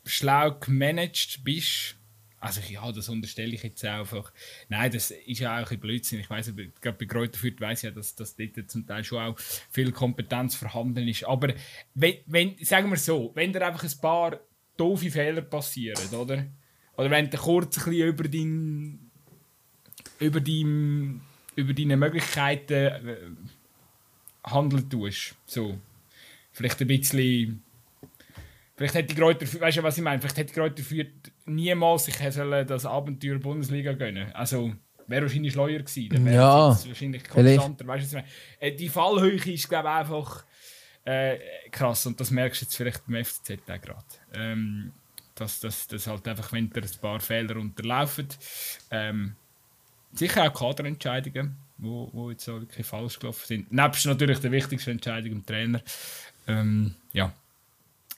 [0.06, 1.98] schlau gemanagt bist,
[2.46, 4.32] also ja, das unterstelle ich jetzt einfach.
[4.70, 6.20] Nein, das ist ja auch ein Blödsinn.
[6.20, 9.40] Ich weiß, gerade bei Kräuter Fürth weiß ja, dass, dass dort zum Teil schon auch
[9.72, 11.24] viel Kompetenz vorhanden ist.
[11.24, 11.54] Aber
[11.96, 14.40] wenn, wenn sagen wir so, wenn da einfach ein paar
[14.78, 16.46] doofe Fehler passieren, oder?
[16.98, 19.12] Oder wenn du kurz ein bisschen über dein,
[20.20, 21.22] über dein,
[21.56, 23.18] über deine Möglichkeiten äh,
[24.44, 25.80] handeln tust, so
[26.52, 27.64] vielleicht ein bisschen
[28.78, 30.20] Vielleicht hätte Kräuter, weißt du, was ich meine?
[30.20, 30.84] Vielleicht hätte Kräuter
[31.46, 34.32] Niemals sich das Abenteuer Bundesliga gönnen.
[34.34, 34.74] Also
[35.08, 36.28] wäre wahrscheinlich schleuer gewesen.
[36.28, 37.88] Ja, wahrscheinlich konstanter.
[37.88, 38.24] Weißt du, ich?
[38.60, 40.44] Äh, die Fallhöhe ist, glaube ich, einfach
[41.06, 41.38] äh,
[41.72, 42.06] krass.
[42.06, 44.06] Und das merkst du jetzt vielleicht beim FCZ auch gerade.
[44.34, 44.92] Ähm,
[45.36, 48.28] dass das dass halt einfach, wenn da ein paar Fehler unterlaufen,
[48.90, 49.36] ähm,
[50.14, 53.72] sicher auch Kaderentscheidungen, wo, wo jetzt so wirklich falsch gelaufen sind.
[53.72, 55.82] Nebst natürlich der wichtigsten Entscheidung im Trainer.
[56.48, 57.34] Ähm, ja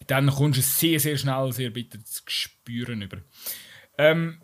[0.08, 3.18] dann kommst du sehr, sehr schnell, sehr bitter zu spüren über.
[3.98, 4.42] Ähm,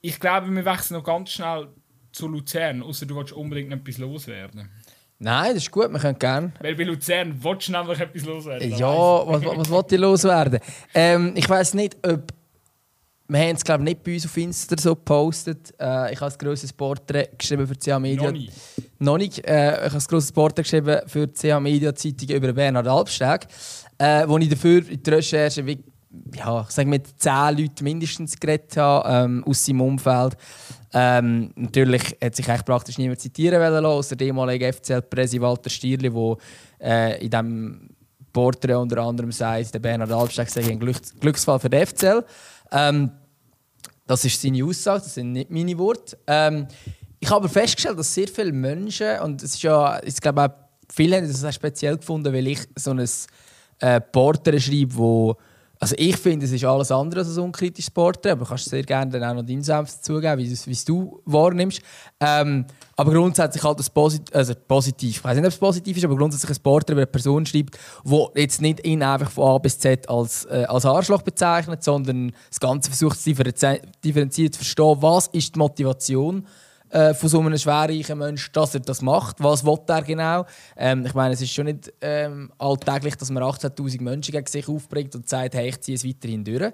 [0.00, 1.68] ich glaube, wir wechseln noch ganz schnell
[2.12, 4.70] zu Luzern, außer du willst unbedingt etwas loswerden.
[5.18, 6.52] Nein, das ist gut, wir können gerne.
[6.60, 8.70] Weil bei Luzern willst du nämlich etwas loswerden.
[8.76, 10.58] Ja, was, was, was wollt ihr loswerden?
[10.94, 12.32] Ähm, ich weiß nicht, ob.
[13.28, 15.72] Wir haben es, glaube nicht bei uns auf Insta so gepostet.
[15.80, 18.24] Äh, ich habe ein grosses Porträt geschrieben für CH Media.
[18.24, 18.52] Noch nicht.
[18.98, 19.46] Noch nicht.
[19.46, 23.46] Äh, ich habe ein grosses Porträt geschrieben für CH Media Zeitung über Bernhard Albsteg
[24.02, 25.78] äh, wo ich dafür in der Recherche wie,
[26.34, 30.36] ja, ich sage mit zehn Leuten mindestens geredet habe, ähm, aus seinem Umfeld.
[30.92, 36.10] Ähm, natürlich hat sich eigentlich praktisch niemand zitieren wollen, außer der ehemalige FCL-Präsi Walter Stierli,
[36.10, 36.36] der
[36.80, 37.90] äh, in diesem
[38.32, 42.24] Porträt unter anderem sagt, der Bernhard Albsteg sei ein Glücks Glücksfall für den FCL.
[42.72, 43.10] Ähm,
[44.06, 46.18] das ist seine Aussage, das sind nicht meine Worte.
[46.26, 46.66] Ähm,
[47.20, 50.50] ich habe aber festgestellt, dass sehr viele Menschen, und es ist ja, ich glaube auch
[50.92, 53.06] viele haben das auch speziell gefunden, weil ich so ein
[53.82, 55.36] äh, Porter schreibe, wo
[55.78, 58.84] also ich finde, es ist alles andere als ein unkritisches Porträt, aber du kannst sehr
[58.84, 61.82] gerne dann auch noch deinen Senf zugeben, wie du wahrnimmst.
[62.20, 66.04] Ähm, aber grundsätzlich halt das Posit also positiv, ich weiß nicht, ob es positiv ist,
[66.04, 69.58] aber grundsätzlich ein Porträt über eine Person schreibt, wo jetzt nicht ihn einfach von A
[69.58, 74.96] bis Z als, äh, als Arschloch bezeichnet, sondern das Ganze versucht zu differenziert zu verstehen,
[75.00, 79.42] was ist die Motivation ist äh, von so einem schwerreichen Menschen, dass er das macht.
[79.42, 80.44] Was will er genau?
[80.76, 84.68] Ähm, ich meine, es ist schon nicht ähm, alltäglich, dass man 18'000 Menschen gegen sich
[84.68, 86.72] aufbringt und sagt, hey, ich ziehe es weiterhin durch.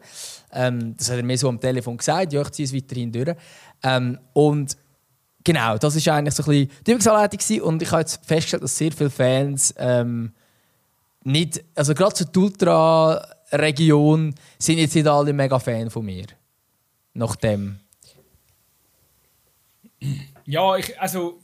[0.52, 3.36] Ähm, das hat er mir so am Telefon gesagt, ja, ich ziehe es weiterhin durch.
[3.84, 4.76] Ähm, und
[5.44, 8.76] genau, das war eigentlich so ein bisschen die Übungsanleitung und ich habe jetzt festgestellt, dass
[8.76, 10.32] sehr viele Fans ähm,
[11.22, 16.26] nicht, also gerade zur Ultra-Region sind jetzt nicht alle mega Fan von mir.
[17.14, 17.80] Nach dem.
[20.44, 21.40] Ja, ich, also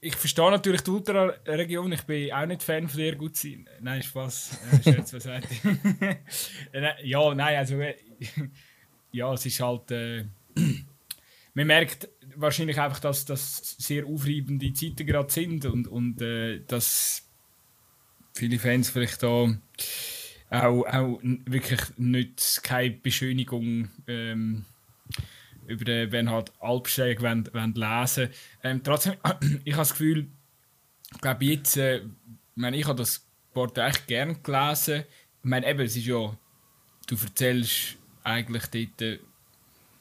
[0.00, 1.92] ich verstehe natürlich die Ultra-Region.
[1.92, 3.68] Ich bin auch nicht Fan von dir gut sein.
[3.80, 4.58] Nein, Spaß.
[4.72, 5.48] Äh, Scherz beiseite.
[7.02, 7.96] ja, nein, also äh,
[9.12, 9.90] ja, es ist halt.
[9.90, 10.24] Äh,
[11.54, 17.26] man merkt wahrscheinlich einfach, dass das sehr aufreibende Zeiten gerade sind und, und äh, dass
[18.34, 19.48] viele Fans vielleicht da
[20.50, 24.66] auch, auch wirklich nicht keine Beschönigung ähm,
[25.68, 28.30] über den Bernhard Albsteg wollen, wollen lesen
[28.62, 29.14] ähm, Trotzdem,
[29.64, 30.28] ich habe das Gefühl,
[31.12, 32.02] ich glaube jetzt, äh, ich,
[32.54, 35.04] meine, ich habe das Wort echt gerne gelesen.
[35.42, 36.36] Ich meine, eben, es ist ja,
[37.06, 39.18] du erzählst eigentlich dort äh,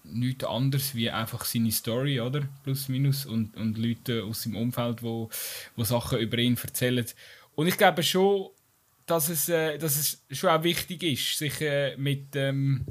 [0.03, 2.47] nichts anderes wie einfach seine Story, oder?
[2.63, 3.25] Plus, minus.
[3.25, 5.29] Und, und Leute aus seinem Umfeld, wo,
[5.75, 7.05] wo Sachen über ihn erzählen.
[7.55, 8.49] Und ich glaube schon,
[9.05, 12.85] dass es, äh, dass es schon auch wichtig ist, sich äh, mit, ähm,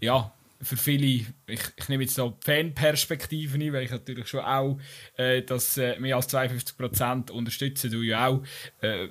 [0.00, 4.78] ja, für viele, ich, ich nehme jetzt so Fanperspektiven ein, weil ich natürlich schon auch
[5.16, 8.42] äh, das äh, mehr als 52% unterstütze, du ja auch.
[8.80, 9.08] Äh,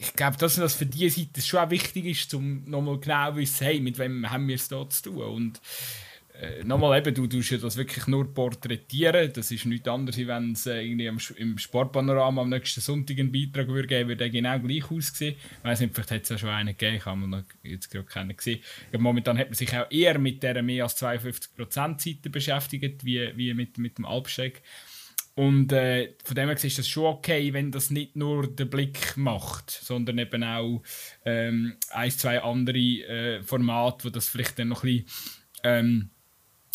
[0.00, 3.36] ich glaube, dass das für diese Seite schon auch wichtig ist, um nochmal genau zu
[3.36, 5.22] wissen, hey, mit wem haben wir es da zu tun.
[5.22, 5.60] Und
[6.40, 9.30] äh, nochmal eben, du tust ja das wirklich nur porträtieren.
[9.32, 13.30] Das ist nichts anderes, als wenn es äh, irgendwie im Sportpanorama am nächsten Sonntag einen
[13.30, 15.36] Beitrag würde geben, würde der genau gleich aussehen.
[15.58, 18.06] Ich weiß nicht, vielleicht hat es ja schon einen gegeben, ich habe noch jetzt gerade
[18.06, 18.60] keinen gesehen.
[18.96, 23.52] Momentan hat man sich auch eher mit der mehr als 52% Seite beschäftigt, wie, wie
[23.52, 24.62] mit, mit dem Alpsteig.
[25.34, 29.16] Und äh, von dem her ist das schon okay, wenn das nicht nur den Blick
[29.16, 30.82] macht, sondern eben auch
[31.24, 35.06] ähm, ein, zwei andere äh, Formate, wo das vielleicht dann noch ein bisschen
[35.64, 36.10] ähm,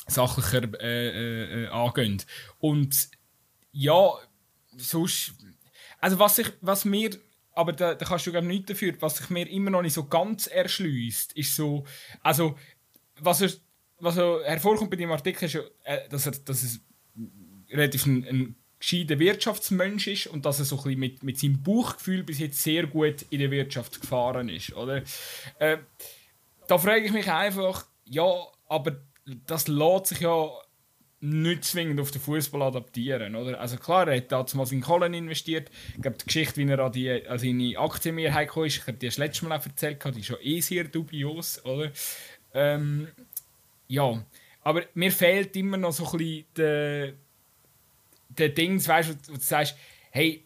[0.07, 2.21] sachlicher äh, äh, äh, angehen.
[2.59, 3.09] Und
[3.71, 4.11] ja,
[4.77, 5.33] sonst.
[5.99, 7.11] Also, was, ich, was mir.
[7.53, 8.93] Aber da, da kannst du glaube nichts dafür.
[8.99, 11.85] Was sich mir immer noch nicht so ganz erschließt, ist so.
[12.21, 12.57] Also,
[13.19, 13.51] was, er,
[13.99, 16.81] was er hervorkommt bei dem Artikel, ist, äh, dass, er, dass es
[17.69, 21.63] relativ ein, ein gescheiter Wirtschaftsmensch ist und dass er so ein bisschen mit, mit seinem
[21.63, 24.73] Bauchgefühl bis jetzt sehr gut in der Wirtschaft gefahren ist.
[24.73, 25.01] Oder?
[25.59, 25.77] Äh,
[26.67, 28.31] da frage ich mich einfach, ja,
[28.67, 30.49] aber das lässt sich ja
[31.21, 33.35] nicht zwingend auf den Fußball adaptieren.
[33.35, 33.59] Oder?
[33.59, 35.71] Also klar, er hat damals in Kohlen investiert.
[35.95, 38.93] Ich glaube, die Geschichte, wie er an, die, an seine Aktienmehrheit kam, ist, ich habe
[38.93, 41.63] die das letzte Mal auch erzählt, die ist schon eh sehr dubios.
[41.65, 41.91] Oder?
[42.53, 43.07] Ähm,
[43.87, 44.23] ja,
[44.61, 47.13] aber mir fehlt immer noch so ein bisschen der,
[48.57, 49.75] weißt du, wo du sagst,
[50.11, 50.43] hey,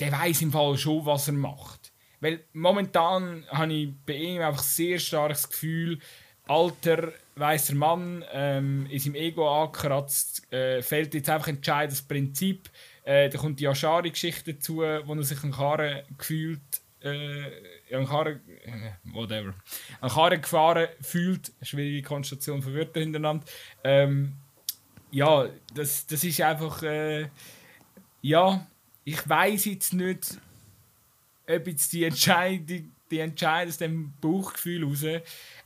[0.00, 1.92] der weiß im Fall schon, was er macht.
[2.20, 5.98] Weil momentan habe ich bei ihm einfach sehr starkes Gefühl,
[6.46, 12.70] alter weißer Mann ähm, in seinem Ego angekratzt, äh, fällt jetzt einfach entscheidendes Prinzip.
[13.02, 16.60] Äh, da kommt die Ashari-Geschichte dazu, wo er sich an Karren gefühlt,
[17.00, 19.54] äh, an Karren, äh, whatever,
[20.00, 21.52] an Karren gefahren fühlt.
[21.62, 23.44] Schwierige Konstellation von Wörtern hintereinander.
[23.82, 24.34] Ähm,
[25.10, 27.28] ja, das, das ist einfach, äh,
[28.22, 28.66] ja,
[29.04, 30.38] ich weiß jetzt nicht,
[31.46, 35.04] ob jetzt die Entscheidung, die Entscheidung aus dem Bauchgefühl raus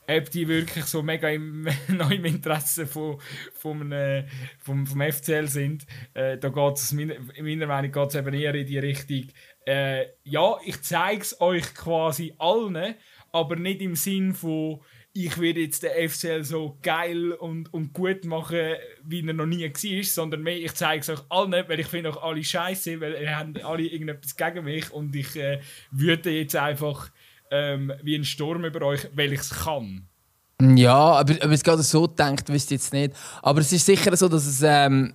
[0.08, 3.20] ob die wirklich so mega im, noch im Interesse von,
[3.52, 4.26] von einem,
[4.58, 5.86] vom, vom FCL sind.
[6.14, 9.28] Äh, da geht es, in meiner Meinung geht es eben eher in die Richtung,
[9.66, 12.94] äh, ja, ich zeige es euch quasi allen,
[13.32, 14.80] aber nicht im Sinn von,
[15.12, 19.64] ich werde jetzt den FCL so geil und, und gut machen, wie er noch nie
[19.64, 23.20] war, sondern mehr, ich zeige es euch allen, weil ich finde euch alle scheiße, weil
[23.20, 27.10] ihr habt alle irgendetwas gegen mich und ich äh, würde jetzt einfach
[27.50, 30.08] ähm, wie ein Sturm über euch, weil ich es kann.
[30.60, 33.14] Ja, aber, aber es gerade so denkt, wüsste ich jetzt nicht.
[33.42, 34.62] Aber es ist sicher so, dass es.
[34.62, 35.14] Ähm,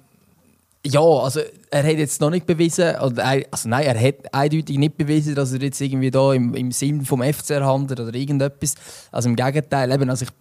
[0.85, 1.39] ja, also
[1.71, 5.61] er hat jetzt noch nicht bewiesen, also nein, er hat eindeutig nicht bewiesen, dass er
[5.61, 8.75] jetzt irgendwie da im, im Sinn vom FCR handelt oder irgendetwas.
[9.09, 10.31] Also im Gegenteil, eben, also ich,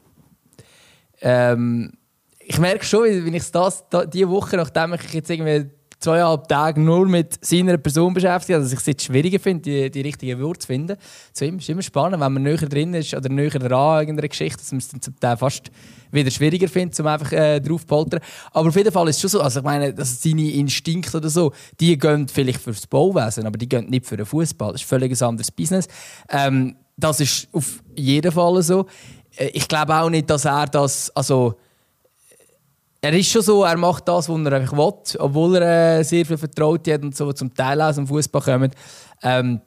[1.21, 1.93] ähm,
[2.41, 5.71] ich merke schon, wenn ich das da, diese Woche, nachdem ich jetzt irgendwie
[6.03, 10.01] zweieinhalb Tage nur mit seiner Person beschäftigt, also ich es jetzt schwieriger finde, die, die
[10.01, 10.97] richtige Worte zu finden.
[11.33, 14.59] Zu ihm ist immer spannend, wenn man näher drin ist oder näher dran irgendeiner Geschichte,
[14.59, 15.71] dass man es dann zum Teil fast
[16.11, 18.21] wieder schwieriger findet, um einfach äh, drauf zu poltern.
[18.53, 21.31] Aber auf jeden Fall ist es schon so, also ich meine, dass seine Instinkte oder
[21.31, 24.73] so, die gehen vielleicht fürs Bauwesen, aber die gehen nicht für den Fußball.
[24.73, 25.89] Das ist völlig ein anderes Business.
[26.29, 28.87] Ähm, das ist auf jeden Fall so.
[29.37, 31.55] Äh, ich glaube auch nicht, dass er das, also
[33.05, 36.25] er ist schon so, er macht das, was er einfach will, obwohl er äh, sehr
[36.25, 38.71] viel Vertraute hat und so, zum Teil aus dem Fußball kommen.
[39.23, 39.61] Ähm,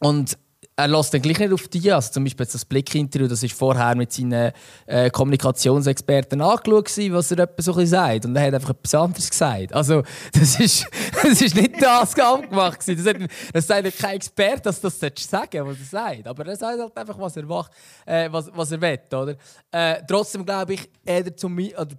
[0.00, 0.36] und
[0.76, 1.92] er lässt dann gleich nicht auf die.
[1.92, 4.50] Also zum Beispiel das Blick-Interview, das ist vorher mit seinen
[4.86, 8.24] äh, Kommunikationsexperten angeschaut, was er etwa so ein sagt.
[8.24, 9.72] Und er hat einfach etwas anderes gesagt.
[9.72, 10.02] Also
[10.32, 10.86] das ist,
[11.22, 12.80] das ist nicht das gemacht.
[12.84, 13.16] Das, hat,
[13.52, 16.26] das sagt kein Experte, dass das sagen was er sagt.
[16.26, 17.70] Aber er sagt halt einfach, was er macht,
[18.04, 18.98] äh, was, was er will.
[19.12, 19.36] Oder?
[19.70, 21.94] Äh, trotzdem glaube ich, er zum, oder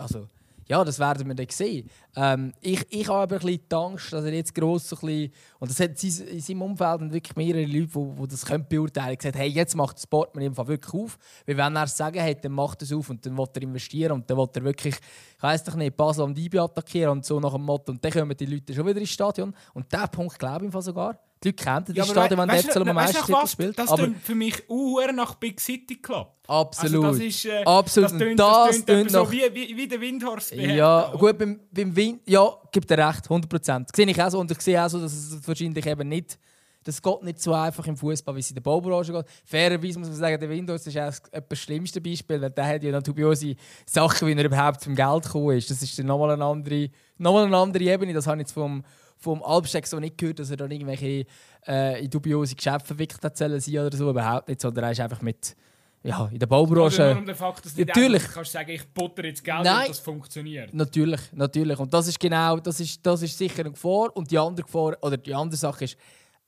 [0.00, 0.26] also
[0.70, 1.90] ja, das werden wir dann sehen.
[2.14, 5.32] Ähm, ich, ich habe aber ein bisschen Angst, dass er jetzt gross so ein bisschen,
[5.58, 9.32] und das hat in seinem Umfeld wirklich mehrere Leute, die, die das können beurteilen können,
[9.32, 11.18] gesagt, hey, jetzt macht das Sport mir einfach wirklich auf.
[11.44, 14.12] Weil wenn er es sagen hat, dann macht es auf und dann will er investieren
[14.12, 17.40] und dann will er wirklich, ich weiss doch nicht, Basel und IB attackieren und so
[17.40, 17.90] nach dem Motto.
[17.90, 19.52] Und dann kommen die Leute schon wieder ins Stadion.
[19.74, 21.18] Und diesen Punkt glaube ich sogar.
[21.42, 23.78] Die Leute kennen das ja, Stadion, wenn der FC am Meistertitel spielt.
[23.78, 26.34] Das aber für mich uhr nach Big City Club.
[26.46, 27.04] Absolut.
[27.04, 28.10] Also das ist, äh, Absolut.
[28.10, 32.20] Das tönt, das tönt so wie, wie, wie der Windhorst Ja, gut, beim, beim Wind,
[32.26, 33.86] ja, gibt er recht, 100%.
[33.94, 36.38] Sehe ich auch so und ich sehe auch so, dass es wahrscheinlich eben nicht
[36.82, 39.26] das geht nicht so einfach im Fußball, wie es in der Baubranche geht.
[39.44, 41.12] Fairerweise muss man sagen, der Windows ist auch
[41.46, 45.24] das schlimmste Beispiel, weil der hat ja dann dubiose Sachen, wie er überhaupt zum Geld
[45.24, 45.70] gekommen ist.
[45.70, 48.14] Das ist dann nochmal eine andere, nochmal eine andere Ebene.
[48.14, 48.82] Das habe ich jetzt vom,
[49.20, 51.26] vom Albsteck so nicht gehört, dass er dann irgendwelche
[51.66, 54.10] äh, in dubiose Geschäfte verwickelt hat sein oder so.
[54.10, 55.54] Überhaupt nicht, sondern er ist einfach mit
[56.02, 57.02] ja, in der Baubranche.
[57.02, 59.82] Oder nur um den Fakt, dass natürlich kannst du sagen, ich butter jetzt Geld Nein,
[59.82, 60.72] und das funktioniert.
[60.72, 61.78] Natürlich, natürlich.
[61.78, 64.16] Und das ist genau, das ist, das ist sicher eine Gefahr.
[64.16, 65.96] Und die andere Gefahr, oder die andere Sache ist,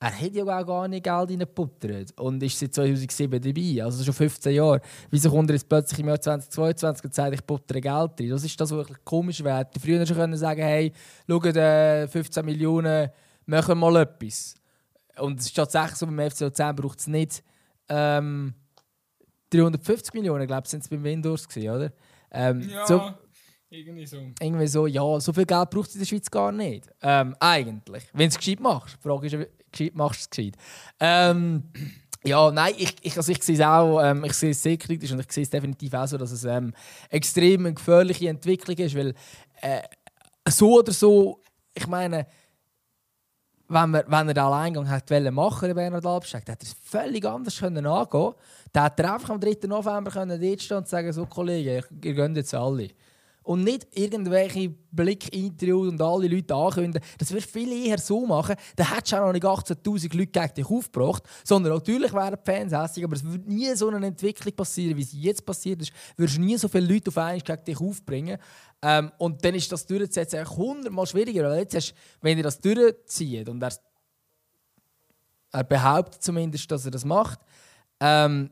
[0.03, 4.13] er hat ja auch gar nicht Geld reingebuttert und ist seit 2007 dabei, also schon
[4.13, 4.81] 15 Jahre.
[5.09, 8.29] Wieso kommt er jetzt plötzlich im Jahr 2022 und sagt, ich buttere Geld rein?
[8.29, 9.65] Das ist das, was komisch wäre.
[9.73, 10.91] Die früher schon können sagen, hey,
[11.25, 13.11] schaut, äh, 15 Millionen,
[13.45, 14.55] machen mal etwas.
[15.19, 17.41] Und es ist tatsächlich so, beim FC Luzern braucht es nicht
[17.87, 18.53] ähm,
[19.51, 21.93] 350 Millionen, glaube ich, sind es beim Windows gewesen, oder?
[22.29, 22.85] Ähm, ja.
[22.85, 23.09] So,
[23.69, 24.17] irgendwie so.
[24.41, 26.89] Irgendwie so, ja, so viel Geld braucht es in der Schweiz gar nicht.
[27.01, 28.03] Ähm, eigentlich.
[28.11, 28.97] Wenn du es gescheit machst.
[28.97, 30.55] Die Frage ist, gescheit machst gescheit.
[30.99, 31.63] Ähm,
[32.25, 35.11] ja, nein, ich, ich, also ich sehe es auch, ähm, ich sehe es sehr kritisch
[35.11, 36.73] und ich sehe es definitiv auch so, dass es ähm,
[37.09, 39.13] extrem eine gefährliche Entwicklung ist, weil
[39.61, 39.81] äh,
[40.47, 41.41] so oder so,
[41.73, 42.25] ich meine,
[43.67, 47.25] wenn, wir, wenn er den Alleingang hat machen in Bernhard Albsteg, hätte er es völlig
[47.25, 48.33] anders können angehen
[48.71, 49.67] Dann hätte er einfach am 3.
[49.67, 52.89] November können dort stehen und sagen, so Kollegen, ihr gönnt jetzt alle
[53.43, 57.05] und nicht irgendwelche Blickinterviews und alle Leute ankündigen.
[57.17, 58.55] Das wirst viel eher so machen.
[58.75, 61.23] Dann hättest du auch noch nicht 18'000 Leute gegen dich aufgebracht.
[61.43, 65.03] Sondern natürlich wären die Fans hässlich, aber es würde nie so eine Entwicklung passieren, wie
[65.03, 65.91] sie jetzt passiert ist.
[65.91, 68.37] Du würdest nie so viele Leute auf einmal gegen dich aufbringen.
[68.81, 71.43] Ähm, und dann ist das durchzusetzen hundertmal schwieriger.
[71.49, 73.73] Weil jetzt hast, wenn ihr das durchzieht und er,
[75.51, 77.39] er behauptet zumindest, dass er das macht,
[77.99, 78.49] ähm,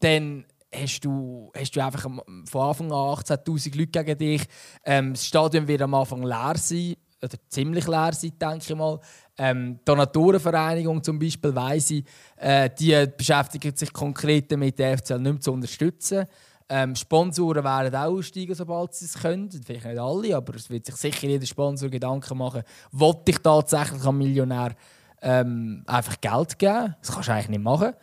[0.00, 0.44] dann
[0.74, 4.42] hast du, hast du einfach von Anfang an 18'000 Leute gegen dich.
[4.84, 9.00] Ähm, das Stadion wird am Anfang leer sein, oder ziemlich leer sein, denke ich mal.
[9.36, 12.04] Ähm, die Donatorenvereinigung zum Beispiel, weiss ich,
[12.36, 16.26] äh, die beschäftigt sich konkret damit, den FCL nicht mehr zu unterstützen.
[16.70, 19.50] Ähm, Sponsoren werden auch aussteigen, sobald sie es können.
[19.50, 22.62] Vielleicht nicht alle, aber es wird sich sicher jeder Sponsor Gedanken machen,
[22.92, 24.74] wollte ich tatsächlich am Millionär
[25.22, 26.94] ähm, einfach Geld geben?
[27.00, 27.94] Das kannst du eigentlich nicht machen.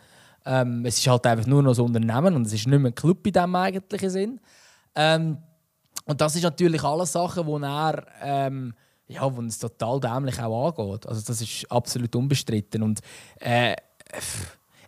[0.46, 2.94] Ähm, es ist halt einfach nur noch ein Unternehmen und es ist nicht mehr ein
[2.94, 4.40] Club in diesem eigentlichen Sinn.
[4.94, 5.38] Ähm,
[6.04, 8.72] und das ist natürlich alles Sachen, wo er ähm,
[9.08, 11.06] ja, wo es total dämlich auch angeht.
[11.06, 12.82] Also das ist absolut unbestritten.
[12.82, 13.00] Und
[13.40, 13.74] äh,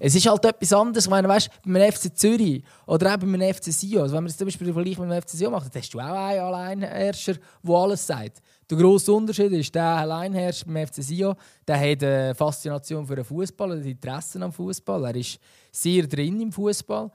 [0.00, 1.04] es ist halt etwas anderes.
[1.04, 4.36] Ich meine, weißt, beim FC Zürich oder auch beim FC Sion, also wenn man es
[4.36, 7.34] zum Beispiel den Vergleich mit dem FC Sion macht, dann hast du auch einen Alleinherrscher,
[7.62, 8.42] der alles sagt.
[8.70, 11.34] Der grosse Unterschied ist, der Alleinherrscher beim FC Sion,
[11.66, 15.06] der hat eine Faszination für den Fußball, hat Interessen am Fußball.
[15.06, 15.38] Er ist
[15.72, 17.10] sehr drin im Fußball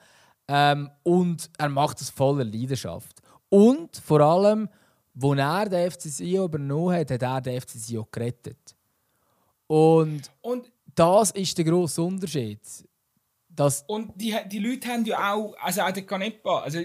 [0.48, 3.22] ähm, und er macht das voller Leidenschaft.
[3.50, 4.68] Und vor allem,
[5.22, 8.76] als er den FC Sion übernommen hat, hat er den FC Sion gerettet.
[9.68, 12.60] Und, und das ist der grosse Unterschied.
[13.48, 16.80] Das und die, die Leute haben ja auch, also auch der Canepa, also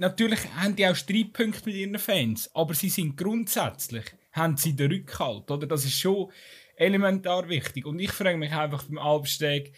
[0.00, 4.90] natürlich haben die auch Streitpunkte mit ihren Fans, aber sie sind grundsätzlich, haben sie den
[4.90, 5.66] Rückhalt, oder?
[5.66, 6.32] Das ist schon
[6.74, 7.84] elementar wichtig.
[7.84, 9.74] Und ich frage mich einfach beim Albsteg,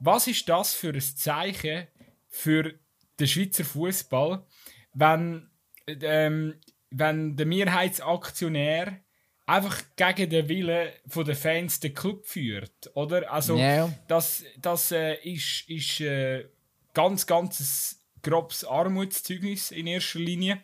[0.00, 1.86] was ist das für ein Zeichen
[2.28, 2.74] für
[3.20, 4.44] den Schweizer Fußball,
[4.94, 5.50] wenn,
[5.86, 6.54] ähm,
[6.90, 9.00] wenn der Mehrheitsaktionär
[9.44, 13.30] einfach gegen den Willen der Fans den Club führt, oder?
[13.30, 13.92] Also yeah.
[14.06, 16.46] das, das äh, ist, ist äh,
[16.94, 20.60] ganz, ganz grobes Armutszeugnis in erster Linie.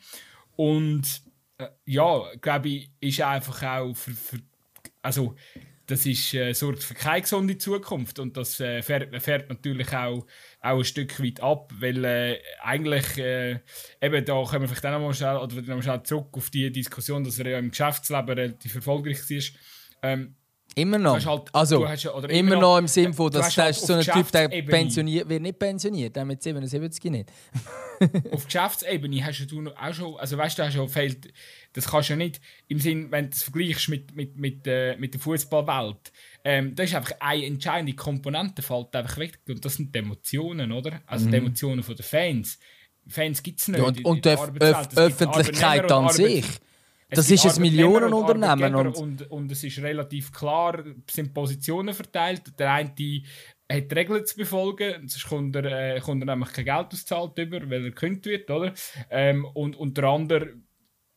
[0.56, 1.22] Und
[1.58, 4.38] äh, ja, glaube ich, ist einfach auch für, für
[5.02, 5.34] also
[5.86, 10.26] das ist, äh, sorgt für keine gesunde Zukunft und das äh, fährt, fährt, natürlich auch,
[10.60, 13.60] auch ein Stück weit ab, weil äh, eigentlich, äh,
[14.00, 16.72] eben da kommen wir vielleicht auch noch mal schnell, oder noch schnell zurück auf die
[16.72, 19.54] Diskussion, dass er ja im Geschäftsleben relativ erfolgreich ist.
[20.02, 20.36] Ähm,
[20.74, 21.24] Immer noch.
[21.24, 24.48] Halt, also, ja, immer, immer, noch im Sinne von, dass halt so ein Typ, der
[24.48, 27.32] pensioniert, wird nicht pensioniert, der mit 77 nicht.
[28.32, 31.32] auf Geschäftsebene hast du auch schon, also weißt du, hast schon fehlt,
[31.72, 34.96] das kannst du ja nicht im Sinn, wenn du es vergleichst mit, mit, mit, äh,
[34.96, 36.12] mit der Fußballwelt,
[36.44, 40.72] ähm, da ist einfach eine entscheidende Komponente fällt einfach weg und das sind die Emotionen,
[40.72, 41.00] oder?
[41.06, 41.30] Also mhm.
[41.30, 42.58] die Emotionen der Fans
[43.06, 43.80] Fans gibt es nicht.
[43.80, 46.46] Ja, und, und die Öf Öffentlichkeit an sich.
[47.10, 48.74] Das ist ein Millionenunternehmen.
[48.74, 52.58] Und, und, und, es ist relativ klar, sind Positionen verteilt.
[52.58, 53.26] Der eine hat die
[53.70, 57.84] Regeln zu befolgen, sonst kommt er, äh, kommt er nämlich kein Geld auszahlt über, weil
[57.84, 58.72] er gekündigt wird, oder?
[59.10, 60.54] Ähm, und, und der andere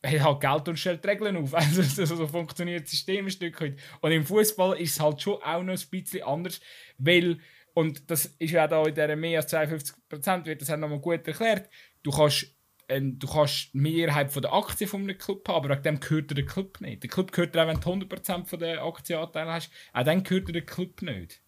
[0.04, 1.52] hat halt Geld und stellt Regeln auf.
[1.54, 3.78] Also so funktioniert das System ein Stück weit.
[4.00, 6.60] Und im Fußball ist es halt schon auch noch ein bisschen anders,
[6.98, 7.38] weil
[7.74, 11.24] und das ist ja da in dieser mehr als 52 Prozent wird das nochmal gut
[11.28, 11.70] erklärt.
[12.02, 12.57] Du kannst
[12.88, 16.00] ähm, du kannst die Mehrheit von der Aktien von einem Club haben, aber wegen dem
[16.00, 17.02] gehört der Club nicht.
[17.02, 20.54] Der Club gehört dir auch, wenn du 100% von der Aktienanteile hast, auch dann gehört
[20.54, 21.40] der Club nicht.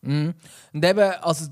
[0.00, 0.34] Mhm.
[0.72, 1.46] Und eben, also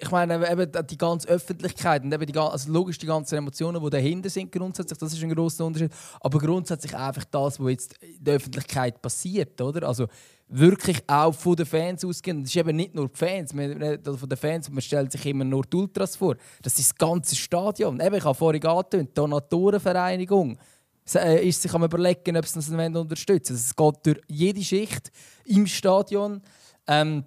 [0.00, 3.90] ich meine, eben die ganze Öffentlichkeit und eben die, also logisch die ganzen Emotionen, die
[3.90, 5.92] dahinter sind grundsätzlich, das ist ein großer Unterschied.
[6.20, 9.86] Aber grundsätzlich einfach das, was jetzt in der Öffentlichkeit passiert, oder?
[9.86, 10.08] Also
[10.48, 12.42] wirklich auch von den Fans ausgehen.
[12.42, 15.24] Das ist eben nicht nur die Fans, man redet von den Fans, man stellt sich
[15.26, 16.36] immer nur die Ultras vor.
[16.60, 18.00] Das ist das ganze Stadion.
[18.00, 20.58] Eben, ich habe vorhin angetönt, die Donatorenvereinigung
[21.14, 25.10] äh, ist sich am überlegen, ob sie das unterstützen Es geht durch jede Schicht
[25.44, 26.42] im Stadion.
[26.86, 27.24] Ähm,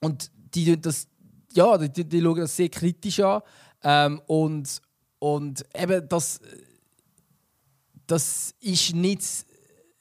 [0.00, 1.08] und die, das,
[1.52, 3.42] ja, die, die, schauen das sehr kritisch an.
[3.82, 4.80] Ähm, und,
[5.18, 6.40] und eben das,
[8.06, 9.46] das ist nicht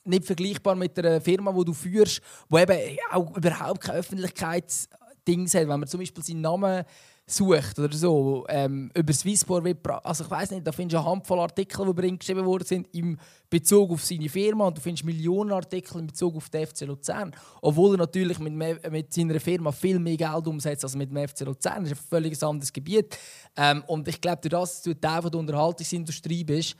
[0.05, 5.53] nicht vergleichbar mit einer Firma, die du führst, die eben auch überhaupt kein Öffentlichkeitsding hat.
[5.53, 6.85] Wenn man zum Beispiel seinen Namen
[7.27, 11.09] sucht oder so, ähm, über Swissport wird, also ich weiß nicht, da findest du eine
[11.09, 13.17] Handvoll Artikel, die geschrieben worden sind im
[13.49, 17.35] Bezug auf seine Firma und du findest Millionen Artikel in Bezug auf den FC Luzern,
[17.61, 18.53] obwohl er natürlich mit,
[18.91, 21.83] mit seiner Firma viel mehr Geld umsetzt als mit dem FC Luzern.
[21.83, 23.17] Das ist ein völlig anderes Gebiet
[23.55, 26.75] ähm, und ich glaube, durch das, dass du Teil der Unterhaltungsindustrie bist,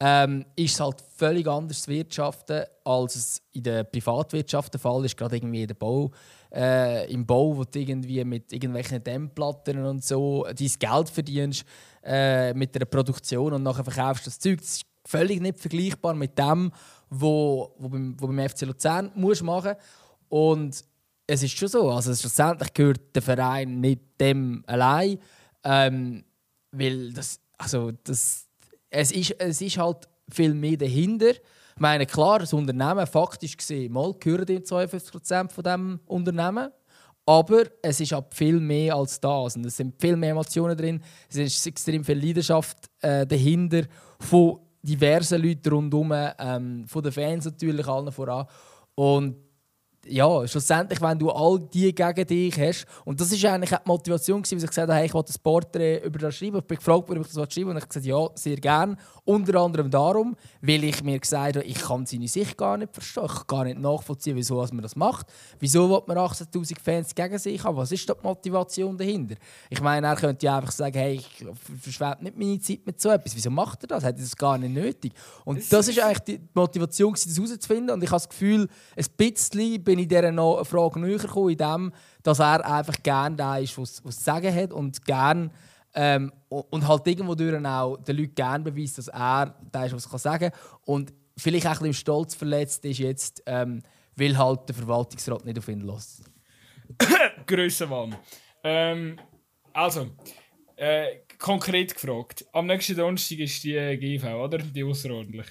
[0.00, 5.04] ähm, ist es halt völlig anders zu wirtschaften, als es in der Privatwirtschaft der Fall
[5.04, 6.10] ist, gerade irgendwie der Bau,
[6.54, 11.64] äh, im Bau, wo du irgendwie mit irgendwelchen Dämmplatten und so dein Geld verdienst
[12.04, 14.58] äh, mit der Produktion und nachher verkaufst du das Zeug.
[14.58, 16.70] Das ist völlig nicht vergleichbar mit dem,
[17.10, 19.74] wo, wo, beim, wo beim FC Luzern musst machen
[20.28, 20.84] und
[21.26, 25.18] es ist schon so, also schlussendlich gehört der Verein nicht dem allein,
[25.64, 26.24] ähm,
[26.70, 28.47] weil das, also das
[28.90, 31.30] es ist, es ist halt viel mehr dahinter.
[31.30, 36.70] Ich meine, klar, das Unternehmen, faktisch gesehen, mal gehören die 52% von diesem Unternehmen.
[37.24, 39.56] Aber es ist halt viel mehr als das.
[39.56, 41.02] Und es sind viel mehr Emotionen drin.
[41.28, 43.82] Es ist extrem viel Leidenschaft äh, dahinter
[44.18, 48.46] von diversen Leuten rundherum, ähm, von den Fans natürlich allen voran.
[48.94, 49.36] Und
[50.08, 53.88] ja, schlussendlich, wenn du all die gegen dich hast, und das ist eigentlich auch die
[53.88, 56.58] Motivation, gewesen, ich gesagt habe, hey, ich will das Porträt über das schreiben.
[56.58, 58.96] Ich bin gefragt worden, ob ich das schreiben und ich habe gesagt, ja, sehr gerne.
[59.24, 63.24] Unter anderem darum, weil ich mir gesagt habe, ich kann seine Sicht gar nicht verstehen.
[63.26, 65.26] Ich kann gar nicht nachvollziehen, wieso man das macht.
[65.58, 67.76] Wieso will man 18'000 Fans gegen sich haben?
[67.76, 69.36] Was ist da die Motivation dahinter?
[69.68, 71.46] Ich meine, er könnte ja einfach sagen, hey, ich
[71.82, 73.36] verschwende nicht meine Zeit mit so etwas.
[73.36, 74.04] Wieso macht er das?
[74.04, 75.12] Hat er das gar nicht nötig?
[75.44, 77.90] Und das, das ist eigentlich die Motivation, das herauszufinden.
[77.90, 81.92] Und ich habe das Gefühl, ein bisschen bin ich dieser Frage näher gekommen, in dem,
[82.22, 85.50] dass er einfach gerne da ist, was, zu sagen hat und gern
[85.94, 90.06] ähm, und halt irgendwo durch auch den Leuten gerne beweist, dass er da ist, was
[90.12, 90.60] er sagen kann.
[90.84, 93.82] Und vielleicht auch ein bisschen Stolz verletzt ist jetzt, ähm,
[94.16, 96.22] weil halt der Verwaltungsrat nicht auf ihn lässt.
[97.46, 98.16] Grössenwahn.
[98.64, 99.18] Ähm,
[99.72, 100.10] also,
[100.76, 102.44] äh, konkret gefragt.
[102.52, 104.58] Am nächsten Donnerstag ist die äh, GV, oder?
[104.58, 105.46] Die außerordentlich.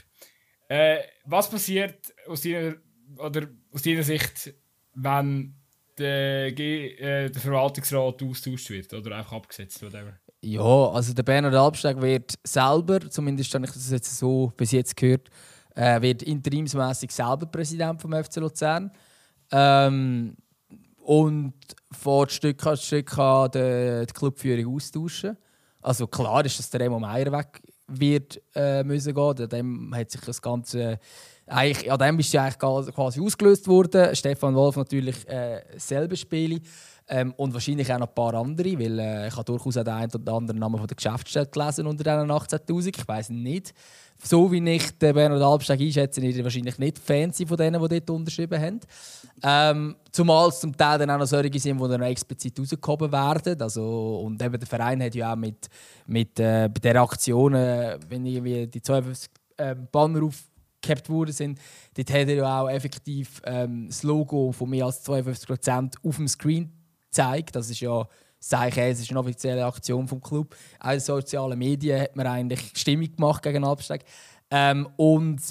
[0.70, 2.76] Äh, was passiert aus deiner,
[3.18, 3.48] oder
[3.78, 4.54] aus deiner Sicht,
[4.96, 5.54] wenn
[6.00, 9.96] der, G äh, der Verwaltungsrat austauscht wird oder einfach abgesetzt wird?
[10.42, 14.96] Ja, also der Bernhard Albsteg wird selber, zumindest habe ich das jetzt so bis jetzt
[14.96, 15.30] gehört,
[15.76, 18.92] äh, wird interimsmäßig selber Präsident vom FC Luzern.
[19.52, 20.36] Ähm,
[20.98, 21.54] und
[21.92, 25.38] vor Stück an Stück kann die, die Clubführung austauschen.
[25.82, 29.50] Also klar ist, dass der Remo Meier weg wird äh, müssen gehen.
[29.50, 31.00] Dem hat sich das Ganze
[31.48, 34.16] eigentlich, an dem ist ja eigentlich quasi ausgelöst worden.
[34.16, 36.62] Stefan Wolf natürlich äh, selber Spiele.
[37.10, 39.94] Ähm, und wahrscheinlich auch noch ein paar andere, weil äh, ich habe durchaus auch den
[39.94, 42.98] einen oder anderen Namen von der Geschäftsstelle gelesen unter diesen 18'000.
[42.98, 43.74] Ich weiß nicht.
[44.22, 48.10] So wie ich den Bernhard Albsteg einschätze, ist wahrscheinlich nicht Fans von denen, die dort
[48.10, 48.80] unterschrieben haben.
[49.42, 53.62] Ähm, zumal es zum Teil dann auch noch solche sind, die dann explizit rausgehoben werden.
[53.62, 55.70] Also, und eben der Verein hat ja auch mit,
[56.08, 59.02] mit äh, bei dieser Aktion, äh, wenn irgendwie die zwei
[59.56, 60.24] äh, Banner
[60.78, 61.60] aufgehabt worden sind,
[61.96, 66.28] dort hat er ja auch effektiv ähm, das Logo von mehr als 52% auf dem
[66.28, 66.72] Screen
[67.10, 67.56] gezeigt.
[67.56, 68.08] Das ist ja
[68.40, 70.56] Zeichen, es ist eine offizielle Aktion vom Club.
[70.80, 74.04] Auch in sozialen Medien hat man eigentlich Stimmung gemacht gegen Abstieg.
[74.52, 75.42] Ähm, und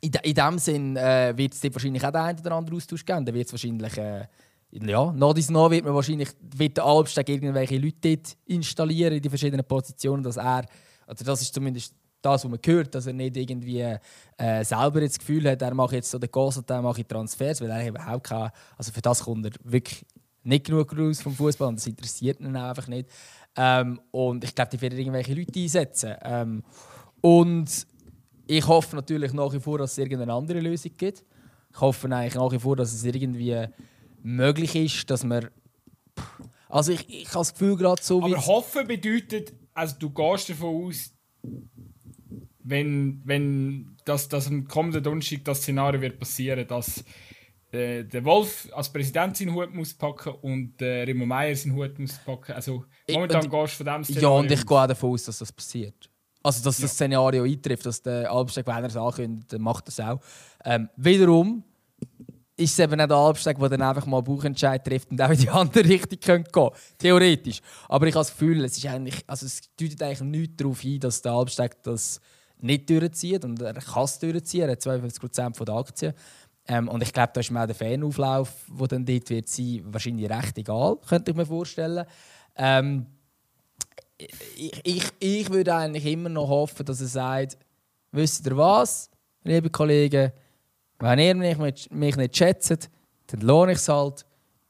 [0.00, 3.24] in, in dem Sinn äh, wird es wahrscheinlich auch den einen oder anderen Austausch geben.
[3.24, 4.26] Da wird es wahrscheinlich äh,
[4.70, 9.22] ja, nach dies nach wird man wahrscheinlich wird der Albsteg irgendwelche Leute dort installieren in
[9.22, 10.66] die verschiedenen Positionen, dass er,
[11.06, 11.94] also das ist zumindest
[12.24, 15.92] das, was man hört, dass er nicht irgendwie äh, selber das Gefühl hat, er macht
[15.92, 19.02] jetzt so den Gas und dann mache ich Transfers, weil er überhaupt keine, also für
[19.02, 20.04] das kommt er wirklich
[20.42, 23.08] nicht genug raus vom Fußball und das interessiert ihn einfach nicht.
[23.56, 26.14] Ähm, und ich glaube, die werden irgendwelche Leute einsetzen.
[26.22, 26.62] Ähm,
[27.20, 27.86] und
[28.46, 31.24] ich hoffe natürlich nach wie vor, dass es irgendeine andere Lösung gibt.
[31.72, 33.66] Ich hoffe eigentlich nach wie vor, dass es irgendwie
[34.22, 35.48] möglich ist, dass man.
[36.68, 38.22] Also ich, ich habe das Gefühl gerade so.
[38.22, 41.12] Aber hoffen bedeutet, also du gehst davon aus,
[42.64, 47.04] wenn, wenn das, das am kommenden Donnerstag das Szenario wird passieren, dass
[47.70, 51.98] äh, der Wolf als Präsident seinen Hut muss packen und äh, Remo Meier seinen Hut
[51.98, 52.52] muss packen.
[52.52, 55.24] Also momentan ich, gehst du von dem Szenario Ja, und ich gehe auch davon aus,
[55.24, 56.10] dass das passiert.
[56.42, 59.98] Also, dass das Szenario eintrifft, dass der Albsteg, wenn er es ankündigt, dann macht das
[60.00, 60.20] auch.
[60.64, 61.64] Ähm, wiederum
[62.56, 65.30] ist es eben nicht der Albsteg, der dann einfach mal einen Bauchentscheid trifft und auch
[65.30, 66.72] in die andere Richtung gehen könnte.
[66.98, 67.60] Theoretisch.
[67.88, 71.00] Aber ich habe das Gefühl, es, ist eigentlich, also es deutet eigentlich nichts darauf ein,
[71.00, 72.20] dass der Albsteg das
[72.64, 73.44] nicht durchzieht.
[73.44, 74.68] Und er kann es durchziehen.
[74.68, 76.14] Er hat 52% der Aktien.
[76.66, 79.82] Ähm, und ich glaube, da ist mir auch der Fanauflauf, der dann dort wird sein,
[79.84, 82.06] wahrscheinlich recht egal, könnte ich mir vorstellen.
[82.56, 83.06] Ähm,
[84.16, 87.58] ich, ich, ich würde eigentlich immer noch hoffen, dass er sagt,
[88.12, 89.10] wisst ihr was,
[89.42, 90.32] liebe Kollegen,
[91.00, 92.88] wenn ihr mich, mich nicht schätzt,
[93.26, 94.24] dann lohne ich es halt.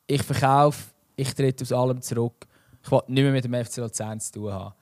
[0.06, 2.46] Ich verkaufe, ich trete aus allem zurück.
[2.82, 4.74] Ich will nicht mehr mit dem FC Luzern zu tun haben.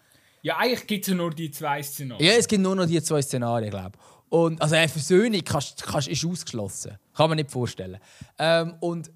[0.42, 2.26] Ja, eigentlich gibt es ja nur die zwei Szenarien.
[2.26, 3.96] Ja, es gibt nur noch die zwei Szenarien, glaube.
[4.28, 6.98] Und, also eine Versöhnung kannst, kannst, ist ausgeschlossen.
[7.14, 7.98] Kann man nicht vorstellen.
[8.38, 9.10] Ähm, und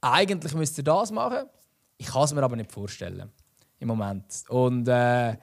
[0.00, 1.48] eigentlich müsst ihr das machen.
[1.96, 3.30] Ich kann es mir aber nicht vorstellen.
[3.78, 4.24] Im Moment.
[4.48, 5.36] Und äh,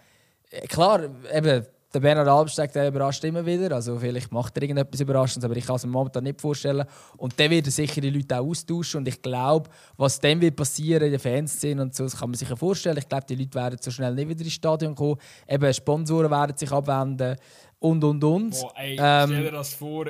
[0.67, 3.75] klar, eben, der Bernhard Albsteg der überrascht immer wieder.
[3.75, 6.85] Also vielleicht macht er irgendetwas Überraschendes, aber ich kann es mir momentan nicht vorstellen.
[7.17, 8.99] Und dann wird er sicher die Leute auch austauschen.
[8.99, 12.37] Und ich glaube, was dann wird passieren in der Fanszene und so, das kann man
[12.37, 12.97] sich ja vorstellen.
[12.97, 15.17] Ich glaube, die Leute werden so schnell nicht wieder ins Stadion kommen.
[15.47, 17.35] Eben Sponsoren werden sich abwenden
[17.79, 18.51] und und und.
[18.51, 20.05] Boah, ey, ähm, stell dir das vor,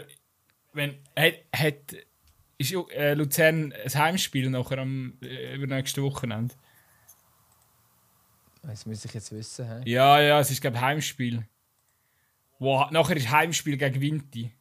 [0.73, 1.75] wenn hat, hat
[2.57, 6.53] ist äh, Luzern ein Heimspiel nachher am äh, übernächsten Wochenende?
[8.63, 9.83] Das muss ich jetzt wissen.
[9.83, 9.91] He?
[9.91, 11.45] Ja, ja, es ist glaube Heimspiel.
[12.59, 14.51] Wow, nachher ist Heimspiel gegen Vinti.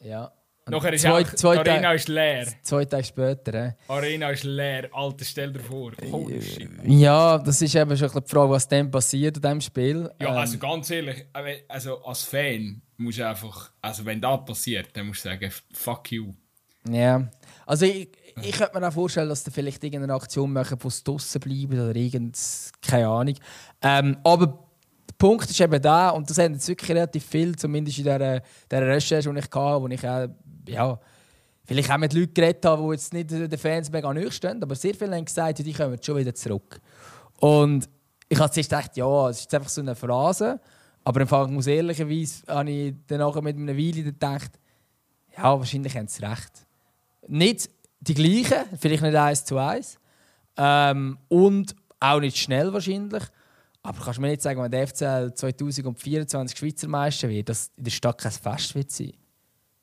[0.00, 0.32] Ja.
[0.64, 2.46] Und nachher ist zwei, auch, zwei die Arena ist leer.
[2.62, 3.54] Zwei Tage später.
[3.54, 3.72] Äh.
[3.86, 4.88] Arena ist leer.
[4.92, 5.92] Alter, stell dir vor.
[6.10, 6.68] Holy shit.
[6.84, 10.10] Ja, das ist eben schon die Frage, was dann passiert in diesem Spiel.
[10.20, 11.26] Ja, ähm, also ganz ehrlich,
[11.68, 16.10] also als Fan musst du einfach, also wenn das passiert, dann musst du sagen, fuck
[16.10, 16.32] you.
[16.88, 17.28] Ja,
[17.64, 18.08] also ich,
[18.42, 21.80] ich könnte mir auch vorstellen, dass da vielleicht irgendeine Aktion machen, wo es draußen bleiben
[21.80, 22.38] oder irgend,
[22.82, 23.34] keine Ahnung.
[23.82, 24.65] Ähm, aber
[25.18, 28.86] Punkt ist eben da, und das haben jetzt wirklich relativ viel, zumindest in dieser, dieser
[28.86, 30.28] Recherche, die ich hatte, wo ich auch,
[30.68, 31.00] ja,
[31.64, 34.74] vielleicht auch mit Leuten geredet habe, die jetzt nicht den Fans mega nahe stehen, aber
[34.74, 36.80] sehr viele haben gesagt, die kommen schon wieder zurück.
[37.40, 37.88] Und
[38.28, 40.60] ich habe zuerst gedacht, ja, es ist einfach so eine Phrase,
[41.04, 44.58] aber im Fall muss ehrlicherweise habe ich dann mit einer Weile gedacht,
[45.36, 46.66] ja, wahrscheinlich haben sie recht.
[47.28, 49.98] Nicht die gleichen, vielleicht nicht eins zu eins,
[50.56, 53.24] ähm, und auch nicht schnell wahrscheinlich,
[53.86, 57.84] aber kannst du mir nicht sagen, wenn der FCL 2024 Schweizer Meister wird, dass in
[57.84, 59.12] der Stadt kein Fest wird sein?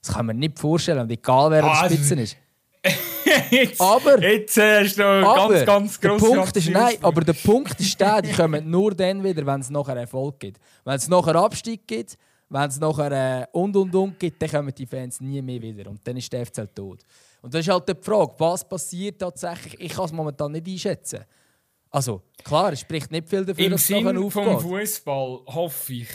[0.02, 2.38] Das kann man nicht vorstellen, und egal wer ah, die Spitze ist.
[3.50, 7.80] jetzt, aber jetzt äh, du aber, ganz, ganz der Punkt ist, nein, aber der Punkt
[7.80, 10.60] ist der, die kommen nur dann wieder, wenn es nachher Erfolg gibt.
[10.84, 12.18] Wenn es nachher Abstieg gibt,
[12.50, 15.90] wenn es nachher äh, und und und gibt, dann kommen die Fans nie mehr wieder.
[15.90, 17.00] Und dann ist der FCL tot.
[17.42, 19.80] Und das ist halt die Frage, was passiert tatsächlich?
[19.80, 21.24] Ich kann es momentan nicht einschätzen.
[21.94, 24.64] Also, klar, es spricht nicht viel dafür, Im dass es aufgeht.
[24.66, 26.10] Im Fußball hoffe ich,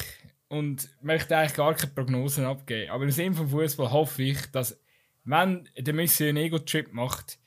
[0.49, 4.81] und möchte eigentlich gar keine Prognosen abgeben, aber im Sinne vom Fußball hoffe ich, dass,
[5.25, 7.39] wenn der Messi einen Ego-Trip macht,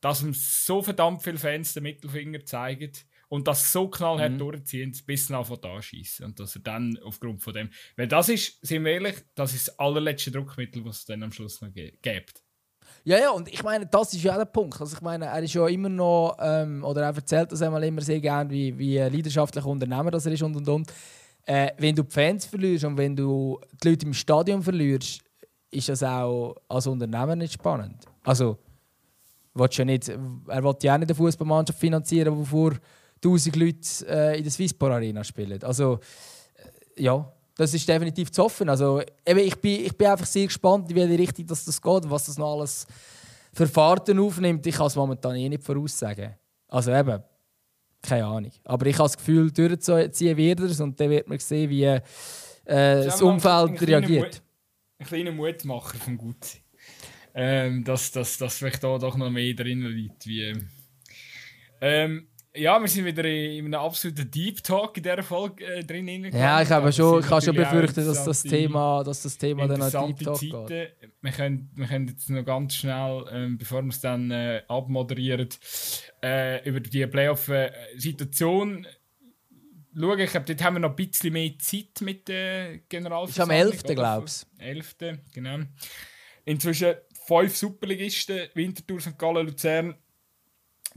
[0.00, 2.92] dass ihm so verdammt viele Fans den Mittelfinger zeigen
[3.28, 4.38] und das so knallhart mhm.
[4.38, 8.28] durchziehen, bis nach von da schießen und dass er dann aufgrund von dem, weil das
[8.28, 11.72] ist, sind wir ehrlich, das ist das allerletzte Druckmittel, was es dann am Schluss noch
[11.72, 12.43] gibt.
[13.06, 14.80] Ja, ja, und ich meine, das ist ja der Punkt.
[14.80, 18.00] Also ich meine, er ist ja immer noch, ähm, oder er erzählt das einmal immer
[18.00, 20.92] sehr gerne, wie, wie leidenschaftlicher Unternehmer das er ist und und und.
[21.44, 25.20] Äh, wenn du die Fans verlierst und wenn du die Leute im Stadion verlierst,
[25.70, 28.06] ist das auch als Unternehmer nicht spannend.
[28.22, 28.56] Also,
[29.54, 32.72] ja nicht, er will ja auch nicht eine Fußballmannschaft finanzieren, die vor
[33.22, 33.78] 1000 Leute
[34.08, 35.62] äh, in der Swisspor Arena spielen.
[35.62, 35.98] Also,
[36.96, 38.68] äh, ja, das ist definitiv zu hoffen.
[38.68, 42.04] Also, eben, ich, bin, ich bin einfach sehr gespannt, in welche Richtung das, das geht
[42.04, 42.86] und was das noch alles
[43.52, 44.66] für Fahrten aufnimmt.
[44.66, 46.34] Ich kann es momentan eh nicht voraussagen.
[46.68, 47.22] Also eben,
[48.02, 48.50] keine Ahnung.
[48.64, 52.00] Aber ich habe das Gefühl, durchziehen wird es und dann wird man sehen, wie äh,
[52.64, 54.42] das Umfeld reagiert.
[54.98, 56.60] Ein kleiner Mutmacher vom Gutsein.
[57.34, 60.26] ähm, dass, dass, dass vielleicht da doch noch mehr drin liegt.
[60.26, 60.52] Wie,
[61.80, 66.06] ähm, ja, wir sind wieder in einem absoluten Deep Talk in dieser Folge äh, drin.
[66.32, 69.80] Ja, ich habe schon, ich habe schon befürchtet, dass das Thema, dass das Thema dann
[69.80, 70.66] noch Deep Talk Zeiten.
[70.66, 70.94] geht.
[71.20, 75.48] Wir können, wir können jetzt noch ganz schnell, ähm, bevor wir es dann äh, abmoderieren,
[76.22, 78.86] äh, über die Playoff-Situation
[79.96, 80.20] schauen.
[80.20, 83.72] Ich glaube, dort haben wir noch ein bisschen mehr Zeit mit der Generalversammlung.
[83.72, 83.96] Ist am 11.
[83.96, 84.64] glaube ich.
[84.64, 84.96] 11.
[85.32, 85.58] genau.
[86.44, 86.94] Inzwischen
[87.26, 89.18] fünf Superligisten, Winterthur, St.
[89.18, 89.94] Gallen, Luzern,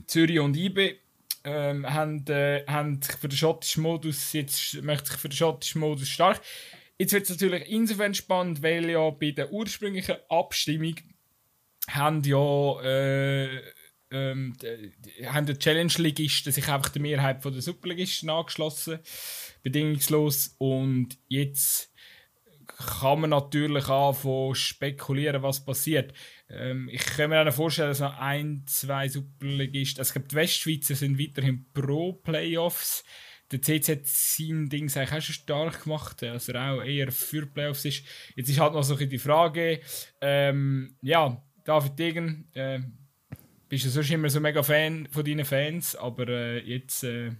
[0.06, 0.98] Zürich und IB
[1.48, 5.80] ähm, haben, äh, haben sich für den schottischen Modus, jetzt möchte sich für den schottischen
[5.80, 6.40] Modus stark.
[6.98, 10.96] Jetzt wird es natürlich insofern spannend, weil ja bei der ursprünglichen Abstimmung
[11.88, 13.62] haben ja äh,
[14.10, 14.54] ähm,
[15.26, 19.00] haben die Challenge-Ligisten sich einfach der Mehrheit der Superligisten angeschlossen,
[19.62, 20.54] bedingungslos.
[20.58, 21.92] Und jetzt
[22.78, 26.12] kann man natürlich anfangen spekulieren, was passiert.
[26.50, 30.36] Ähm, ich kann mir auch vorstellen, dass noch ein, zwei Superligisten, also ich glaube, die
[30.36, 33.04] Westschweizer sind weiterhin pro Playoffs.
[33.50, 37.84] Der CC hat sein Ding auch schon stark gemacht, dass er auch eher für Playoffs
[37.84, 38.04] ist.
[38.36, 39.80] Jetzt ist halt noch so ein die Frage,
[40.20, 42.80] ähm, ja, David Degen, äh,
[43.68, 47.32] bist du sonst immer so mega Fan von deinen Fans, aber äh, jetzt, äh,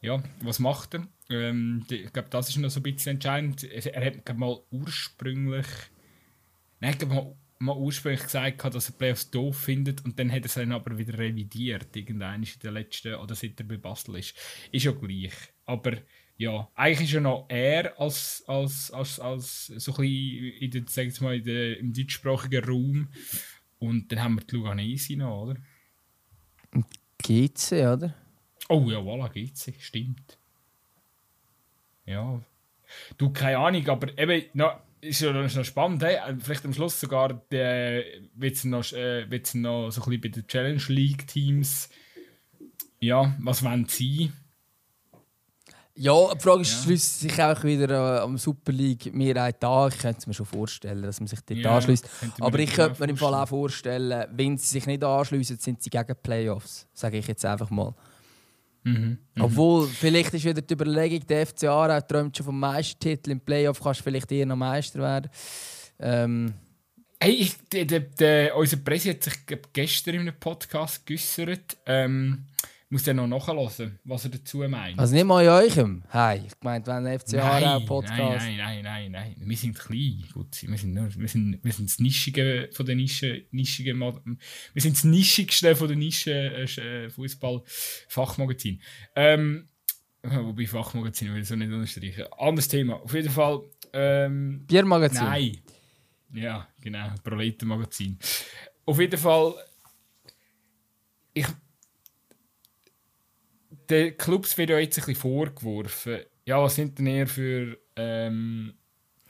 [0.00, 1.06] ja, was macht er?
[1.28, 3.64] Ähm, ich glaube, das ist noch so ein bisschen entscheidend.
[3.64, 5.66] Er hat mal ursprünglich,
[6.80, 10.42] nein, ich glaube mal, mal ursprünglich gesagt, dass er Playoffs doof findet und dann hat
[10.42, 14.16] er es dann aber wieder revidiert, irgendwann in der letzten, oder seit er bei Basel
[14.16, 14.34] ist.
[14.72, 15.32] Ist ja gleich.
[15.64, 15.92] Aber
[16.36, 20.82] ja, eigentlich ist ja noch er als, als, als, als so ein bisschen in der,
[20.86, 23.08] sag ich mal, in der, im deutschsprachigen Raum.
[23.78, 25.56] Und dann haben wir die Luganese noch, oder?
[27.18, 28.14] GC, oder?
[28.68, 30.38] Oh ja, voilà, GC, stimmt.
[32.04, 32.40] Ja.
[33.16, 36.18] Du, keine Ahnung, aber eben, noch, ist ja noch spannend, hey?
[36.40, 40.82] vielleicht am Schluss sogar wird es noch, äh, noch so ein bisschen bei den Challenge
[40.88, 41.88] League Teams,
[43.00, 44.32] ja, was wollen sie?
[45.98, 46.82] Ja, die Frage ist, ja.
[46.82, 49.88] schließt sich auch wieder äh, am Super League Mehrheit an.
[49.88, 52.06] Ich könnte es mir schon vorstellen, dass man sich dort ja, anschließt.
[52.40, 55.88] Aber ich könnte mir im Fall auch vorstellen, wenn sie sich nicht anschließen, sind sie
[55.88, 56.86] gegen Playoffs.
[56.92, 57.94] Sage ich jetzt einfach mal.
[58.86, 59.18] Mhm.
[59.34, 59.42] Mhm.
[59.42, 63.32] Obwohl, vielleicht ist wieder die Überlegung, der FC Aarau träumt schon vom Meistertitel.
[63.32, 65.28] Im Playoff kannst du vielleicht eher noch Meister werden.
[65.98, 66.54] Ähm,
[67.20, 71.76] hey, ich, der, der, der, unser Präsident hat sich gestern in einem Podcast geäußert.
[71.84, 72.44] Ähm,
[72.88, 74.98] muss dann noch nachhören, was er dazu meint.
[74.98, 76.04] Also nicht mal in eurem?
[76.08, 78.16] Hey, ich meinte, wenn ein FC Aarau Podcast...
[78.16, 79.48] Nein, nein, nein, nein, nein.
[79.48, 80.24] Wir sind klein.
[80.32, 83.44] Gut, wir sind, nur, wir sind, wir sind das Nischige von der Nische...
[83.50, 88.80] Nischige, wir sind das Nischigste von der Nische äh, Fußball-Fachmagazin.
[89.16, 89.68] Ähm,
[90.22, 92.24] wobei Fachmagazin will ich so nicht unterstreichen.
[92.38, 93.02] Anderes Thema.
[93.02, 93.62] Auf jeden Fall...
[93.92, 95.24] Ähm, Biermagazin?
[95.24, 95.58] Nein.
[96.34, 97.08] Ja, genau.
[97.24, 98.16] Proletenmagazin.
[98.84, 99.54] Auf jeden Fall...
[101.34, 101.46] Ich
[103.90, 108.74] den Clubs wird ja jetzt ein bisschen vorgeworfen, ja, was sind denn eher für, ähm,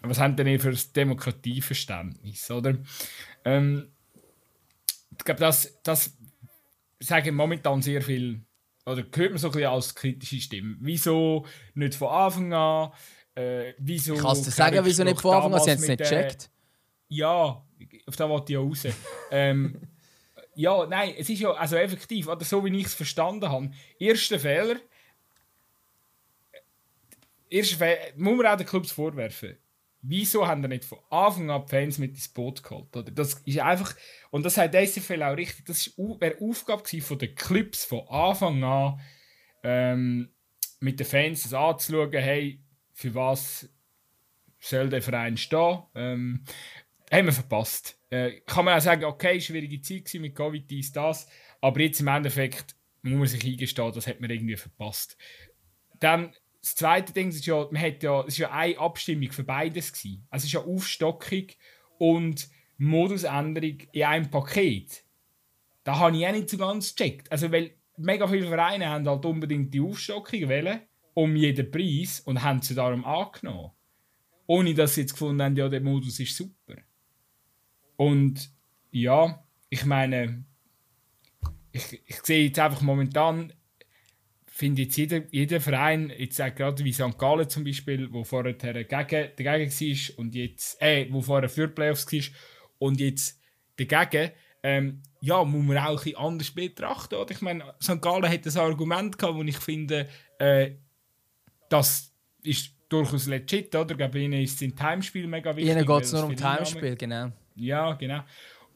[0.02, 2.76] was haben denn eher für das Demokratieverständnis, oder?
[3.44, 3.88] Ähm,
[5.18, 6.16] ich glaube, das, das
[7.00, 8.42] sagen momentan sehr viel,
[8.84, 10.76] oder hört man so ein bisschen als kritische Stimme.
[10.80, 12.92] Wieso nicht von Anfang an?
[13.34, 15.62] Äh, wieso Kannst du sagen, wieso nicht von Anfang an?
[15.62, 16.50] Sie haben es nicht gecheckt.
[17.08, 17.64] Ja,
[18.06, 18.86] auf das wollte ich ja raus.
[19.30, 19.80] ähm,
[20.56, 23.70] ja, nein, es ist ja also effektiv, oder so wie ich es verstanden habe.
[23.98, 24.76] Erster Fehler.
[27.50, 29.58] Erster Fehler, muss man auch den Clubs vorwerfen.
[30.00, 32.96] Wieso haben wir nicht von Anfang an die Fans mit ins Boot geholt?
[32.96, 33.10] Oder?
[33.10, 33.94] Das ist einfach,
[34.30, 39.00] und das hat SFL auch richtig, das wäre Aufgabe von den Clubs von Anfang an,
[39.62, 40.30] ähm,
[40.80, 42.62] mit den Fans das anzuschauen, hey,
[42.94, 43.68] für was
[44.58, 45.82] soll der Verein stehen?
[45.94, 46.44] Ähm,
[47.10, 47.95] haben wir verpasst.
[48.16, 51.28] Äh, kann man auch sagen, okay, schwierige Zeit mit Covid, dies, das,
[51.60, 55.16] aber jetzt im Endeffekt muss man sich eingestehen, das hat man irgendwie verpasst.
[56.00, 56.32] Dann
[56.62, 59.92] das zweite Ding ist ja, man hat ja, es ist ja eine Abstimmung für beides
[59.92, 60.26] gewesen.
[60.30, 61.46] Also es ist ja Aufstockung
[61.98, 62.48] und
[62.78, 65.04] Modusänderung in einem Paket.
[65.84, 67.30] Da habe ich auch nicht so ganz gecheckt.
[67.30, 70.80] Also weil mega viele Vereine haben halt unbedingt die Aufstockung wählen
[71.14, 73.70] um jeden Preis und haben sie darum angenommen.
[74.46, 76.76] Ohne dass sie jetzt gefunden haben, ja, der Modus ist super.
[77.96, 78.50] Und
[78.90, 80.44] ja, ich meine,
[81.72, 83.52] ich, ich sehe jetzt einfach momentan,
[84.46, 87.18] finde jetzt jeder, jeder Verein, jetzt auch gerade wie St.
[87.18, 92.10] Gallen zum Beispiel, wo vorher dagegen, dagegen war und jetzt, äh, wo vorher für Playoffs
[92.10, 92.22] war
[92.78, 93.38] und jetzt
[93.76, 94.30] dagegen,
[94.62, 97.16] ähm, ja, muss man auch ein bisschen anders betrachten.
[97.16, 97.30] Oder?
[97.30, 98.00] Ich meine, St.
[98.00, 100.08] Gallen hat ein Argument gehabt, wo ich finde,
[100.38, 100.72] äh,
[101.68, 102.12] das
[102.42, 103.90] ist durchaus legit, oder?
[103.90, 105.72] Ich glaube, ihnen ist es im Timespiel mega wichtig.
[105.72, 107.32] Ihnen geht es nur um Timespiel, genau.
[107.56, 108.22] Ja, genau.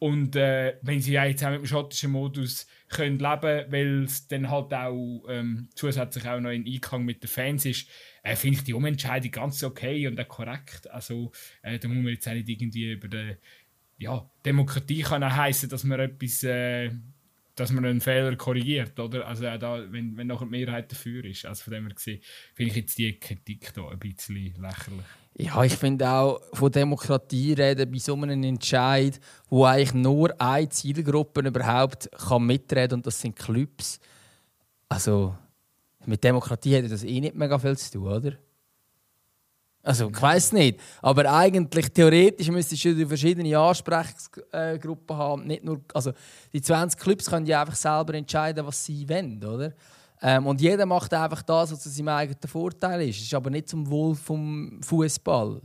[0.01, 4.27] Und äh, wenn sie ja jetzt auch mit dem schottischen Modus können leben weil es
[4.27, 7.87] dann halt auch ähm, zusätzlich auch noch in Einklang mit den Fans ist,
[8.23, 10.91] äh, finde ich die Umentscheidung ganz okay und auch korrekt.
[10.91, 13.37] Also äh, da muss man jetzt auch nicht irgendwie über die
[13.99, 16.91] ja, Demokratie kann heißen, dass man etwas, äh,
[17.55, 19.27] dass man einen Fehler korrigiert, oder?
[19.27, 21.45] Also auch da, wenn, wenn noch eine Mehrheit dafür ist.
[21.45, 22.23] Also von dem her gesehen,
[22.55, 25.05] finde ich jetzt die Kritik da ein bisschen lächerlich.
[25.37, 30.69] Ja, ich finde auch von Demokratie reden bei so einem Entscheid, wo eigentlich nur eine
[30.69, 34.01] Zielgruppe überhaupt kann mitreden und das sind Clubs.
[34.89, 35.35] Also
[36.05, 38.33] mit Demokratie hätte das eh nicht mega viel zu tun, oder?
[39.83, 40.79] Also, ich weiß nicht.
[41.01, 45.47] Aber eigentlich, theoretisch müsstest du verschiedene Ansprechgruppen haben.
[45.47, 46.13] Nicht nur, also,
[46.53, 49.73] die 20 Clubs können ja einfach selber entscheiden, was sie wollen, oder?
[50.23, 53.17] Ähm, und jeder macht einfach das, was zu seinem eigenen Vorteil ist.
[53.17, 55.61] Es ist aber nicht zum Wohl vom Fußball.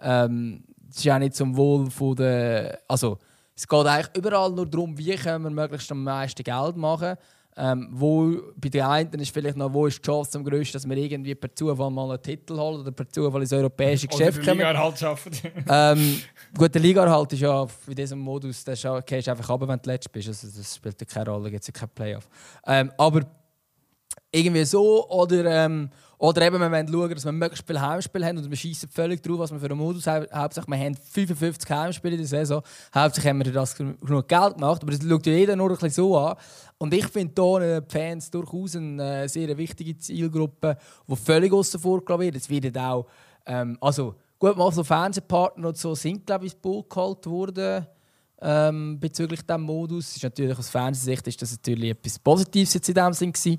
[0.00, 2.80] Ähm, es ist auch nicht zum Wohl von der.
[2.86, 3.18] Also,
[3.56, 7.16] es geht eigentlich überall nur darum, wie können wir möglichst am meisten Geld machen.
[7.60, 10.88] Ähm, wo bei den einen ist vielleicht noch, wo ist die Chance am größten, dass
[10.88, 14.60] wir irgendwie per Zufall mal einen Titel holen oder per Zufall ins europäische Geschäft kommen.
[14.60, 15.32] Oder Liga schaffen.
[15.68, 16.20] ähm,
[16.56, 20.12] gut, der Liga-Erhalt ist ja in diesem Modus, der gehst einfach ab, wenn du letzt
[20.12, 20.28] bist.
[20.28, 22.28] Also das spielt ja keine Rolle, gibt es ja kein Playoff.
[22.64, 23.22] Ähm, aber
[24.30, 25.90] irgendwie so oder ähm,
[26.20, 29.22] oder eben, wir wollen schauen, dass wir möglichst viele Heimspiele haben und wir schießen völlig
[29.22, 30.26] drauf, was wir für einen Modus haben.
[30.34, 32.62] Hauptsache, wir haben 55 Heimspiele in der Saison.
[32.92, 36.18] Hauptsächlich haben wir das genug Geld gemacht, aber das schaut jeder nur ein bisschen so
[36.18, 36.36] an.
[36.78, 40.76] Und ich finde hier die Fans durchaus eine äh, sehr wichtige Zielgruppe,
[41.06, 42.34] die völlig außen vor wird.
[42.34, 43.06] Es wird auch,
[43.46, 47.86] ähm, also gut, mal so Fernsehpartner und so sind, glaube ich, ins Boot geholt worden
[48.40, 50.16] ähm, bezüglich diesem Modus.
[50.16, 53.58] Ist natürlich aus Fernsehsicht ist das natürlich etwas Positives jetzt in dem Sinn gewesen.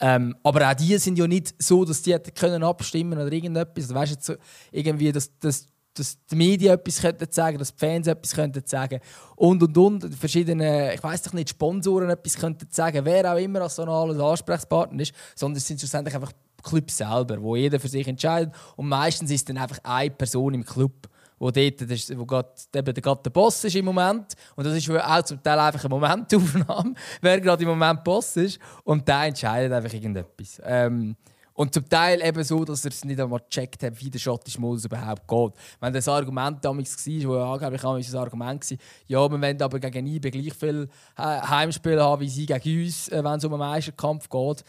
[0.00, 3.84] Ähm, aber auch die sind ja nicht so, dass die hätten können abstimmen oder irgendetwas.
[3.84, 4.38] Also, weißt du,
[4.72, 9.00] irgendwie, dass, dass, dass die Medien etwas könnten sagen, dass die Fans etwas könnten sagen
[9.36, 13.62] und und und verschiedene, ich weiß doch nicht, Sponsoren etwas könnten sagen, wer auch immer
[13.62, 16.32] als so ein Ansprechpartner ist, sondern es sind schlussendlich einfach
[16.62, 20.64] Clubs selber, wo jeder für sich entscheidet und meistens ist dann einfach eine Person im
[20.64, 21.09] Club
[21.40, 24.34] wo dort das, wo grad, eben gerade der Boss ist im Moment.
[24.54, 28.60] Und das ist auch zum Teil einfach eine Momentaufnahme, wer gerade im Moment Boss ist.
[28.84, 30.60] Und der entscheidet einfach irgendetwas.
[30.62, 31.16] Ähm,
[31.54, 34.60] und zum Teil eben so, dass er es nicht einmal gecheckt hat, wie der schottische
[34.60, 35.52] Modus überhaupt geht.
[35.80, 39.62] Wenn das Argument damals war, wo ja angeblich auch ein Argument war, ja, wir wollen
[39.62, 40.88] aber gegen IBE gleich viel
[41.18, 44.64] Heimspiele haben, wie sie gegen uns, äh, wenn es um einen Meisterkampf geht,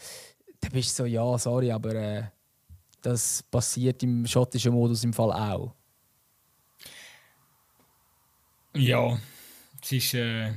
[0.60, 2.22] dann bist du so, ja, sorry, aber äh,
[3.02, 5.74] das passiert im schottischen Modus im Fall auch.
[8.76, 9.18] Ja,
[9.82, 10.14] es ist.
[10.14, 10.52] Äh,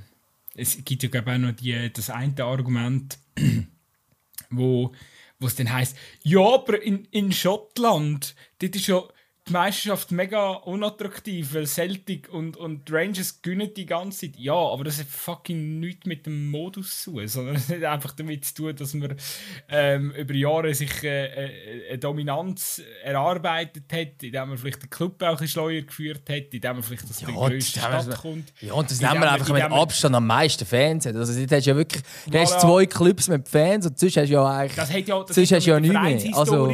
[0.58, 3.18] es gibt ja glaube auch noch die, das eine Argument,
[4.50, 4.94] wo
[5.40, 9.04] wo es dann heißt, ja, aber in, in Schottland, dort ist ja
[9.48, 14.40] die Meisterschaft mega unattraktiv, weil Celtic und, und Rangers gewinnen die ganze Zeit.
[14.40, 18.14] Ja, aber das hat fucking nichts mit dem Modus zu tun, sondern es hat einfach
[18.14, 19.16] damit zu tun, dass man
[19.70, 25.22] ähm, über Jahre sich äh, äh, eine Dominanz erarbeitet hat, indem man vielleicht den Club
[25.22, 28.52] auch ein schleuer geführt hat, indem man vielleicht das ja, größte Stadt wir, kommt.
[28.62, 31.16] Ja, und das nehmen wir einfach mit Abstand am meisten Fans hat.
[31.16, 34.28] Also, jetzt hast du ja wirklich du hast zwei Clubs mit Fans und sonst hast
[34.28, 36.36] du ja eigentlich das hat ja, das sonst hast ja nichts mehr.
[36.36, 36.74] Also,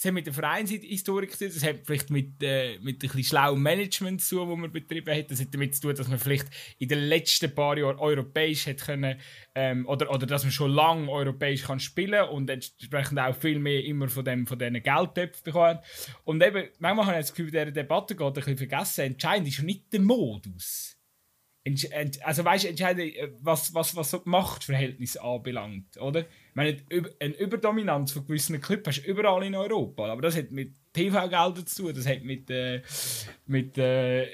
[0.00, 3.22] es hat mit der Vereinshistorik zu tun, es hat vielleicht mit, äh, mit ein bisschen
[3.22, 5.30] schlauem Management zu tun, das man betrieben hat.
[5.30, 6.48] Das hat damit zu tun, dass man vielleicht
[6.78, 9.20] in den letzten paar Jahren europäisch hat können,
[9.54, 13.84] ähm, oder, oder dass man schon lange europäisch kann spielen und entsprechend auch viel mehr
[13.84, 15.80] immer von, dem, von diesen Geldtöpfen bekommen.
[16.24, 19.48] Und eben, manchmal habe ich das Gefühl, bei dieser Debatte geht ein bisschen vergessen, entscheidend
[19.48, 20.96] ist nicht der Modus
[22.22, 26.26] also weißt du, entscheiden, äh, was, was, was so die Machtverhältnisse anbelangt, oder?
[26.54, 26.78] Meine,
[27.20, 31.66] eine Überdominanz von gewissen Clubs hast du überall in Europa, aber das hat mit TV-Geldern
[31.66, 32.82] zu tun, das hat mit, äh,
[33.46, 34.26] mit, äh,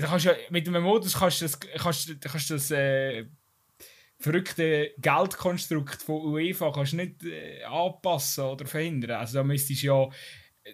[0.00, 3.24] kannst ja, mit einem Modus kannst du das, kannst, kannst das äh,
[4.18, 9.18] verrückte Geldkonstrukt von UEFA kannst nicht äh, anpassen oder verhindern.
[9.18, 10.04] Also da müsstest du ja
[10.62, 10.72] äh,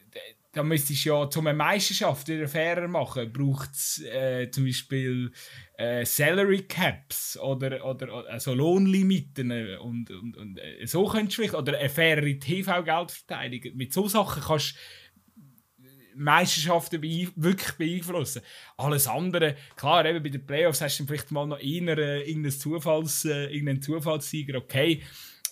[0.59, 5.31] da müsstest du ja, um eine Meisterschaft wieder fairer machen, braucht es äh, zum Beispiel
[5.75, 11.79] äh, Salary Caps oder, oder also Lohnlimiten und, und, und äh, so könntest du oder
[11.79, 13.77] eine fairere TV-Geldverteilung.
[13.77, 14.79] Mit so Sachen kannst du
[16.17, 18.43] Meisterschaften beeinf wirklich beeinflussen.
[18.77, 22.51] Alles andere, klar, eben bei den Playoffs hast du vielleicht mal noch einer, äh, irgendeinen,
[22.51, 25.05] Zufalls, äh, irgendeinen Zufallssieger, okay,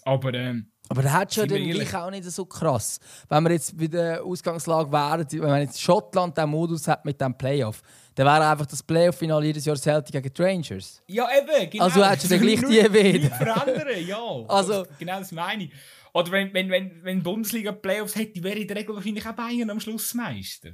[0.02, 0.34] aber...
[0.34, 2.98] Ähm, aber der hat schon den gleich auch nicht so krass.
[3.28, 7.36] Wenn wir jetzt bei der Ausgangslage wären, wenn jetzt Schottland den Modus hat mit dem
[7.36, 7.82] Playoff,
[8.14, 11.02] dann wäre einfach das Playoff-Finale jedes Jahr Celtic gegen die Rangers.
[11.06, 11.84] Ja, eben, genau.
[11.84, 13.34] Also hättest du dann gleich die wieder.
[13.34, 14.44] verändern, ja.
[14.48, 15.72] Also, genau das meine ich.
[16.14, 19.68] Oder wenn, wenn, wenn, wenn Bundesliga Playoffs hätte, wäre in der Regel wahrscheinlich auch Bayern
[19.68, 20.70] am Schluss Meister.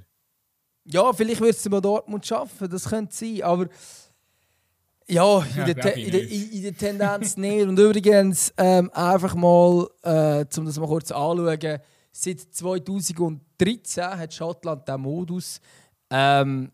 [0.84, 3.66] Ja, vielleicht würde es mal Dortmund schaffen, das könnte sein, aber
[5.08, 7.66] Ja, in, der, in, der, in, der, Tendenz nicht.
[7.66, 11.78] Und übrigens, ähm, einfach mal, äh, um das mal kurz anzuschauen,
[12.12, 15.60] seit 2013 hat Schottland diesen Modus.
[16.10, 16.70] Ähm,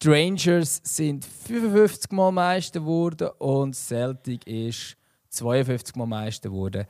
[0.00, 4.96] die Rangers sind 55 Mal Meister geworden und Celtic ist
[5.30, 6.86] 52 Mal Meister geworden.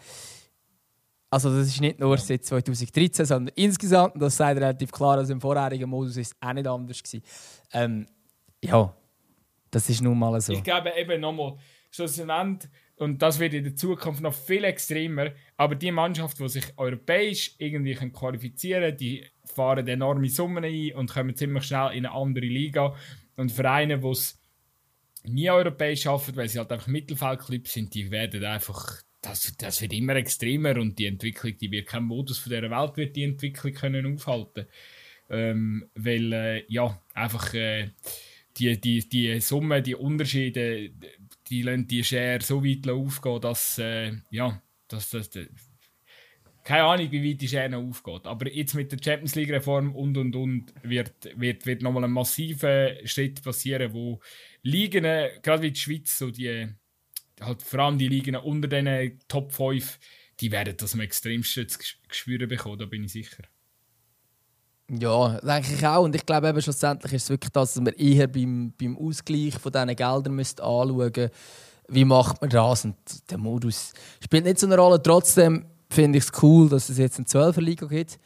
[1.30, 5.32] Also das ist nicht nur seit 2013, sondern insgesamt, und das sagt relativ klar, also
[5.32, 7.22] im vorherigen Modus ist es auch nicht anders gewesen.
[7.72, 8.08] Ähm,
[8.62, 8.94] ja,
[9.70, 10.52] das ist nun mal so.
[10.52, 11.56] Ich glaube eben nochmal,
[11.90, 16.64] schlussendlich, und das wird in der Zukunft noch viel extremer, aber die Mannschaft, die sich
[16.76, 22.12] europäisch irgendwie qualifizieren kann, die fahren enorme Summen ein und kommen ziemlich schnell in eine
[22.12, 22.94] andere Liga.
[23.36, 24.40] Und Vereine, die es
[25.22, 29.92] nie europäisch schaffen, weil sie halt einfach Mittelfeldclubs sind, die werden einfach das, das wird
[29.92, 33.72] immer extremer und die Entwicklung, die wird kein Modus von dieser Welt wird die Entwicklung
[33.72, 34.66] können aufhalten,
[35.28, 37.90] ähm, weil äh, ja einfach äh,
[38.58, 40.90] die, die, die Summe, die Unterschiede,
[41.48, 45.46] die lassen die Share so weit aufgehen, dass äh, ja, dass, dass, dass
[46.68, 48.26] keine Ahnung, wie weit die Schere aufgeht.
[48.26, 52.10] Aber jetzt mit der Champions League Reform und und und wird, wird, wird nochmal ein
[52.10, 54.20] massiver Schritt passieren, wo
[54.62, 55.04] Ligen,
[55.42, 56.68] gerade wie die Schweiz, so die,
[57.40, 59.98] halt vor allem die Ligen unter den Top 5,
[60.40, 61.66] die werden das am extremsten
[62.10, 63.44] spüren bekommen, da bin ich sicher.
[64.90, 66.04] Ja, denke ich auch.
[66.04, 69.58] Und ich glaube eben schlussendlich ist es wirklich das, dass wir eher beim, beim Ausgleich
[69.58, 71.30] von diesen Geldern müsst anschauen
[71.88, 72.84] wie macht man das.
[72.84, 72.96] Und
[73.30, 73.92] der Modus
[74.22, 75.02] spielt nicht so eine Rolle.
[75.02, 78.18] Trotzdem finde ich es cool, dass es jetzt eine 12er Liga gibt.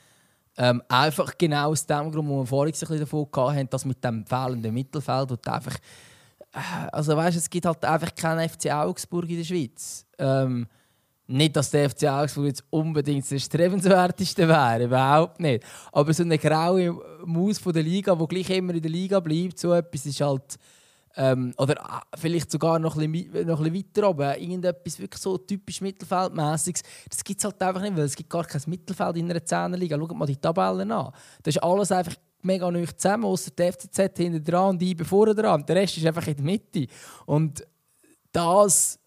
[0.59, 4.05] Ähm, einfach genau aus dem Grund, wo wir vorhin ein bisschen davon hatten, dass mit
[4.05, 5.76] dem fehlenden Mittelfeld, wo einfach
[6.52, 10.05] äh, also weißt, es gibt halt einfach keinen FC Augsburg in der Schweiz.
[10.18, 10.66] Ähm,
[11.33, 15.65] nicht, dass der FC Augsburg jetzt unbedingt das Strebenswerteste wäre, überhaupt nicht.
[15.93, 19.59] Aber so eine graue Maus von der Liga, die gleich immer in der Liga bleibt,
[19.59, 20.59] so etwas ist halt...
[21.15, 24.41] Ähm, oder äh, vielleicht sogar noch ein bisschen, noch ein bisschen weiter oben.
[24.41, 26.83] Irgendetwas wirklich so typisch Mittelfeldmäßiges.
[27.11, 29.77] Das gibt es halt einfach nicht, weil es gibt gar kein Mittelfeld in einer 10er
[29.77, 29.99] Liga.
[29.99, 31.13] Schaut mal die Tabellen an.
[31.43, 35.35] Das ist alles einfach mega neu zusammen, außer der FCZ hinten dran und die vorne
[35.35, 35.65] dran.
[35.67, 36.87] Der Rest ist einfach in der Mitte.
[37.27, 37.63] Und
[38.33, 38.99] das,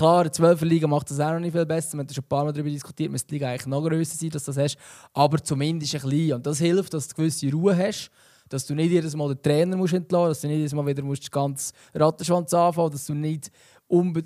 [0.00, 1.98] klar, die 12 Liga macht das auch noch nicht viel besser.
[1.98, 4.30] Wir haben schon ein paar Mal darüber diskutiert, müsste die Liga eigentlich noch grösser sein,
[4.30, 4.78] dass du das hast.
[5.12, 6.32] Aber zumindest ein bisschen.
[6.32, 8.10] Und das hilft, dass du gewisse Ruhe hast.
[8.48, 10.86] Dass du nicht jedes Mal den Trainer musst entlassen musst, dass du nicht jedes Mal
[10.86, 13.52] wieder musst den ganzen Rattenschwanz anfangen dass du nicht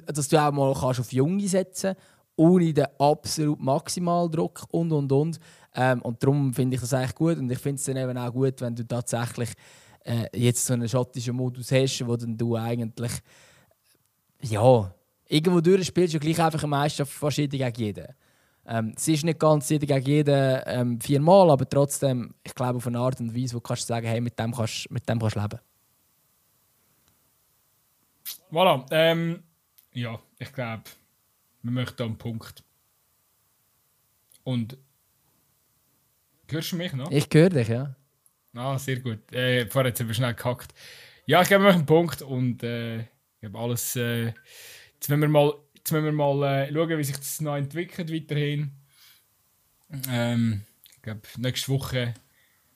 [0.06, 5.10] dass du auch mal kannst auf Junge setzen kannst, ohne den absolut Maximaldruck und und
[5.10, 5.38] und.
[5.74, 7.38] Ähm, und darum finde ich das eigentlich gut.
[7.38, 9.51] Und ich finde es dann eben auch gut, wenn du tatsächlich
[10.05, 13.12] äh, jetzt so einen schottischen Modus hast, wo dann du eigentlich
[14.40, 14.94] ja,
[15.35, 18.15] irgendwo durchspielst du gleich einfach eine Meisterschaft fast jeder gegen jeden.
[18.66, 22.86] Ähm, es ist nicht ganz jeder gegen jeden ähm, viermal, aber trotzdem, ich glaube, auf
[22.86, 25.19] eine Art und Weise, wo du kannst sagen, hey, mit dem kannst du mit dem
[25.19, 25.61] kannst leben.
[28.51, 28.86] Voilà.
[28.90, 29.43] Ähm,
[29.93, 30.85] ja, ich glaube,
[31.62, 32.62] wir möchten einen Punkt.
[34.44, 34.78] Und
[36.51, 37.11] Hörst du mich noch?
[37.11, 37.97] Ich höre dich, ja.
[38.55, 39.32] Ah, sehr gut.
[39.32, 40.73] Äh, vorher hat es schnell gehackt.
[41.27, 43.97] Ja, ich gebe mir einen Punkt und äh, ich habe alles.
[43.97, 44.32] Äh,
[45.05, 48.10] jetzt müssen wir mal, jetzt müssen wir mal äh, schauen, wie sich das noch entwickelt
[48.10, 48.72] weiterhin.
[50.09, 50.62] Ähm,
[50.97, 52.14] ich glaube, nächste Woche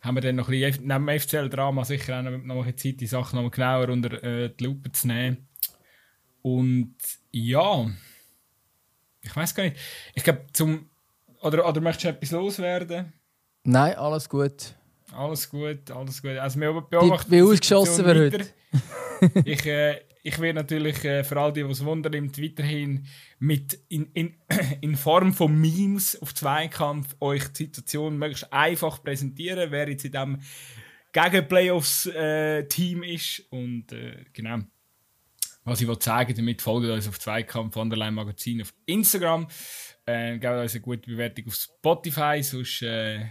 [0.03, 3.01] haben wir dann noch ein bisschen, neben dem FCL-Drama sicher auch noch, noch ein Zeit,
[3.01, 5.49] die Sachen noch mal genauer unter äh, die Lupe zu nehmen.
[6.43, 6.97] Und
[7.33, 7.91] ja,
[9.23, 9.77] ich weiß gar nicht.
[10.15, 10.91] Ich glaube, zum.
[11.41, 13.13] Oder, oder möchtest du etwas loswerden?
[13.65, 14.75] Nein, alles gut.
[15.13, 16.33] Alles gut, alles gut.
[16.33, 18.47] Also wir beobachten wie ausgeschossen wir heute.
[19.45, 23.07] ich, äh, ich werde natürlich äh, für all die, die es wundern, weiterhin
[23.39, 24.35] mit in, in,
[24.81, 30.13] in Form von Memes auf Zweikampf euch die Situation möglichst einfach präsentieren, wer jetzt in
[30.13, 30.41] diesem
[31.13, 33.45] Gegen-Playoffs-Team äh, ist.
[33.51, 34.61] Und äh, genau.
[35.65, 39.49] Was ich sagen damit folgt uns auf Zweikampf Underline Magazin auf Instagram.
[40.07, 43.27] Äh, gebt uns eine gute Bewertung auf Spotify, sonst äh,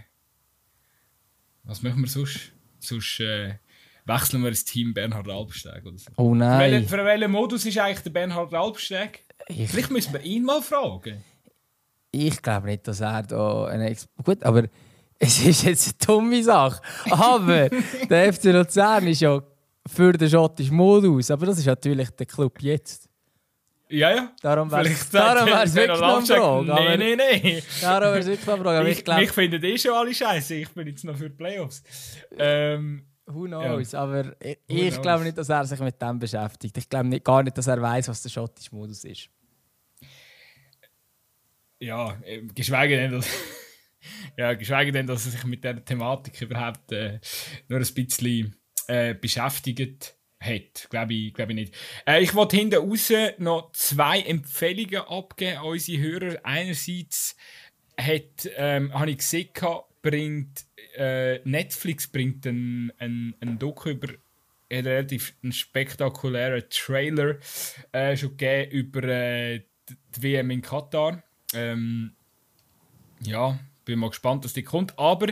[1.64, 2.52] was machen wir sonst?
[2.78, 3.56] Sonst äh,
[4.08, 6.10] wechseln wir ins Team Bernhard Albsteg oder so.
[6.16, 6.58] Oh nein.
[6.58, 9.24] Für welchen, für welchen Modus ist eigentlich der Bernhard Albsteg?
[9.46, 11.22] Ich, Vielleicht müssen wir ihn mal fragen.
[12.10, 14.64] Ich glaube nicht, dass er da ein Ex Gut, aber
[15.18, 16.80] es ist jetzt eine dumme Sache.
[17.10, 17.68] Aber
[18.10, 19.42] der FC Luzern ist ja
[19.86, 21.30] für den schottischen Modus.
[21.30, 23.08] Aber das ist natürlich der Club jetzt.
[23.90, 24.32] Ja, ja.
[24.42, 25.12] Darum wäre es
[25.74, 26.66] wirklich noch Frage.
[26.66, 27.62] Nein, nein, nein.
[27.80, 28.88] Darum wäre es wirklich noch Frage.
[28.88, 30.54] ich, ich mich finden eh schon alle scheiße.
[30.56, 31.82] Ich bin jetzt noch für die Playoffs.
[32.38, 33.92] Ähm, Who knows?
[33.92, 34.00] Ja.
[34.00, 36.76] Aber ich, ich glaube nicht, dass er sich mit dem beschäftigt.
[36.78, 39.28] Ich glaube nicht, gar nicht, dass er weiß, was der schottische Modus ist.
[41.78, 43.28] Ja, äh, geschweige denn, dass,
[44.36, 47.20] ja, geschweige denn, dass er sich mit dieser Thematik überhaupt äh,
[47.68, 48.56] nur ein bisschen
[48.86, 50.16] äh, beschäftigt.
[50.40, 50.88] hat.
[50.88, 51.74] Glaube ich, glaub ich nicht.
[52.06, 56.38] Äh, ich wollte hinten raus noch zwei Empfehlungen abgeben an unsere Hörer.
[56.44, 57.36] Einerseits
[57.98, 59.50] hat, ähm, habe ich gesehen,
[60.00, 64.08] bringt, äh, Netflix bringt ein, ein, ein Doku über
[64.70, 67.36] einen relativ spektakulären Trailer
[67.92, 69.62] äh, schon gegeben über äh,
[70.16, 71.22] die WM in Katar.
[71.54, 72.12] Ähm,
[73.20, 74.98] ja, bin mal gespannt, dass die kommt.
[74.98, 75.28] Aber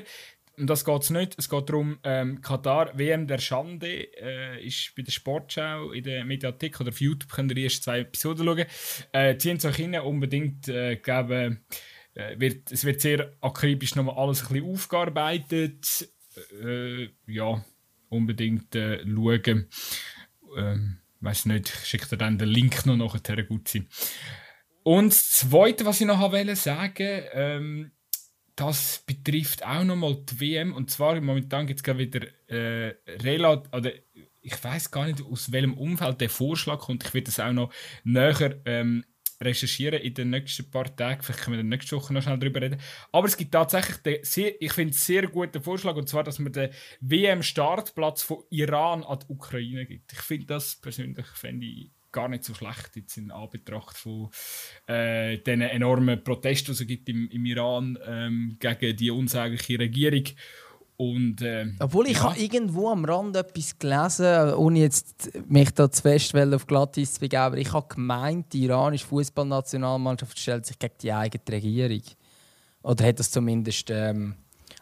[0.59, 1.35] um das geht es nicht.
[1.39, 6.25] Es geht darum, ähm, Katar, WM der Schande, äh, ist bei der Sportschau in der
[6.25, 8.65] Mediathek oder auf YouTube könnt ihr ersten zwei Episoden schauen.
[9.13, 11.57] Äh, ziehen Sie euch rein, unbedingt, äh, äh,
[12.39, 16.09] wird, es wird sehr akribisch nochmal alles ein bisschen aufgearbeitet.
[16.63, 17.65] Äh, ja,
[18.09, 19.69] unbedingt äh, schauen.
[20.57, 23.89] Ähm, weiß nicht, ich schicke dir dann den Link noch nachher gut sein.
[24.83, 27.93] Und das Zweite, was ich noch wollte sagen, ähm,
[28.55, 30.73] das betrifft auch nochmal die WM.
[30.73, 33.91] Und zwar momentan gibt es gerade wieder äh, relativ, oder
[34.41, 37.05] ich weiß gar nicht, aus welchem Umfeld der Vorschlag kommt.
[37.05, 37.73] Ich werde das auch noch
[38.05, 39.05] näher ähm,
[39.41, 41.23] recherchieren in den nächsten paar Tagen.
[41.23, 42.81] Vielleicht können wir in der nächsten Woche noch schnell darüber reden.
[43.13, 46.53] Aber es gibt tatsächlich, den sehr, ich finde, sehr guten Vorschlag, und zwar, dass man
[46.53, 50.13] den WM-Startplatz von Iran an die Ukraine gibt.
[50.13, 51.27] Ich finde das persönlich,
[51.61, 54.31] ich gar nicht so schlecht jetzt in Anbetracht von
[54.87, 60.25] äh, den enormen Protesten, die es gibt im, im Iran ähm, gegen die unsägliche Regierung.
[60.99, 62.25] Und, äh, Obwohl ich ja.
[62.25, 67.21] habe irgendwo am Rand etwas gelesen, ohne jetzt mich da zu fest auf Glattis zu
[67.21, 72.03] begeben, aber ich habe gemeint, die iranische Fußballnationalmannschaft stellt sich gegen die eigene Regierung.
[72.83, 73.91] Oder hat das zumindest...
[73.91, 74.37] Ähm,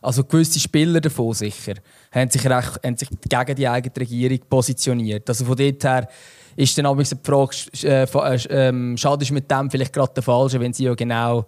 [0.05, 1.75] also gewisse Spieler davon sicher,
[2.13, 5.27] haben sich, recht, haben sich gegen die eigene Regierung positioniert.
[5.29, 6.09] Also von dort her
[6.57, 10.75] ist dann die Frage, äh, äh, ähm, schadest mit dem vielleicht gerade der Falsche, wenn
[10.75, 11.47] sie ja genau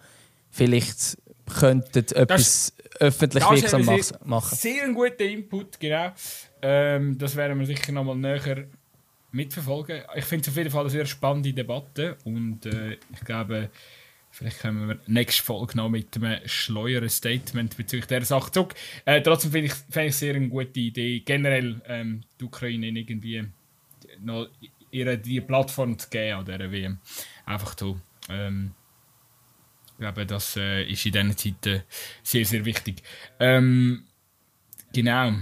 [0.49, 4.57] vielleicht könnten etwas öffentlich das wirksam machen.
[4.57, 6.13] Sehr ein guter Input, genau.
[6.63, 8.67] Ähm, das werden wir sicher noch mal näher
[9.33, 10.03] mitverfolgen.
[10.15, 13.71] Ich finde es auf jeden Fall eine sehr spannende Debatte und äh, ich glaube,
[14.31, 18.75] vielleicht kommen wir nächste Folge noch mit einem schleueren Statement bezüglich dieser Sache zurück.
[19.05, 23.45] Äh, trotzdem finde ich es find sehr eine gute Idee, generell ähm, die Ukraine irgendwie
[24.23, 24.49] noch
[24.91, 26.99] ihr die Plattform zu geben an dieser WM.
[27.45, 27.99] Einfach so.
[28.29, 28.73] Ähm,
[29.99, 31.83] glaube, das äh, ist in diesen Zeiten
[32.23, 33.03] sehr, sehr wichtig.
[33.41, 34.05] Ähm,
[34.93, 35.33] genau.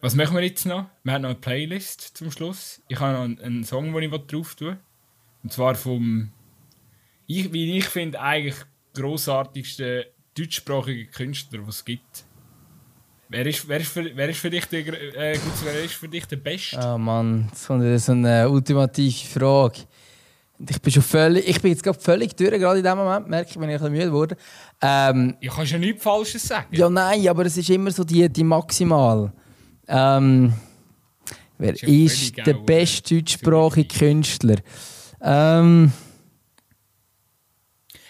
[0.00, 0.86] Was machen wir jetzt noch?
[1.02, 2.82] Wir haben noch eine Playlist zum Schluss.
[2.88, 4.78] Ich habe noch einen, Song, den ich drauf tue.
[5.42, 6.30] Und zwar vom,
[7.26, 8.56] ich, wie ich finde, eigentlich
[8.94, 10.04] grossartigsten
[10.36, 12.24] deutschsprachigen Künstler, den es gibt.
[13.28, 16.26] Wer ist, wer ist, für, wer ist für dich der, äh, wer ist für dich
[16.26, 16.78] der Beste?
[16.78, 19.80] Ah oh Mann, eine, so eine ultimative Frage.
[20.58, 23.50] Ich bin schon völlig, ich bin jetzt gerade völlig durch, gerade in dem Moment, merke
[23.50, 24.36] ich, wenn ich ein bisschen müde wurde.
[24.80, 26.74] Ähm, ich kann schon nichts Falsches sagen.
[26.74, 29.32] Ja, nein, aber es ist immer so die, die Maximal.
[29.86, 30.52] Ähm,
[31.58, 34.56] wer ist, ist der beste deutschsprachige Künstler?
[35.20, 35.92] Ähm,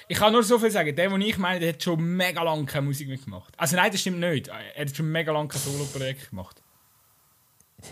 [0.08, 0.94] ich kann nur so viel sagen.
[0.94, 3.52] Der, den ich meine, der hat schon mega lange keine Musik mehr gemacht.
[3.56, 4.48] Also nein, das stimmt nicht.
[4.48, 6.62] Er hat schon mega lange kein Solo-Projekt gemacht.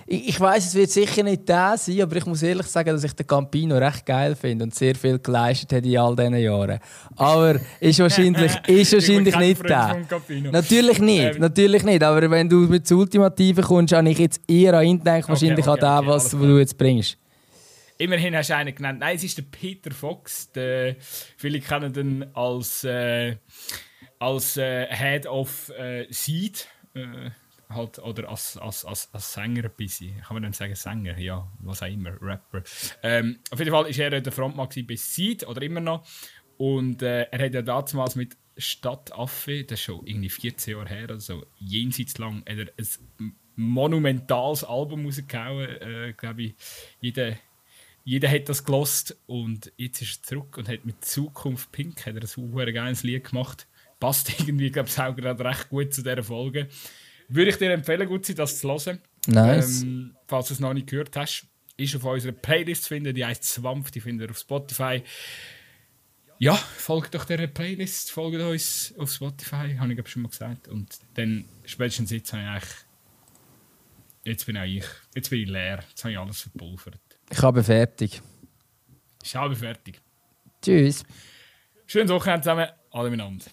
[0.07, 3.05] Ich, ich weiß, es wird sicher nicht der sein, aber ich muss ehrlich sagen, dass
[3.05, 6.79] ich den Campino recht geil finde und sehr viel geleistet hat in all diesen Jahren.
[7.17, 10.05] Aber ist wahrscheinlich, ist wahrscheinlich nicht der.
[10.51, 11.41] Natürlich nicht, ähm.
[11.41, 12.03] natürlich nicht.
[12.03, 15.67] Aber wenn du mit dem Ultimativen kommst, habe ich jetzt eher an ihn gedacht, wahrscheinlich
[15.67, 17.19] okay, okay, an den, was du jetzt bringst.
[17.97, 18.99] Immerhin hast du einen genannt.
[19.01, 20.51] Nein, es ist der Peter Fox.
[20.53, 20.97] Der,
[21.37, 23.37] viele kennen ihn als, äh,
[24.19, 26.67] als äh, Head of äh, Seed.
[26.95, 27.31] Äh,
[27.69, 30.21] halt, oder als, als, als, als Sänger ein bisschen.
[30.21, 31.19] Kann man dann sagen Sänger?
[31.19, 32.63] Ja, was auch immer, Rapper.
[33.03, 36.07] Ähm, auf jeden Fall war er der Frontmann bei Seed, oder immer noch.
[36.57, 41.11] Und äh, er hat ja damals mit Stadtaffe, das ist schon irgendwie 14 Jahre her,
[41.11, 45.69] also jenseits lang, hat er ein monumentales Album rausgehauen.
[45.81, 46.55] Äh, glaube ich,
[47.01, 47.37] jeder
[48.05, 52.15] jeder hat das gelost und jetzt ist er zurück und hat mit Zukunft Pink hat
[52.15, 53.67] er ein super geiles Lied gemacht.
[53.99, 56.69] Passt irgendwie, glaube ich, auch gerade recht gut zu dieser Folge.
[57.29, 59.01] Würde ich dir empfehlen, gut das zu hören.
[59.27, 59.83] Nice.
[59.83, 61.47] Ähm, falls du es noch nicht gehört hast,
[61.77, 65.03] ist auf unserer Playlist zu finden, die heißt Zwampf, die findet ihr auf Spotify.
[66.39, 70.69] Ja, folgt doch dieser Playlist, folgt uns auf Spotify, habe ich schon mal gesagt.
[70.69, 72.71] Und dann spätestens jetzt habe ich eigentlich.
[74.25, 74.85] Jetzt bin auch ich.
[75.15, 75.85] Jetzt bin ich leer.
[75.89, 76.99] Jetzt habe ich alles verpulvert.
[77.31, 78.23] Ich habe fertig.
[79.23, 80.01] Ich habe fertig.
[80.63, 81.05] Tschüss.
[81.87, 82.69] Schönes Wochenende zusammen.
[82.91, 83.45] Alle miteinander.